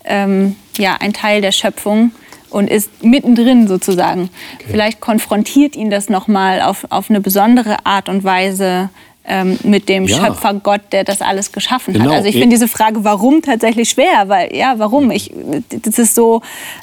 ähm, 0.04 0.56
ja 0.78 0.96
ein 1.00 1.12
Teil 1.12 1.40
der 1.40 1.52
Schöpfung 1.52 2.12
und 2.50 2.68
ist 2.68 3.02
mittendrin 3.02 3.68
sozusagen. 3.68 4.30
Vielleicht 4.66 5.00
konfrontiert 5.00 5.76
ihn 5.76 5.90
das 5.90 6.08
nochmal 6.08 6.60
auf, 6.62 6.86
auf 6.90 7.10
eine 7.10 7.20
besondere 7.20 7.86
Art 7.86 8.08
und 8.08 8.24
Weise 8.24 8.90
ähm, 9.24 9.58
mit 9.62 9.88
dem 9.88 10.06
Ja. 10.06 10.16
Schöpfer 10.26 10.54
Gott, 10.54 10.80
der 10.92 11.04
das 11.04 11.20
alles 11.22 11.52
geschaffen 11.52 11.94
Genau. 11.94 12.06
hat. 12.06 12.16
Also 12.16 12.28
ich 12.28 12.34
finde 12.36 12.50
diese 12.50 12.68
Frage, 12.68 13.04
warum, 13.04 13.42
tatsächlich 13.42 13.90
schwer, 13.90 14.28
weil 14.28 14.54
ja, 14.56 14.74
warum? 14.78 15.10
Ich, 15.10 15.30
das 15.68 15.98
ist 15.98 16.14
so, 16.14 16.42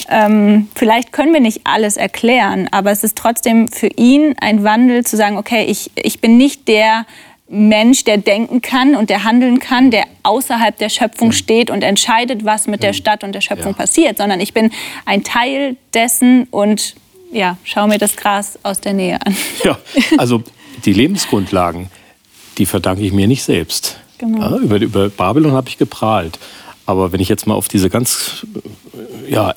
ähm, 0.09 0.67
vielleicht 0.75 1.11
können 1.11 1.33
wir 1.33 1.39
nicht 1.41 1.61
alles 1.65 1.97
erklären, 1.97 2.67
aber 2.71 2.91
es 2.91 3.03
ist 3.03 3.17
trotzdem 3.17 3.67
für 3.67 3.87
ihn 3.87 4.35
ein 4.39 4.63
Wandel 4.63 5.03
zu 5.05 5.17
sagen, 5.17 5.37
okay, 5.37 5.65
ich, 5.65 5.91
ich 5.95 6.21
bin 6.21 6.37
nicht 6.37 6.67
der 6.67 7.05
Mensch, 7.49 8.03
der 8.03 8.17
denken 8.17 8.61
kann 8.61 8.93
und 8.95 9.09
der 9.09 9.23
handeln 9.23 9.59
kann, 9.59 9.89
der 9.89 10.03
außerhalb 10.23 10.77
der 10.77 10.89
Schöpfung 10.89 11.31
steht 11.31 11.71
und 11.71 11.81
entscheidet, 11.81 12.43
was 12.43 12.67
mit 12.67 12.83
der 12.83 12.91
Stadt 12.93 13.23
und 13.23 13.33
der 13.33 13.39
Schöpfung 13.41 13.71
Ja. 13.71 13.77
passiert, 13.77 14.17
sondern 14.17 14.41
ich 14.41 14.53
bin 14.53 14.69
ein 15.05 15.23
Teil 15.23 15.77
dessen 15.93 16.47
und 16.51 16.95
ja, 17.31 17.57
schau 17.63 17.87
mir 17.87 17.97
das 17.99 18.15
Gras 18.17 18.59
aus 18.63 18.79
der 18.81 18.93
Nähe 18.93 19.19
an. 19.25 19.35
Ja, 19.63 19.77
also 20.17 20.43
die 20.85 20.93
Lebensgrundlagen, 20.93 21.89
die 22.57 22.65
verdanke 22.65 23.03
ich 23.03 23.13
mir 23.13 23.27
nicht 23.27 23.43
selbst. 23.43 23.97
Genau. 24.17 24.39
Ja, 24.39 24.57
über, 24.57 24.81
über 24.81 25.09
Babylon 25.09 25.51
habe 25.51 25.69
ich 25.69 25.77
geprahlt. 25.77 26.39
Aber 26.85 27.11
wenn 27.11 27.19
ich 27.19 27.29
jetzt 27.29 27.45
mal 27.47 27.53
auf 27.53 27.67
diese 27.67 27.89
ganz, 27.89 28.45
äh, 29.27 29.31
ja, 29.31 29.53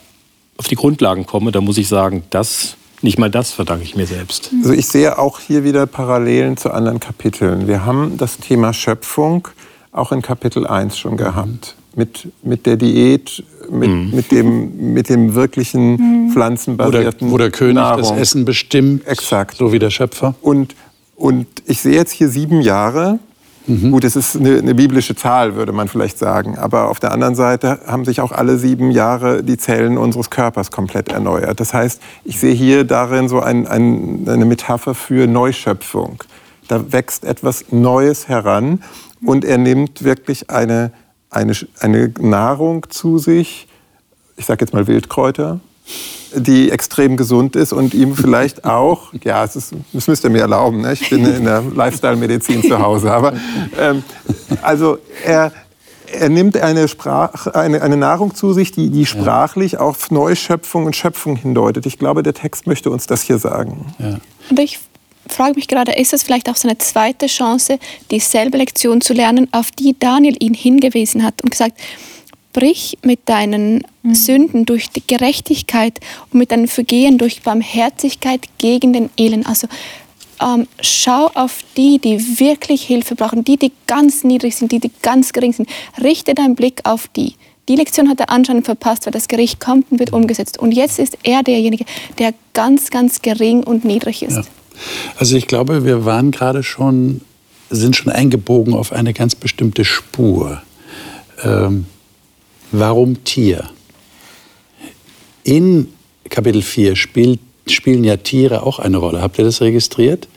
auf 0.56 0.68
die 0.68 0.74
Grundlagen 0.74 1.24
komme, 1.26 1.52
dann 1.52 1.64
muss 1.64 1.78
ich 1.78 1.88
sagen, 1.88 2.24
das, 2.30 2.76
nicht 3.02 3.18
mal 3.18 3.30
das 3.30 3.52
verdanke 3.52 3.84
ich 3.84 3.96
mir 3.96 4.06
selbst. 4.06 4.50
Also 4.58 4.72
ich 4.72 4.86
sehe 4.88 5.18
auch 5.18 5.40
hier 5.40 5.64
wieder 5.64 5.86
Parallelen 5.86 6.56
zu 6.56 6.70
anderen 6.70 7.00
Kapiteln. 7.00 7.66
Wir 7.66 7.86
haben 7.86 8.18
das 8.18 8.36
Thema 8.36 8.74
Schöpfung 8.74 9.48
auch 9.92 10.12
in 10.12 10.22
Kapitel 10.22 10.66
1 10.66 10.98
schon 10.98 11.16
gehabt. 11.16 11.76
Mit, 11.96 12.28
mit 12.42 12.66
der 12.66 12.76
Diät, 12.76 13.42
mit, 13.68 13.90
mit, 14.12 14.30
dem, 14.30 14.92
mit 14.92 15.08
dem 15.08 15.34
wirklichen 15.34 15.96
der, 16.26 16.32
pflanzenbasierten 16.32 17.30
wo 17.30 17.38
der 17.38 17.50
König 17.50 17.74
Nahrung. 17.76 18.02
das 18.02 18.12
Essen 18.12 18.44
bestimmt, 18.44 19.06
Exakt. 19.06 19.56
so 19.56 19.72
wie 19.72 19.80
der 19.80 19.90
Schöpfer. 19.90 20.34
Und, 20.40 20.76
und 21.20 21.46
ich 21.66 21.82
sehe 21.82 21.94
jetzt 21.94 22.12
hier 22.12 22.28
sieben 22.28 22.62
Jahre. 22.62 23.18
Gut, 23.90 24.04
es 24.04 24.16
ist 24.16 24.36
eine, 24.36 24.58
eine 24.58 24.74
biblische 24.74 25.14
Zahl, 25.14 25.54
würde 25.54 25.72
man 25.72 25.86
vielleicht 25.86 26.18
sagen. 26.18 26.56
Aber 26.58 26.88
auf 26.88 26.98
der 26.98 27.12
anderen 27.12 27.34
Seite 27.34 27.80
haben 27.86 28.06
sich 28.06 28.20
auch 28.20 28.32
alle 28.32 28.56
sieben 28.56 28.90
Jahre 28.90 29.44
die 29.44 29.58
Zellen 29.58 29.98
unseres 29.98 30.30
Körpers 30.30 30.70
komplett 30.70 31.12
erneuert. 31.12 31.60
Das 31.60 31.74
heißt, 31.74 32.00
ich 32.24 32.40
sehe 32.40 32.54
hier 32.54 32.84
darin 32.84 33.28
so 33.28 33.40
ein, 33.40 33.66
ein, 33.66 34.26
eine 34.26 34.46
Metapher 34.46 34.94
für 34.94 35.26
Neuschöpfung. 35.26 36.24
Da 36.68 36.90
wächst 36.90 37.24
etwas 37.24 37.66
Neues 37.70 38.28
heran 38.28 38.82
und 39.24 39.44
er 39.44 39.58
nimmt 39.58 40.02
wirklich 40.02 40.48
eine, 40.48 40.90
eine, 41.28 41.52
eine 41.80 42.12
Nahrung 42.18 42.86
zu 42.88 43.18
sich, 43.18 43.68
ich 44.36 44.46
sage 44.46 44.64
jetzt 44.64 44.72
mal 44.72 44.86
Wildkräuter, 44.86 45.60
die 46.34 46.70
extrem 46.70 47.16
gesund 47.16 47.56
ist 47.56 47.72
und 47.72 47.94
ihm 47.94 48.14
vielleicht 48.14 48.64
auch, 48.64 49.12
ja, 49.24 49.44
es 49.44 49.56
ist, 49.56 49.72
das 49.92 50.06
müsst 50.06 50.24
ihr 50.24 50.30
mir 50.30 50.42
erlauben, 50.42 50.82
ne? 50.82 50.92
ich 50.92 51.10
bin 51.10 51.24
in 51.24 51.44
der 51.44 51.62
Lifestyle-Medizin 51.74 52.62
zu 52.62 52.78
Hause, 52.78 53.10
aber 53.12 53.32
ähm, 53.78 54.04
also 54.62 54.98
er, 55.24 55.52
er 56.12 56.28
nimmt 56.28 56.56
eine, 56.56 56.88
Sprach, 56.88 57.48
eine, 57.48 57.82
eine 57.82 57.96
Nahrung 57.96 58.34
zu 58.34 58.52
sich, 58.52 58.72
die, 58.72 58.90
die 58.90 59.06
sprachlich 59.06 59.78
auf 59.78 60.10
Neuschöpfung 60.10 60.86
und 60.86 60.96
Schöpfung 60.96 61.36
hindeutet. 61.36 61.86
Ich 61.86 61.98
glaube, 61.98 62.22
der 62.22 62.34
Text 62.34 62.66
möchte 62.66 62.90
uns 62.90 63.06
das 63.06 63.22
hier 63.22 63.38
sagen. 63.38 63.94
Und 64.50 64.58
ich 64.58 64.78
frage 65.28 65.54
mich 65.54 65.68
gerade, 65.68 65.92
ist 65.92 66.12
das 66.12 66.22
vielleicht 66.22 66.48
auch 66.48 66.56
so 66.56 66.68
eine 66.68 66.78
zweite 66.78 67.26
Chance, 67.26 67.78
dieselbe 68.10 68.58
Lektion 68.58 69.00
zu 69.00 69.12
lernen, 69.12 69.48
auf 69.52 69.70
die 69.70 69.96
Daniel 69.98 70.36
ihn 70.40 70.54
hingewiesen 70.54 71.24
hat 71.24 71.42
und 71.42 71.50
gesagt, 71.50 71.78
brich 72.52 72.98
mit 73.02 73.20
deinen 73.28 73.84
Sünden 74.12 74.66
durch 74.66 74.90
die 74.90 75.02
Gerechtigkeit 75.06 76.00
und 76.32 76.38
mit 76.38 76.50
deinen 76.50 76.68
Vergehen 76.68 77.18
durch 77.18 77.42
Barmherzigkeit 77.42 78.46
gegen 78.58 78.92
den 78.92 79.10
Elend. 79.16 79.46
Also 79.46 79.68
ähm, 80.42 80.66
schau 80.80 81.30
auf 81.34 81.58
die, 81.76 81.98
die 81.98 82.40
wirklich 82.40 82.82
Hilfe 82.82 83.14
brauchen, 83.14 83.44
die, 83.44 83.56
die 83.56 83.72
ganz 83.86 84.24
niedrig 84.24 84.56
sind, 84.56 84.72
die, 84.72 84.80
die 84.80 84.90
ganz 85.02 85.32
gering 85.32 85.52
sind. 85.52 85.68
Richte 86.02 86.34
deinen 86.34 86.54
Blick 86.54 86.80
auf 86.84 87.08
die. 87.08 87.34
Die 87.68 87.76
Lektion 87.76 88.08
hat 88.08 88.18
er 88.18 88.30
anscheinend 88.30 88.64
verpasst, 88.64 89.06
weil 89.06 89.12
das 89.12 89.28
Gericht 89.28 89.60
kommt 89.60 89.92
und 89.92 90.00
wird 90.00 90.12
umgesetzt. 90.12 90.58
Und 90.58 90.72
jetzt 90.72 90.98
ist 90.98 91.18
er 91.22 91.42
derjenige, 91.42 91.84
der 92.18 92.34
ganz, 92.52 92.90
ganz 92.90 93.22
gering 93.22 93.62
und 93.62 93.84
niedrig 93.84 94.22
ist. 94.22 94.36
Ja. 94.36 94.42
Also 95.18 95.36
ich 95.36 95.46
glaube, 95.46 95.84
wir 95.84 96.04
waren 96.04 96.30
gerade 96.30 96.62
schon, 96.62 97.20
sind 97.68 97.94
schon 97.94 98.10
eingebogen 98.10 98.74
auf 98.74 98.92
eine 98.92 99.12
ganz 99.12 99.34
bestimmte 99.34 99.84
Spur. 99.84 100.62
Ähm, 101.44 101.86
warum 102.72 103.24
Tier? 103.24 103.70
In 105.42 105.88
Kapitel 106.28 106.62
4 106.62 106.96
spielt, 106.96 107.40
spielen 107.66 108.04
ja 108.04 108.16
Tiere 108.16 108.62
auch 108.62 108.78
eine 108.78 108.98
Rolle. 108.98 109.20
Habt 109.20 109.38
ihr 109.38 109.44
das 109.44 109.60
registriert? 109.60 110.28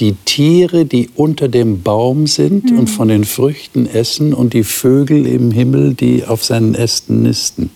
Die 0.00 0.14
Tiere, 0.24 0.84
die 0.84 1.10
unter 1.14 1.48
dem 1.48 1.82
Baum 1.82 2.26
sind 2.26 2.70
und 2.70 2.88
von 2.88 3.08
den 3.08 3.24
Früchten 3.24 3.86
essen 3.86 4.32
und 4.32 4.54
die 4.54 4.64
Vögel 4.64 5.26
im 5.26 5.50
Himmel, 5.50 5.94
die 5.94 6.24
auf 6.24 6.44
seinen 6.44 6.74
Ästen 6.74 7.22
nisten. 7.22 7.70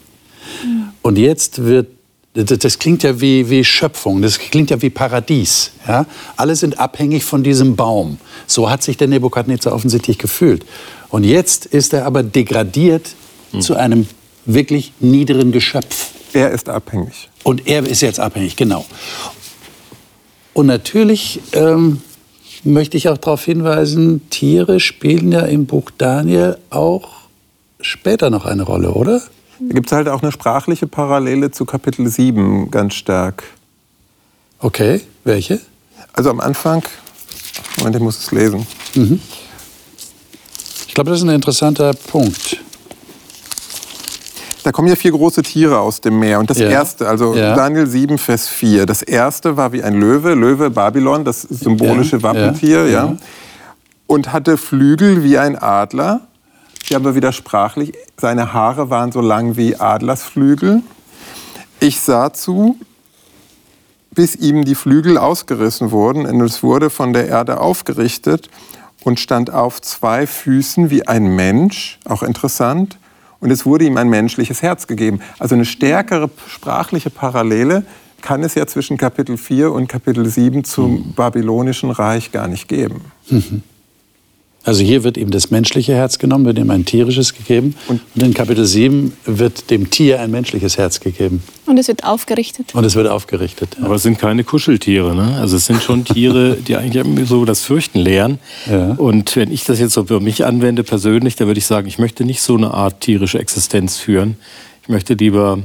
Und 1.03 1.19
jetzt 1.19 1.65
wird, 1.65 1.89
das 2.35 2.59
das 2.59 2.79
klingt 2.79 3.03
ja 3.03 3.21
wie, 3.21 3.51
wie 3.51 3.65
Schöpfung, 3.65 4.23
das 4.23 4.39
klingt 4.39 4.71
ja 4.71 4.81
wie 4.83 4.91
Paradies. 4.91 5.73
Ja? 5.87 6.07
Alle 6.37 6.57
sind 6.57 6.79
abhängig 6.79 7.25
von 7.25 7.43
diesem 7.43 7.77
Baum. 7.77 8.19
So 8.47 8.71
hat 8.71 8.83
sich 8.83 8.97
der 8.97 9.09
Nebukadnezar 9.09 9.75
offensichtlich 9.75 10.19
gefühlt. 10.19 10.65
Und 11.09 11.25
jetzt 11.25 11.67
ist 11.67 11.93
er 11.93 12.07
aber 12.07 12.23
degradiert 12.23 13.15
zu 13.61 13.77
einem 13.77 14.07
wirklich 14.45 14.93
niederen 15.01 15.53
Geschöpf. 15.53 16.11
Er 16.33 16.51
ist 16.51 16.69
abhängig. 16.69 17.29
Und 17.43 17.67
er 17.67 17.87
ist 17.87 18.01
jetzt 18.01 18.21
abhängig, 18.21 18.57
genau. 18.57 18.85
Und 20.55 20.67
natürlich 20.67 21.41
ähm, 21.53 22.03
möchte 22.65 22.97
ich 22.97 23.09
auch 23.09 23.19
darauf 23.19 23.45
hinweisen, 23.45 24.29
Tiere 24.31 24.81
spielen 24.81 25.33
ja 25.33 25.43
im 25.43 25.67
Buch 25.67 25.91
Daniel 25.97 26.59
auch 26.71 27.09
später 27.81 28.31
noch 28.31 28.45
eine 28.45 28.63
Rolle, 28.63 28.93
oder? 28.93 29.23
Da 29.61 29.75
gibt 29.75 29.87
es 29.87 29.93
halt 29.93 30.09
auch 30.09 30.23
eine 30.23 30.33
sprachliche 30.33 30.87
Parallele 30.87 31.51
zu 31.51 31.65
Kapitel 31.65 32.09
7 32.09 32.71
ganz 32.71 32.95
stark. 32.95 33.45
Okay, 34.61 35.01
welche? 35.25 35.61
Also 36.13 36.31
am 36.31 36.41
Anfang, 36.41 36.83
Moment, 37.79 37.97
ich 37.97 38.03
muss 38.03 38.19
es 38.19 38.33
lesen. 38.33 38.67
Ich 40.87 40.95
glaube, 40.95 41.11
das 41.11 41.21
ist 41.21 41.25
ein 41.25 41.35
interessanter 41.35 41.93
Punkt. 41.93 42.59
Da 44.65 44.73
kommen 44.73 44.89
ja 44.89 44.97
vier 44.97 45.13
große 45.13 45.43
Tiere 45.43 45.79
aus 45.79 46.01
dem 46.01 46.19
Meer. 46.19 46.39
Und 46.39 46.51
das 46.51 46.59
Ja. 46.59 46.69
erste, 46.69 47.09
also 47.09 47.35
Ja. 47.35 47.55
Daniel 47.55 47.87
7, 47.87 48.19
Vers 48.19 48.49
4, 48.49 48.87
das 48.87 49.03
erste 49.03 49.57
war 49.57 49.73
wie 49.73 49.83
ein 49.83 49.95
Löwe, 49.95 50.35
Löwe 50.35 50.71
Babylon, 50.71 51.25
das 51.25 51.43
symbolische 51.43 52.23
Wappentier, 52.23 52.87
ja, 52.87 53.07
ja. 53.07 53.17
Und 54.07 54.33
hatte 54.33 54.57
Flügel 54.57 55.23
wie 55.23 55.39
ein 55.39 55.57
Adler. 55.57 56.23
Hier 56.85 56.97
aber 56.97 57.15
wieder 57.15 57.33
sprachlich, 57.33 57.93
seine 58.17 58.53
Haare 58.55 58.89
waren 58.91 59.13
so 59.13 59.21
lang 59.21 59.57
wie 59.57 59.77
Adlersflügel. 59.77 60.83
Ich 61.81 62.01
sah 62.01 62.33
zu, 62.33 62.77
bis 64.11 64.35
ihm 64.35 64.65
die 64.65 64.75
Flügel 64.75 65.19
ausgerissen 65.19 65.91
wurden, 65.91 66.25
und 66.27 66.41
es 66.41 66.63
wurde 66.63 66.89
von 66.91 67.13
der 67.13 67.29
Erde 67.29 67.61
aufgerichtet 67.61 68.49
und 69.05 69.21
stand 69.21 69.53
auf 69.53 69.81
zwei 69.83 70.27
Füßen 70.27 70.91
wie 70.91 71.07
ein 71.07 71.37
Mensch, 71.37 72.01
auch 72.07 72.23
interessant, 72.23 72.99
und 73.41 73.51
es 73.51 73.65
wurde 73.67 73.85
ihm 73.85 73.97
ein 73.97 74.09
menschliches 74.09 74.63
Herz 74.63 74.87
gegeben. 74.87 75.21
Also 75.39 75.55
eine 75.55 75.65
stärkere 75.65 76.31
sprachliche 76.49 77.11
Parallele 77.11 77.85
kann 78.21 78.43
es 78.43 78.55
ja 78.55 78.67
zwischen 78.67 78.97
Kapitel 78.97 79.37
4 79.37 79.73
und 79.73 79.89
Kapitel 79.89 80.27
7 80.27 80.65
zum 80.65 80.93
mhm. 80.93 81.13
babylonischen 81.15 81.91
Reich 81.91 82.33
gar 82.33 82.49
nicht 82.49 82.69
geben. 82.69 83.01
Mhm. 83.31 83.63
Also 84.65 84.83
hier 84.83 85.03
wird 85.03 85.17
ihm 85.17 85.31
das 85.31 85.51
menschliche 85.51 85.95
Herz 85.95 86.19
genommen, 86.19 86.45
wird 86.45 86.59
ihm 86.59 86.71
ein 86.71 86.85
tierisches 86.85 87.33
gegeben. 87.33 87.75
Und, 87.87 88.01
und, 88.15 88.23
in 88.23 88.35
Kapitel 88.35 88.67
7 88.67 89.15
wird 89.25 89.71
dem 89.71 89.89
Tier 89.89 90.21
ein 90.21 90.31
menschliches 90.31 90.77
Herz 90.77 91.01
gegeben. 91.01 91.43
Und 91.65 91.79
es 91.79 91.89
wird 91.89 92.05
aufgerichtet. 92.05 92.75
Und 92.75 92.85
es 92.85 92.95
wird 92.95 93.09
aufgerichtet. 93.09 93.77
Ja. 93.79 93.87
Aber 93.87 93.95
es 93.95 94.03
sind 94.03 94.19
keine 94.19 94.45
Kuscheltiere. 94.45 95.15
Ne? 95.15 95.39
Also 95.41 95.57
es 95.57 95.67
sind 95.67 95.83
schon 95.83 96.05
Tiere, 96.05 96.57
die 96.57 96.77
eigentlich 96.77 97.29
so 97.29 97.45
das 97.45 97.63
Fürchten 97.63 98.01
lehren. 98.01 98.41
Ja. 98.71 98.91
Und 98.93 99.37
wenn 99.37 99.53
ich 99.53 99.65
das 99.65 99.79
jetzt 99.79 99.95
so 99.95 100.05
für 100.05 100.21
mich 100.21 100.45
anwende 100.45 100.83
persönlich, 100.83 101.37
dann 101.37 101.47
würde 101.47 101.59
ich 101.59 101.67
sagen, 101.67 101.87
ich 101.87 101.99
möchte 101.99 102.25
nicht 102.25 102.43
so 102.43 102.57
eine 102.57 102.75
Art 102.75 103.01
tierische 103.01 103.39
Existenz 103.39 103.97
führen. 103.97 104.37
Ich 104.83 104.89
möchte 104.89 105.15
lieber 105.15 105.61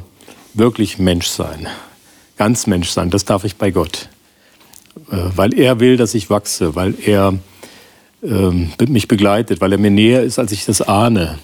wirklich 0.54 1.00
Mensch 1.00 1.28
sein. 1.28 1.68
Ganz 2.38 2.68
Mensch 2.68 2.90
sein. 2.90 3.10
Das 3.10 3.26
darf 3.26 3.44
ich 3.44 3.56
bei 3.56 3.72
Gott. 3.72 4.08
Äh, 5.12 5.18
weil 5.36 5.54
er 5.58 5.80
will, 5.80 5.98
dass 5.98 6.14
ich 6.14 6.30
wachse. 6.30 6.76
Weil 6.76 6.94
er 7.04 7.34
ähm, 8.24 8.72
mich 8.88 9.08
begleitet, 9.08 9.62
weil 9.62 9.72
er 9.72 9.78
mir 9.78 9.92
näher 9.92 10.24
ist, 10.24 10.40
als 10.40 10.52
ich 10.52 10.66
das 10.66 10.82
ahne. 10.82 11.40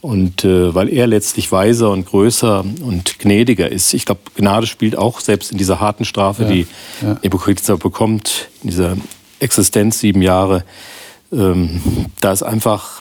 Und 0.00 0.44
äh, 0.44 0.74
weil 0.74 0.92
er 0.92 1.06
letztlich 1.06 1.50
weiser 1.50 1.90
und 1.90 2.04
größer 2.04 2.64
und 2.82 3.18
gnädiger 3.18 3.72
ist. 3.72 3.94
Ich 3.94 4.04
glaube, 4.04 4.20
Gnade 4.36 4.66
spielt 4.66 4.96
auch 4.96 5.20
selbst 5.20 5.50
in 5.50 5.56
dieser 5.56 5.80
harten 5.80 6.04
Strafe, 6.04 6.42
ja, 6.42 6.48
die 6.50 6.66
ja. 7.00 7.16
Nebuchadnezzar 7.22 7.78
bekommt, 7.78 8.48
in 8.62 8.70
dieser 8.70 8.96
Existenz 9.40 10.00
sieben 10.00 10.20
Jahre. 10.20 10.64
Ähm, 11.32 11.80
da 12.20 12.32
ist 12.32 12.42
einfach, 12.42 13.00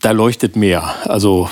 da 0.00 0.12
leuchtet 0.12 0.56
mehr. 0.56 0.94
Also 1.04 1.50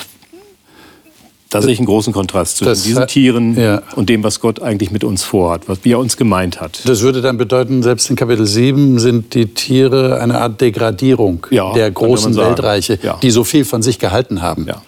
da 1.54 1.62
sehe 1.62 1.72
ich 1.72 1.78
einen 1.78 1.86
großen 1.86 2.12
Kontrast 2.12 2.56
zwischen 2.56 2.68
das, 2.68 2.82
diesen 2.82 3.06
Tieren 3.06 3.56
ja. 3.56 3.80
und 3.94 4.08
dem, 4.08 4.24
was 4.24 4.40
Gott 4.40 4.60
eigentlich 4.60 4.90
mit 4.90 5.04
uns 5.04 5.22
vorhat, 5.22 5.68
was, 5.68 5.78
wie 5.84 5.92
er 5.92 6.00
uns 6.00 6.16
gemeint 6.16 6.60
hat. 6.60 6.80
Das 6.84 7.02
würde 7.02 7.22
dann 7.22 7.36
bedeuten, 7.38 7.84
selbst 7.84 8.10
in 8.10 8.16
Kapitel 8.16 8.44
7 8.44 8.98
sind 8.98 9.34
die 9.34 9.46
Tiere 9.46 10.20
eine 10.20 10.40
Art 10.40 10.60
Degradierung 10.60 11.46
ja, 11.50 11.72
der 11.72 11.92
großen 11.92 12.34
Weltreiche, 12.36 12.98
ja. 13.00 13.18
die 13.22 13.30
so 13.30 13.44
viel 13.44 13.64
von 13.64 13.82
sich 13.82 14.00
gehalten 14.00 14.42
haben. 14.42 14.66
Ja. 14.66 14.82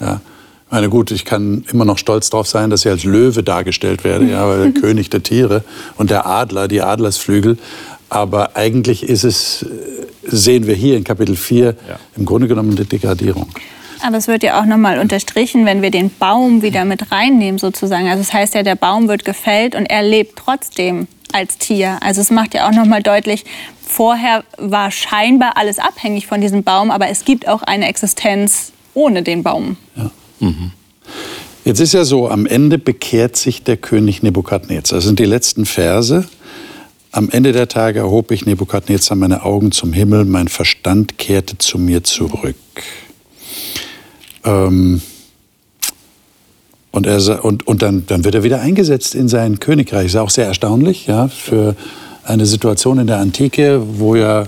Ja. 0.00 0.20
Ich 0.64 0.72
meine, 0.72 0.88
gut, 0.88 1.10
ich 1.10 1.26
kann 1.26 1.64
immer 1.70 1.84
noch 1.84 1.98
stolz 1.98 2.30
darauf 2.30 2.46
sein, 2.46 2.70
dass 2.70 2.86
ich 2.86 2.90
als 2.90 3.04
Löwe 3.04 3.42
dargestellt 3.42 4.02
werde, 4.02 4.24
ja, 4.24 4.48
weil 4.48 4.72
der 4.72 4.80
König 4.80 5.10
der 5.10 5.22
Tiere 5.22 5.64
und 5.98 6.08
der 6.08 6.26
Adler, 6.26 6.66
die 6.66 6.80
Adlersflügel. 6.80 7.58
Aber 8.08 8.56
eigentlich 8.56 9.02
ist 9.02 9.24
es, 9.24 9.66
sehen 10.22 10.66
wir 10.66 10.74
hier 10.74 10.96
in 10.96 11.04
Kapitel 11.04 11.36
4 11.36 11.76
im 12.16 12.24
Grunde 12.24 12.48
genommen 12.48 12.70
eine 12.70 12.86
Degradierung. 12.86 13.48
Aber 14.02 14.16
es 14.16 14.28
wird 14.28 14.42
ja 14.42 14.60
auch 14.60 14.66
nochmal 14.66 14.98
unterstrichen, 14.98 15.66
wenn 15.66 15.82
wir 15.82 15.90
den 15.90 16.10
Baum 16.10 16.62
wieder 16.62 16.84
mit 16.84 17.10
reinnehmen 17.12 17.58
sozusagen. 17.58 18.08
Also 18.08 18.22
das 18.22 18.32
heißt 18.32 18.54
ja, 18.54 18.62
der 18.62 18.76
Baum 18.76 19.08
wird 19.08 19.24
gefällt 19.24 19.74
und 19.74 19.86
er 19.86 20.02
lebt 20.02 20.38
trotzdem 20.38 21.08
als 21.32 21.58
Tier. 21.58 21.98
Also 22.00 22.20
es 22.20 22.30
macht 22.30 22.54
ja 22.54 22.68
auch 22.68 22.72
nochmal 22.72 23.02
deutlich, 23.02 23.44
vorher 23.86 24.44
war 24.58 24.90
scheinbar 24.90 25.56
alles 25.56 25.78
abhängig 25.78 26.26
von 26.26 26.40
diesem 26.40 26.62
Baum, 26.62 26.90
aber 26.90 27.08
es 27.08 27.24
gibt 27.24 27.48
auch 27.48 27.62
eine 27.62 27.88
Existenz 27.88 28.72
ohne 28.94 29.22
den 29.22 29.42
Baum. 29.42 29.76
Ja. 29.96 30.10
Mhm. 30.40 30.72
Jetzt 31.64 31.80
ist 31.80 31.94
ja 31.94 32.04
so, 32.04 32.28
am 32.30 32.46
Ende 32.46 32.78
bekehrt 32.78 33.36
sich 33.36 33.64
der 33.64 33.76
König 33.76 34.22
Nebukadnezar. 34.22 34.98
Das 34.98 35.04
sind 35.04 35.18
die 35.18 35.24
letzten 35.24 35.66
Verse. 35.66 36.28
Am 37.10 37.28
Ende 37.30 37.52
der 37.52 37.66
Tage 37.66 38.00
erhob 38.00 38.30
ich 38.30 38.46
Nebukadnezar 38.46 39.16
meine 39.16 39.42
Augen 39.42 39.72
zum 39.72 39.92
Himmel, 39.92 40.26
mein 40.26 40.48
Verstand 40.48 41.18
kehrte 41.18 41.58
zu 41.58 41.78
mir 41.78 42.04
zurück. 42.04 42.56
Ähm, 44.46 45.02
und, 46.92 47.06
er, 47.06 47.44
und, 47.44 47.66
und 47.66 47.82
dann, 47.82 48.06
dann 48.06 48.24
wird 48.24 48.36
er 48.36 48.42
wieder 48.42 48.60
eingesetzt 48.60 49.14
in 49.14 49.28
sein 49.28 49.60
Königreich. 49.60 50.04
Das 50.04 50.14
ist 50.14 50.20
auch 50.20 50.30
sehr 50.30 50.46
erstaunlich 50.46 51.06
ja, 51.06 51.28
für 51.28 51.76
eine 52.24 52.46
Situation 52.46 52.98
in 52.98 53.06
der 53.06 53.18
Antike, 53.18 53.82
wo 53.98 54.14
ja 54.16 54.46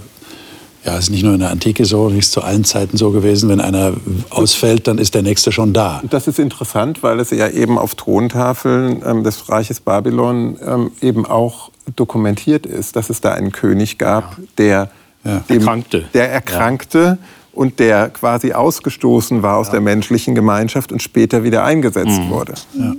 ja, 0.84 0.96
ist 0.96 1.10
nicht 1.10 1.22
nur 1.22 1.34
in 1.34 1.40
der 1.40 1.50
Antike 1.50 1.84
so, 1.84 2.08
ist 2.08 2.32
zu 2.32 2.40
allen 2.40 2.64
Zeiten 2.64 2.96
so 2.96 3.10
gewesen. 3.10 3.50
Wenn 3.50 3.60
einer 3.60 3.92
ausfällt, 4.30 4.86
dann 4.86 4.96
ist 4.96 5.14
der 5.14 5.22
nächste 5.22 5.52
schon 5.52 5.74
da. 5.74 6.00
Das 6.08 6.28
ist 6.28 6.38
interessant, 6.38 7.02
weil 7.02 7.20
es 7.20 7.30
ja 7.30 7.48
eben 7.48 7.76
auf 7.76 7.94
Tontafeln 7.94 9.02
ähm, 9.04 9.22
des 9.22 9.50
Reiches 9.50 9.80
Babylon 9.80 10.56
ähm, 10.64 10.92
eben 11.02 11.26
auch 11.26 11.70
dokumentiert 11.96 12.64
ist, 12.64 12.96
dass 12.96 13.10
es 13.10 13.20
da 13.20 13.32
einen 13.32 13.52
König 13.52 13.98
gab, 13.98 14.38
der 14.56 14.90
ja. 15.24 15.40
dem, 15.50 15.58
erkrankte. 15.58 16.04
Der 16.14 16.30
erkrankte. 16.30 16.98
Ja 16.98 17.18
und 17.58 17.80
der 17.80 18.08
quasi 18.10 18.52
ausgestoßen 18.52 19.42
war 19.42 19.56
aus 19.56 19.66
ja. 19.66 19.72
der 19.72 19.80
menschlichen 19.80 20.36
Gemeinschaft 20.36 20.92
und 20.92 21.02
später 21.02 21.42
wieder 21.42 21.64
eingesetzt 21.64 22.20
mhm. 22.20 22.30
wurde. 22.30 22.54
Ja. 22.78 22.94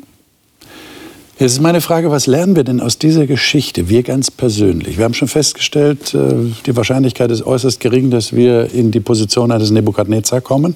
Jetzt 1.40 1.54
ist 1.54 1.62
meine 1.62 1.80
Frage, 1.80 2.12
was 2.12 2.28
lernen 2.28 2.58
wir 2.58 2.66
denn 2.66 2.82
aus 2.82 3.00
dieser 3.00 3.26
Geschichte, 3.26 3.88
wir 3.88 4.04
ganz 4.04 4.30
persönlich? 4.30 4.98
Wir 4.98 5.06
haben 5.06 5.14
schon 5.14 5.30
festgestellt, 5.30 6.14
äh, 6.14 6.52
die 6.66 6.76
Wahrscheinlichkeit 6.76 7.32
ist 7.32 7.46
äußerst 7.46 7.80
gering, 7.80 8.12
dass 8.12 8.34
wir 8.34 8.74
in 8.74 8.92
die 8.92 9.00
Position 9.00 9.50
eines 9.54 9.72
Nebukadnezar 9.72 10.42
kommen. 10.42 10.76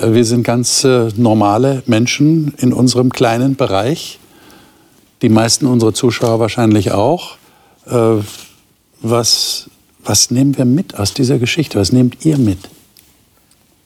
Äh, 0.00 0.12
wir 0.12 0.24
sind 0.24 0.42
ganz 0.42 0.82
äh, 0.82 1.10
normale 1.14 1.84
Menschen 1.86 2.54
in 2.56 2.72
unserem 2.72 3.10
kleinen 3.10 3.54
Bereich. 3.54 4.18
Die 5.22 5.28
meisten 5.28 5.66
unserer 5.66 5.94
Zuschauer 5.94 6.40
wahrscheinlich 6.40 6.90
auch. 6.90 7.36
Was 9.00 9.68
was 10.04 10.30
nehmen 10.30 10.56
wir 10.56 10.64
mit 10.64 10.94
aus 10.96 11.14
dieser 11.14 11.38
Geschichte? 11.38 11.78
Was 11.78 11.92
nehmt 11.92 12.24
ihr 12.24 12.38
mit? 12.38 12.58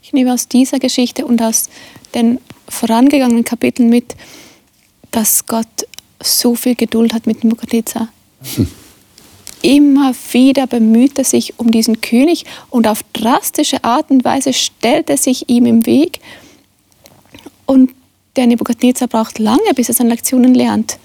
Ich 0.02 0.12
nehme 0.12 0.32
aus 0.32 0.48
dieser 0.48 0.78
Geschichte 0.78 1.26
und 1.26 1.40
aus 1.42 1.68
den 2.14 2.40
vorangegangenen 2.68 3.44
Kapiteln 3.44 3.88
mit, 3.88 4.16
dass 5.10 5.46
Gott 5.46 5.66
so 6.22 6.54
viel 6.54 6.74
Geduld 6.74 7.14
hat 7.14 7.26
mit 7.26 7.44
Nebukadnezar. 7.44 8.08
Hm. 8.54 8.68
Immer 9.62 10.14
wieder 10.32 10.66
bemüht 10.66 11.18
er 11.18 11.24
sich 11.24 11.58
um 11.58 11.70
diesen 11.70 12.00
König 12.00 12.44
und 12.70 12.86
auf 12.86 13.02
drastische 13.12 13.82
Art 13.82 14.10
und 14.10 14.24
Weise 14.24 14.52
stellt 14.52 15.10
er 15.10 15.16
sich 15.16 15.48
ihm 15.48 15.66
im 15.66 15.84
Weg. 15.84 16.20
Und 17.66 17.90
der 18.36 18.46
Nebukadnezar 18.46 19.08
braucht 19.08 19.38
lange, 19.38 19.74
bis 19.74 19.88
er 19.88 19.94
seine 19.94 20.10
Lektionen 20.10 20.54
lernt. 20.54 20.98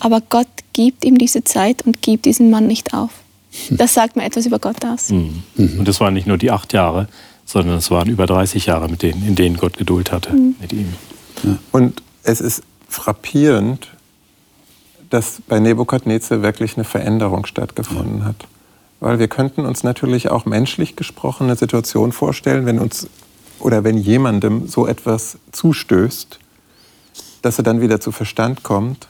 Aber 0.00 0.20
Gott 0.22 0.48
gibt 0.72 1.04
ihm 1.04 1.18
diese 1.18 1.44
Zeit 1.44 1.82
und 1.82 2.00
gibt 2.00 2.24
diesen 2.24 2.50
Mann 2.50 2.66
nicht 2.66 2.94
auf. 2.94 3.21
Das 3.70 3.94
sagt 3.94 4.16
mir 4.16 4.24
etwas 4.24 4.46
über 4.46 4.58
Gott 4.58 4.84
aus. 4.84 5.10
Mhm. 5.10 5.42
Und 5.56 5.86
das 5.86 6.00
waren 6.00 6.14
nicht 6.14 6.26
nur 6.26 6.38
die 6.38 6.50
acht 6.50 6.72
Jahre, 6.72 7.08
sondern 7.44 7.76
es 7.76 7.90
waren 7.90 8.08
über 8.08 8.26
30 8.26 8.66
Jahre, 8.66 8.88
mit 8.88 9.02
denen, 9.02 9.26
in 9.26 9.34
denen 9.34 9.56
Gott 9.56 9.76
Geduld 9.76 10.12
hatte 10.12 10.32
mhm. 10.32 10.54
mit 10.60 10.72
ihm. 10.72 10.94
Ja. 11.42 11.58
Und 11.72 12.02
es 12.22 12.40
ist 12.40 12.62
frappierend, 12.88 13.88
dass 15.10 15.42
bei 15.46 15.60
Nebukadnezar 15.60 16.42
wirklich 16.42 16.76
eine 16.76 16.84
Veränderung 16.84 17.44
stattgefunden 17.46 18.20
ja. 18.20 18.24
hat. 18.26 18.46
Weil 19.00 19.18
wir 19.18 19.28
könnten 19.28 19.66
uns 19.66 19.82
natürlich 19.82 20.30
auch 20.30 20.46
menschlich 20.46 20.96
gesprochen 20.96 21.44
eine 21.44 21.56
Situation 21.56 22.12
vorstellen, 22.12 22.66
wenn 22.66 22.78
uns 22.78 23.08
oder 23.58 23.84
wenn 23.84 23.98
jemandem 23.98 24.66
so 24.66 24.86
etwas 24.86 25.38
zustößt, 25.52 26.38
dass 27.42 27.58
er 27.58 27.64
dann 27.64 27.80
wieder 27.80 28.00
zu 28.00 28.12
Verstand 28.12 28.62
kommt 28.62 29.08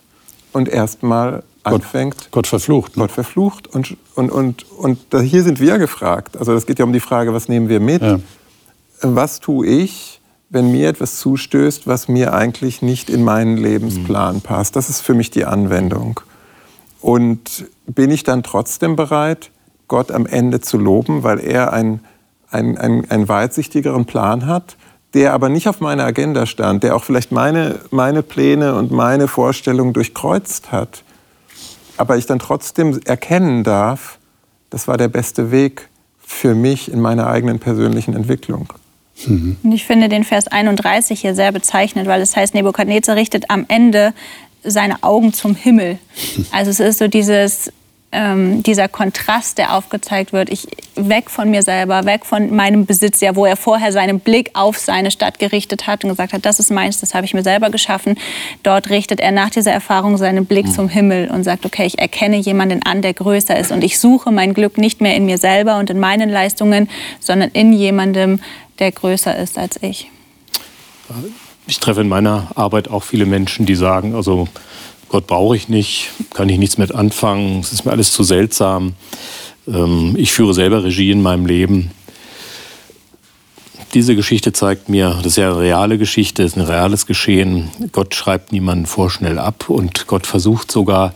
und 0.53 0.69
erstmal 0.69 1.43
anfängt. 1.63 2.17
Gott, 2.17 2.31
Gott 2.31 2.47
verflucht. 2.47 2.97
Ne? 2.97 3.03
Gott 3.03 3.13
verflucht. 3.13 3.69
Und, 3.69 3.97
und, 4.15 4.31
und, 4.31 4.67
und 4.73 4.99
hier 5.23 5.43
sind 5.43 5.61
wir 5.61 5.79
gefragt. 5.79 6.37
Also 6.37 6.53
es 6.55 6.67
geht 6.67 6.79
ja 6.79 6.85
um 6.85 6.93
die 6.93 7.01
Frage, 7.01 7.33
was 7.33 7.49
nehmen 7.49 7.69
wir 7.69 7.81
mit? 7.81 8.03
Ja. 8.03 8.19
Was 9.03 9.41
tue 9.41 9.67
ich, 9.67 10.21
wenn 10.51 10.71
mir 10.71 10.89
etwas 10.89 11.19
zustößt, 11.19 11.87
was 11.87 12.09
mir 12.09 12.35
eigentlich 12.35 12.83
nicht 12.83 13.11
in 13.11 13.25
meinen 13.25 13.57
Lebensplan 13.57 14.37
mhm. 14.37 14.41
passt? 14.43 14.77
Das 14.77 14.89
ist 14.89 15.01
für 15.01 15.15
mich 15.15 15.31
die 15.31 15.45
Anwendung. 15.45 16.21
Und 17.01 17.67
bin 17.87 18.11
ich 18.11 18.23
dann 18.23 18.43
trotzdem 18.43 18.97
bereit, 18.97 19.51
Gott 19.89 20.13
am 20.13 20.27
Ende 20.27 20.61
zu 20.61 20.79
loben, 20.79 21.23
weil 21.23 21.41
er 21.41 21.73
einen, 21.73 22.01
einen, 22.51 22.79
einen, 22.79 23.11
einen 23.11 23.29
weitsichtigeren 23.29 24.05
Plan 24.05 24.47
hat? 24.47 24.77
der 25.15 25.35
aber 25.35 25.49
nicht 25.49 25.69
auf 25.69 25.81
meiner 25.81 26.05
Agenda 26.05 26.47
stand, 26.47 26.83
der 26.83 26.97
auch 26.97 27.05
vielleicht 27.05 27.33
meine, 27.33 27.81
meine 27.91 28.23
Pläne 28.23 28.75
und 28.75 28.91
meine 28.91 29.29
Vorstellungen 29.29 29.93
durchkreuzt 29.93 30.73
hat, 30.73 31.05
aber 32.03 32.17
ich 32.17 32.27
dann 32.27 32.41
trotzdem 32.41 32.99
erkennen 33.05 33.63
darf, 33.63 34.19
das 34.71 34.89
war 34.89 34.97
der 34.97 35.07
beste 35.07 35.53
Weg 35.53 35.89
für 36.19 36.57
mich 36.57 36.91
in 36.91 37.01
meiner 37.01 37.29
eigenen 37.29 37.61
persönlichen 37.61 38.17
Entwicklung. 38.17 38.73
Mhm. 39.25 39.57
Und 39.63 39.71
ich 39.71 39.87
finde 39.87 40.09
den 40.09 40.25
Vers 40.25 40.49
31 40.49 41.21
hier 41.21 41.37
sehr 41.37 41.53
bezeichnend, 41.53 42.09
weil 42.09 42.21
es 42.21 42.35
heißt, 42.35 42.55
Nebukadnezar 42.55 43.15
richtet 43.15 43.51
am 43.51 43.67
Ende 43.69 44.15
seine 44.65 45.05
Augen 45.05 45.33
zum 45.33 45.55
Himmel. 45.55 46.01
Also 46.51 46.73
es 46.73 46.81
ist 46.81 46.99
so 46.99 47.07
dieses, 47.07 47.73
ähm, 48.13 48.63
dieser 48.63 48.89
Kontrast, 48.89 49.57
der 49.57 49.75
aufgezeigt 49.75 50.33
wird, 50.33 50.51
ich 50.51 50.69
weg 50.95 51.31
von 51.31 51.51
mir 51.51 51.63
selber, 51.63 52.05
weg 52.05 52.27
von 52.27 52.55
meinem 52.55 52.85
Besitz, 52.85 53.21
ja, 53.21 53.35
wo 53.35 53.47
er 53.47 53.57
vorher 53.57 53.91
seinen 53.91 54.21
Blick 54.21 54.51
auf 54.53 54.79
seine 54.79 55.11
Stadt 55.11 55.39
gerichtet 55.39 55.87
hat 55.87 56.05
und 56.05 56.11
gesagt 56.11 56.35
hat, 56.35 56.45
das 56.45 56.61
ist 56.61 56.71
meins, 56.71 57.01
das 57.01 57.15
habe 57.15 57.25
ich 57.25 57.33
mir 57.33 57.43
selber 57.43 57.71
geschaffen. 57.71 58.17
Dort 58.63 58.91
richtet 58.91 59.21
er 59.21 59.33
nach 59.33 59.49
dieser 59.49 59.73
Erfahrung 59.73 60.19
seinen 60.19 60.45
Blick 60.45 60.67
mhm. 60.67 60.73
zum 60.73 60.89
Himmel 60.89 61.31
und 61.31 61.45
sagt, 61.45 61.65
okay, 61.65 61.87
ich 61.87 61.99
erkenne 61.99 62.37
jemanden 62.37 62.83
an, 62.83 63.01
der 63.01 63.15
größer 63.15 63.59
ist 63.59 63.73
und 63.73 63.83
ich 63.83 63.99
suche 63.99 64.31
mein 64.31 64.53
Glück 64.53 64.77
nicht 64.77 65.01
mehr 65.01 65.17
in 65.17 65.25
mir 65.25 65.39
selber 65.39 65.79
und 65.79 65.89
in 65.89 65.99
meinen 65.99 66.29
Leistungen, 66.29 66.91
sondern 67.19 67.51
in 67.51 67.73
jemandem, 67.73 68.41
der 68.79 68.93
größer 68.93 69.37
ist 69.37 69.59
als 69.59 69.83
ich. 69.83 70.11
ich 71.67 71.79
treffe 71.79 72.03
in 72.03 72.09
meiner 72.09 72.49
Arbeit 72.57 72.89
auch 72.89 73.03
viele 73.03 73.25
Menschen, 73.25 73.65
die 73.65 73.75
sagen, 73.75 74.15
also 74.15 74.49
Gott 75.13 75.27
brauche 75.27 75.55
ich 75.55 75.69
nicht, 75.69 76.09
kann 76.33 76.49
ich 76.49 76.59
nichts 76.59 76.79
mit 76.79 76.95
anfangen, 76.95 77.61
es 77.61 77.71
ist 77.71 77.85
mir 77.85 77.93
alles 77.93 78.13
zu 78.13 78.23
seltsam. 78.23 78.95
Ähm, 79.69 80.15
ich 80.17 80.33
führe 80.33 80.55
selber 80.55 80.85
Regie 80.85 81.11
in 81.11 81.21
meinem 81.21 81.45
Leben. 81.45 81.91
Diese 83.93 84.17
Geschichte 84.17 84.55
zeigt 84.55 84.89
mir, 84.89 85.11
das 85.19 85.27
ist 85.27 85.37
ja 85.37 85.51
eine 85.51 85.61
reale 85.61 85.99
Geschichte, 85.99 86.43
ist 86.43 86.57
ein 86.57 86.63
reales 86.63 87.05
Geschehen. 87.05 87.69
Gott 87.93 88.15
schreibt 88.15 88.53
niemanden 88.53 88.87
vorschnell 88.87 89.39
ab 89.39 89.69
und 89.69 90.07
Gott 90.07 90.27
versucht 90.27 90.73
sogar, 90.73 91.13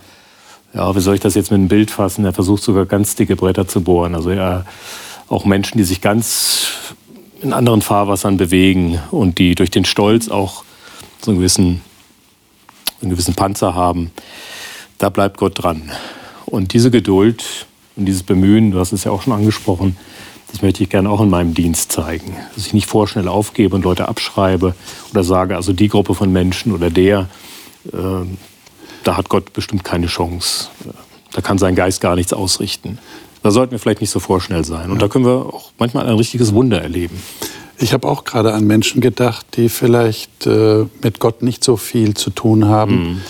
ja, 0.74 0.94
wie 0.94 1.00
soll 1.00 1.14
ich 1.14 1.22
das 1.22 1.34
jetzt 1.34 1.50
mit 1.50 1.58
einem 1.58 1.68
Bild 1.68 1.90
fassen? 1.90 2.26
Er 2.26 2.34
versucht 2.34 2.62
sogar 2.62 2.84
ganz 2.84 3.14
dicke 3.14 3.34
Bretter 3.34 3.66
zu 3.66 3.80
bohren. 3.80 4.14
Also 4.14 4.28
er, 4.28 4.66
auch 5.30 5.46
Menschen, 5.46 5.78
die 5.78 5.84
sich 5.84 6.02
ganz 6.02 6.68
in 7.40 7.54
anderen 7.54 7.80
Fahrwassern 7.80 8.36
bewegen 8.36 9.00
und 9.10 9.38
die 9.38 9.54
durch 9.54 9.70
den 9.70 9.86
Stolz 9.86 10.28
auch 10.28 10.64
so 11.24 11.30
einen 11.30 11.38
gewissen, 11.38 11.80
einen 13.00 13.10
gewissen 13.10 13.34
Panzer 13.34 13.74
haben, 13.74 14.10
da 14.98 15.08
bleibt 15.08 15.38
Gott 15.38 15.62
dran. 15.62 15.90
Und 16.46 16.72
diese 16.72 16.90
Geduld 16.90 17.66
und 17.96 18.06
dieses 18.06 18.22
Bemühen, 18.22 18.70
du 18.70 18.78
hast 18.78 18.92
es 18.92 19.04
ja 19.04 19.10
auch 19.10 19.22
schon 19.22 19.32
angesprochen, 19.32 19.96
das 20.52 20.62
möchte 20.62 20.82
ich 20.82 20.90
gerne 20.90 21.10
auch 21.10 21.20
in 21.20 21.28
meinem 21.28 21.54
Dienst 21.54 21.92
zeigen. 21.92 22.36
Dass 22.54 22.66
ich 22.66 22.72
nicht 22.72 22.86
vorschnell 22.86 23.28
aufgebe 23.28 23.74
und 23.74 23.84
Leute 23.84 24.08
abschreibe 24.08 24.74
oder 25.10 25.24
sage, 25.24 25.56
also 25.56 25.72
die 25.72 25.88
Gruppe 25.88 26.14
von 26.14 26.32
Menschen 26.32 26.72
oder 26.72 26.88
der, 26.88 27.28
äh, 27.92 27.96
da 29.02 29.16
hat 29.16 29.28
Gott 29.28 29.52
bestimmt 29.52 29.84
keine 29.84 30.06
Chance. 30.06 30.68
Da 31.32 31.40
kann 31.40 31.58
sein 31.58 31.74
Geist 31.74 32.00
gar 32.00 32.16
nichts 32.16 32.32
ausrichten. 32.32 32.98
Da 33.42 33.50
sollten 33.50 33.72
wir 33.72 33.78
vielleicht 33.78 34.00
nicht 34.00 34.10
so 34.10 34.20
vorschnell 34.20 34.64
sein. 34.64 34.90
Und 34.90 35.02
da 35.02 35.08
können 35.08 35.24
wir 35.24 35.54
auch 35.54 35.72
manchmal 35.78 36.06
ein 36.06 36.16
richtiges 36.16 36.54
Wunder 36.54 36.80
erleben. 36.80 37.20
Ich 37.78 37.92
habe 37.92 38.08
auch 38.08 38.24
gerade 38.24 38.54
an 38.54 38.66
Menschen 38.66 39.00
gedacht, 39.00 39.46
die 39.56 39.68
vielleicht 39.68 40.46
äh, 40.46 40.86
mit 41.02 41.20
Gott 41.20 41.42
nicht 41.42 41.62
so 41.62 41.76
viel 41.76 42.14
zu 42.14 42.30
tun 42.30 42.66
haben 42.66 42.94
mhm. 42.94 43.20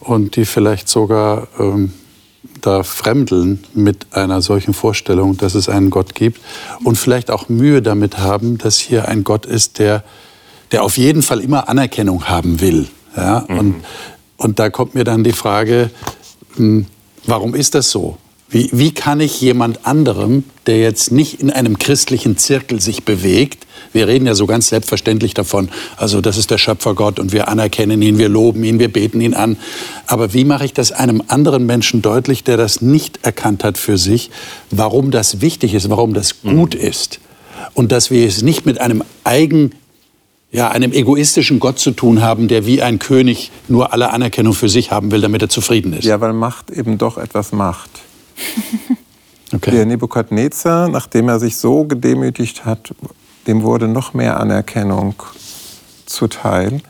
und 0.00 0.36
die 0.36 0.44
vielleicht 0.44 0.88
sogar 0.88 1.48
ähm, 1.58 1.92
da 2.60 2.82
fremdeln 2.82 3.64
mit 3.74 4.06
einer 4.12 4.42
solchen 4.42 4.74
Vorstellung, 4.74 5.36
dass 5.36 5.54
es 5.54 5.68
einen 5.68 5.90
Gott 5.90 6.14
gibt 6.14 6.40
und 6.82 6.96
vielleicht 6.96 7.30
auch 7.30 7.48
Mühe 7.48 7.82
damit 7.82 8.18
haben, 8.18 8.58
dass 8.58 8.78
hier 8.78 9.08
ein 9.08 9.24
Gott 9.24 9.46
ist, 9.46 9.78
der, 9.78 10.04
der 10.72 10.82
auf 10.82 10.96
jeden 10.96 11.22
Fall 11.22 11.40
immer 11.40 11.68
Anerkennung 11.68 12.28
haben 12.28 12.60
will. 12.60 12.88
Ja? 13.16 13.44
Mhm. 13.48 13.58
Und, 13.58 13.74
und 14.36 14.58
da 14.58 14.70
kommt 14.70 14.94
mir 14.94 15.04
dann 15.04 15.24
die 15.24 15.32
Frage, 15.32 15.90
hm, 16.56 16.86
warum 17.26 17.54
ist 17.54 17.74
das 17.74 17.90
so? 17.90 18.18
Wie, 18.48 18.68
wie 18.72 18.92
kann 18.92 19.20
ich 19.20 19.40
jemand 19.40 19.86
anderem, 19.86 20.44
der 20.66 20.78
jetzt 20.78 21.10
nicht 21.10 21.40
in 21.40 21.50
einem 21.50 21.78
christlichen 21.78 22.36
Zirkel 22.36 22.80
sich 22.80 23.04
bewegt, 23.04 23.66
wir 23.94 24.08
reden 24.08 24.26
ja 24.26 24.34
so 24.34 24.46
ganz 24.46 24.68
selbstverständlich 24.68 25.34
davon, 25.34 25.70
also 25.96 26.20
das 26.20 26.36
ist 26.36 26.50
der 26.50 26.58
Schöpfergott 26.58 27.18
und 27.18 27.32
wir 27.32 27.48
anerkennen 27.48 28.02
ihn, 28.02 28.18
wir 28.18 28.28
loben 28.28 28.64
ihn, 28.64 28.78
wir 28.78 28.92
beten 28.92 29.20
ihn 29.20 29.34
an. 29.34 29.56
Aber 30.06 30.34
wie 30.34 30.44
mache 30.44 30.64
ich 30.64 30.74
das 30.74 30.92
einem 30.92 31.22
anderen 31.28 31.64
Menschen 31.64 32.02
deutlich, 32.02 32.44
der 32.44 32.56
das 32.56 32.82
nicht 32.82 33.20
erkannt 33.22 33.64
hat 33.64 33.78
für 33.78 33.96
sich, 33.96 34.30
warum 34.70 35.10
das 35.10 35.40
wichtig 35.40 35.74
ist, 35.74 35.88
warum 35.88 36.12
das 36.12 36.42
gut 36.42 36.74
mhm. 36.74 36.80
ist? 36.80 37.20
Und 37.72 37.92
dass 37.92 38.10
wir 38.10 38.26
es 38.26 38.42
nicht 38.42 38.66
mit 38.66 38.80
einem 38.80 39.02
eigen 39.22 39.72
ja, 40.50 40.70
einem 40.70 40.92
egoistischen 40.92 41.58
Gott 41.58 41.80
zu 41.80 41.90
tun 41.90 42.22
haben, 42.22 42.46
der 42.46 42.64
wie 42.64 42.80
ein 42.80 43.00
König 43.00 43.50
nur 43.66 43.92
alle 43.92 44.10
Anerkennung 44.10 44.54
für 44.54 44.68
sich 44.68 44.92
haben 44.92 45.10
will, 45.10 45.20
damit 45.20 45.42
er 45.42 45.48
zufrieden 45.48 45.92
ist. 45.92 46.04
Ja, 46.04 46.20
weil 46.20 46.32
Macht 46.32 46.70
eben 46.70 46.96
doch 46.96 47.18
etwas 47.18 47.52
macht. 47.52 47.90
Okay. 49.52 49.70
Der 49.70 49.86
Nebukadnezar, 49.86 50.88
nachdem 50.88 51.28
er 51.28 51.38
sich 51.38 51.56
so 51.56 51.84
gedemütigt 51.84 52.64
hat, 52.64 52.92
dem 53.46 53.62
wurde 53.62 53.88
noch 53.88 54.14
mehr 54.14 54.40
Anerkennung 54.40 55.14
zuteil. 56.06 56.80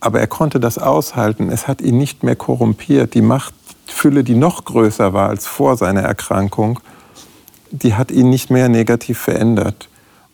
Aber 0.00 0.20
er 0.20 0.26
konnte 0.26 0.60
das 0.60 0.78
aushalten. 0.78 1.50
Es 1.50 1.68
hat 1.68 1.80
ihn 1.80 1.98
nicht 1.98 2.22
mehr 2.22 2.36
korrumpiert. 2.36 3.14
Die 3.14 3.22
Machtfülle, 3.22 4.24
die 4.24 4.34
noch 4.34 4.64
größer 4.64 5.12
war 5.12 5.28
als 5.28 5.46
vor 5.46 5.76
seiner 5.76 6.02
Erkrankung, 6.02 6.80
die 7.70 7.94
hat 7.94 8.10
ihn 8.10 8.30
nicht 8.30 8.50
mehr 8.50 8.68
negativ 8.68 9.18
verändert. 9.18 9.88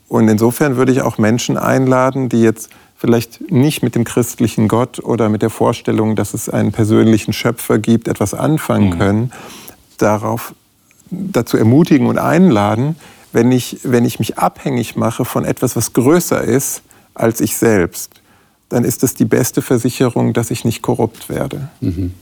Und 0.09 0.29
insofern 0.29 0.77
würde 0.77 0.93
ich 0.93 1.01
auch 1.03 1.17
Menschen 1.17 1.57
einladen, 1.57 2.29
die 2.29 2.43
jetzt 2.43 2.69
vielleicht 2.97 3.51
nicht 3.51 3.83
mit 3.83 3.95
dem 3.95 4.05
christlichen 4.05 4.69
Gott 4.69 5.01
oder 5.01 5.29
mit 5.29 5.43
der 5.43 5.51
Vorstellung, 5.51 6.15
dass 6.15 6.35
es 6.35 6.49
einen 6.49 6.71
persönlichen 6.71 7.33
Schöpfer 7.33 7.79
gibt, 7.79 8.09
etwas 8.09 8.35
anfangen 8.35 8.91
mhm. 8.91 8.99
können, 8.99 9.33
darauf 9.99 10.55
dazu 11.11 11.57
ermutigen 11.57 12.07
und 12.07 12.19
einladen, 12.19 12.97
wenn 13.33 13.51
ich, 13.51 13.79
wenn 13.83 14.05
ich 14.05 14.19
mich 14.19 14.39
abhängig 14.39 14.97
mache 14.97 15.25
von 15.25 15.45
etwas, 15.45 15.77
was 15.77 15.93
größer 15.93 16.43
ist 16.43 16.83
als 17.15 17.41
ich 17.41 17.57
selbst, 17.57 18.11
dann 18.69 18.85
ist 18.85 19.03
das 19.03 19.15
die 19.15 19.25
beste 19.25 19.63
Versicherung, 19.63 20.33
dass 20.33 20.51
ich 20.51 20.65
nicht 20.65 20.83
korrupt 20.83 21.29
werde. 21.29 21.69
Mhm. 21.81 22.15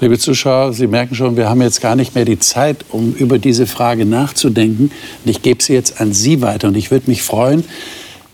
Liebe 0.00 0.18
Zuschauer, 0.18 0.72
Sie 0.74 0.86
merken 0.86 1.14
schon, 1.14 1.36
wir 1.36 1.48
haben 1.48 1.62
jetzt 1.62 1.80
gar 1.80 1.96
nicht 1.96 2.14
mehr 2.14 2.26
die 2.26 2.38
Zeit, 2.38 2.84
um 2.90 3.14
über 3.14 3.38
diese 3.38 3.66
Frage 3.66 4.04
nachzudenken. 4.04 4.90
Und 5.24 5.30
ich 5.30 5.40
gebe 5.40 5.62
sie 5.62 5.72
jetzt 5.72 6.00
an 6.00 6.12
Sie 6.12 6.42
weiter. 6.42 6.68
Und 6.68 6.76
ich 6.76 6.90
würde 6.90 7.08
mich 7.08 7.22
freuen, 7.22 7.64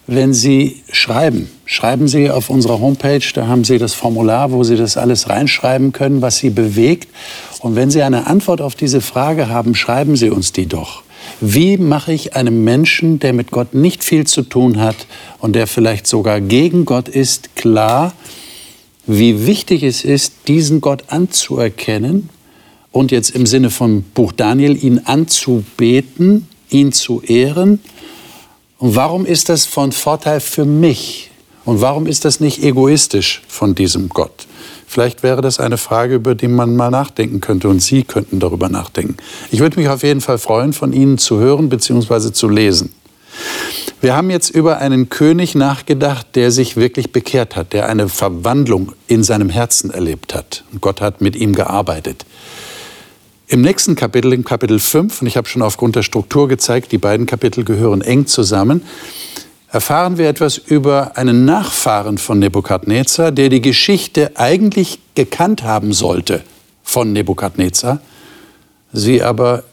wenn 0.08 0.34
Sie 0.34 0.82
schreiben. 0.90 1.48
Schreiben 1.64 2.08
Sie 2.08 2.30
auf 2.30 2.50
unserer 2.50 2.80
Homepage, 2.80 3.22
da 3.34 3.46
haben 3.46 3.62
Sie 3.62 3.78
das 3.78 3.94
Formular, 3.94 4.50
wo 4.50 4.64
Sie 4.64 4.76
das 4.76 4.96
alles 4.96 5.28
reinschreiben 5.28 5.92
können, 5.92 6.20
was 6.20 6.38
Sie 6.38 6.50
bewegt. 6.50 7.08
Und 7.60 7.76
wenn 7.76 7.90
Sie 7.90 8.02
eine 8.02 8.26
Antwort 8.26 8.60
auf 8.60 8.74
diese 8.74 9.00
Frage 9.00 9.48
haben, 9.48 9.76
schreiben 9.76 10.16
Sie 10.16 10.30
uns 10.30 10.52
die 10.52 10.66
doch. 10.66 11.04
Wie 11.44 11.76
mache 11.76 12.12
ich 12.12 12.36
einem 12.36 12.62
Menschen, 12.62 13.18
der 13.18 13.32
mit 13.32 13.50
Gott 13.50 13.74
nicht 13.74 14.04
viel 14.04 14.28
zu 14.28 14.42
tun 14.42 14.78
hat 14.78 15.08
und 15.40 15.56
der 15.56 15.66
vielleicht 15.66 16.06
sogar 16.06 16.40
gegen 16.40 16.84
Gott 16.84 17.08
ist, 17.08 17.56
klar, 17.56 18.12
wie 19.08 19.44
wichtig 19.44 19.82
es 19.82 20.04
ist, 20.04 20.34
diesen 20.46 20.80
Gott 20.80 21.06
anzuerkennen 21.08 22.28
und 22.92 23.10
jetzt 23.10 23.30
im 23.30 23.46
Sinne 23.46 23.70
von 23.70 24.04
Buch 24.14 24.30
Daniel, 24.30 24.80
ihn 24.84 25.00
anzubeten, 25.00 26.46
ihn 26.70 26.92
zu 26.92 27.20
ehren. 27.22 27.80
Und 28.78 28.94
warum 28.94 29.26
ist 29.26 29.48
das 29.48 29.66
von 29.66 29.90
Vorteil 29.90 30.38
für 30.38 30.64
mich? 30.64 31.32
Und 31.64 31.80
warum 31.80 32.06
ist 32.06 32.24
das 32.24 32.38
nicht 32.38 32.62
egoistisch 32.62 33.42
von 33.48 33.74
diesem 33.74 34.08
Gott? 34.10 34.46
Vielleicht 34.92 35.22
wäre 35.22 35.40
das 35.40 35.58
eine 35.58 35.78
Frage, 35.78 36.16
über 36.16 36.34
die 36.34 36.48
man 36.48 36.76
mal 36.76 36.90
nachdenken 36.90 37.40
könnte 37.40 37.66
und 37.70 37.80
Sie 37.80 38.02
könnten 38.02 38.40
darüber 38.40 38.68
nachdenken. 38.68 39.16
Ich 39.50 39.60
würde 39.60 39.80
mich 39.80 39.88
auf 39.88 40.02
jeden 40.02 40.20
Fall 40.20 40.36
freuen, 40.36 40.74
von 40.74 40.92
Ihnen 40.92 41.16
zu 41.16 41.38
hören 41.38 41.70
bzw. 41.70 42.30
zu 42.32 42.46
lesen. 42.46 42.92
Wir 44.02 44.14
haben 44.14 44.28
jetzt 44.28 44.50
über 44.50 44.80
einen 44.80 45.08
König 45.08 45.54
nachgedacht, 45.54 46.26
der 46.34 46.50
sich 46.50 46.76
wirklich 46.76 47.10
bekehrt 47.10 47.56
hat, 47.56 47.72
der 47.72 47.88
eine 47.88 48.10
Verwandlung 48.10 48.92
in 49.06 49.24
seinem 49.24 49.48
Herzen 49.48 49.90
erlebt 49.90 50.34
hat. 50.34 50.62
Und 50.72 50.82
Gott 50.82 51.00
hat 51.00 51.22
mit 51.22 51.36
ihm 51.36 51.54
gearbeitet. 51.54 52.26
Im 53.46 53.62
nächsten 53.62 53.96
Kapitel, 53.96 54.34
im 54.34 54.44
Kapitel 54.44 54.78
5, 54.78 55.22
und 55.22 55.26
ich 55.26 55.38
habe 55.38 55.48
schon 55.48 55.62
aufgrund 55.62 55.96
der 55.96 56.02
Struktur 56.02 56.48
gezeigt, 56.48 56.92
die 56.92 56.98
beiden 56.98 57.24
Kapitel 57.24 57.64
gehören 57.64 58.02
eng 58.02 58.26
zusammen, 58.26 58.82
erfahren 59.72 60.18
wir 60.18 60.28
etwas 60.28 60.58
über 60.58 61.16
einen 61.16 61.46
Nachfahren 61.46 62.18
von 62.18 62.38
Nebukadnezar, 62.38 63.32
der 63.32 63.48
die 63.48 63.62
Geschichte 63.62 64.32
eigentlich 64.36 64.98
gekannt 65.14 65.62
haben 65.62 65.94
sollte 65.94 66.42
von 66.82 67.12
Nebukadnezar, 67.12 68.00
sie 68.92 69.22
aber 69.22 69.64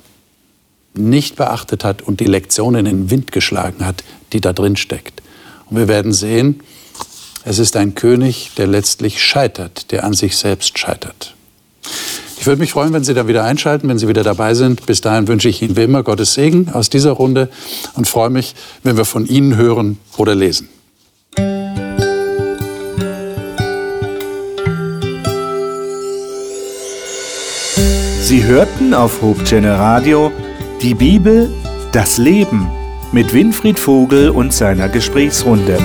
nicht 0.93 1.36
beachtet 1.36 1.84
hat 1.84 2.02
und 2.02 2.22
die 2.22 2.26
Lektion 2.26 2.76
in 2.76 2.86
den 2.86 3.10
Wind 3.12 3.34
geschlagen 3.34 3.86
hat, 3.86 4.04
die 4.32 4.39
da 4.41 4.54
drin 4.54 4.78
steckt. 4.78 5.22
Und 5.70 5.78
wir 5.78 5.89
werden 5.89 6.14
sehen, 6.14 6.62
es 7.43 7.60
ist 7.60 7.76
ein 7.76 7.93
König, 7.93 8.52
der 8.58 8.68
letztlich 8.68 9.22
scheitert, 9.22 9.91
der 9.91 10.06
an 10.06 10.14
sich 10.14 10.38
selbst 10.38 10.80
scheitert. 10.80 11.36
Ich 12.40 12.48
würde 12.48 12.62
mich 12.62 12.72
freuen, 12.72 12.94
wenn 12.94 13.04
Sie 13.04 13.14
da 13.14 13.28
wieder 13.28 13.44
einschalten, 13.44 13.90
wenn 13.90 13.98
Sie 13.98 14.08
wieder 14.08 14.24
dabei 14.24 14.54
sind. 14.54 14.86
Bis 14.86 15.02
dahin 15.02 15.28
wünsche 15.28 15.50
ich 15.50 15.62
Ihnen 15.62 15.76
wie 15.76 15.84
immer 15.84 16.04
Gottes 16.04 16.36
Segen 16.36 16.70
aus 16.72 16.90
dieser 16.90 17.12
Runde 17.12 17.50
und 17.96 18.08
freue 18.08 18.30
mich, 18.30 18.56
wenn 18.82 18.96
wir 18.96 19.04
von 19.04 19.26
Ihnen 19.26 19.58
hören 19.58 19.98
oder 20.16 20.36
lesen. 20.36 20.70
Sie 28.22 28.44
hörten 28.46 28.94
auf 28.94 29.22
Hope 29.22 29.44
Radio 29.62 30.32
die 30.82 30.94
Bibel, 30.94 31.50
das 31.92 32.18
Leben 32.18 32.70
mit 33.12 33.34
Winfried 33.34 33.78
Vogel 33.78 34.30
und 34.30 34.54
seiner 34.54 34.88
Gesprächsrunde. 34.88 35.78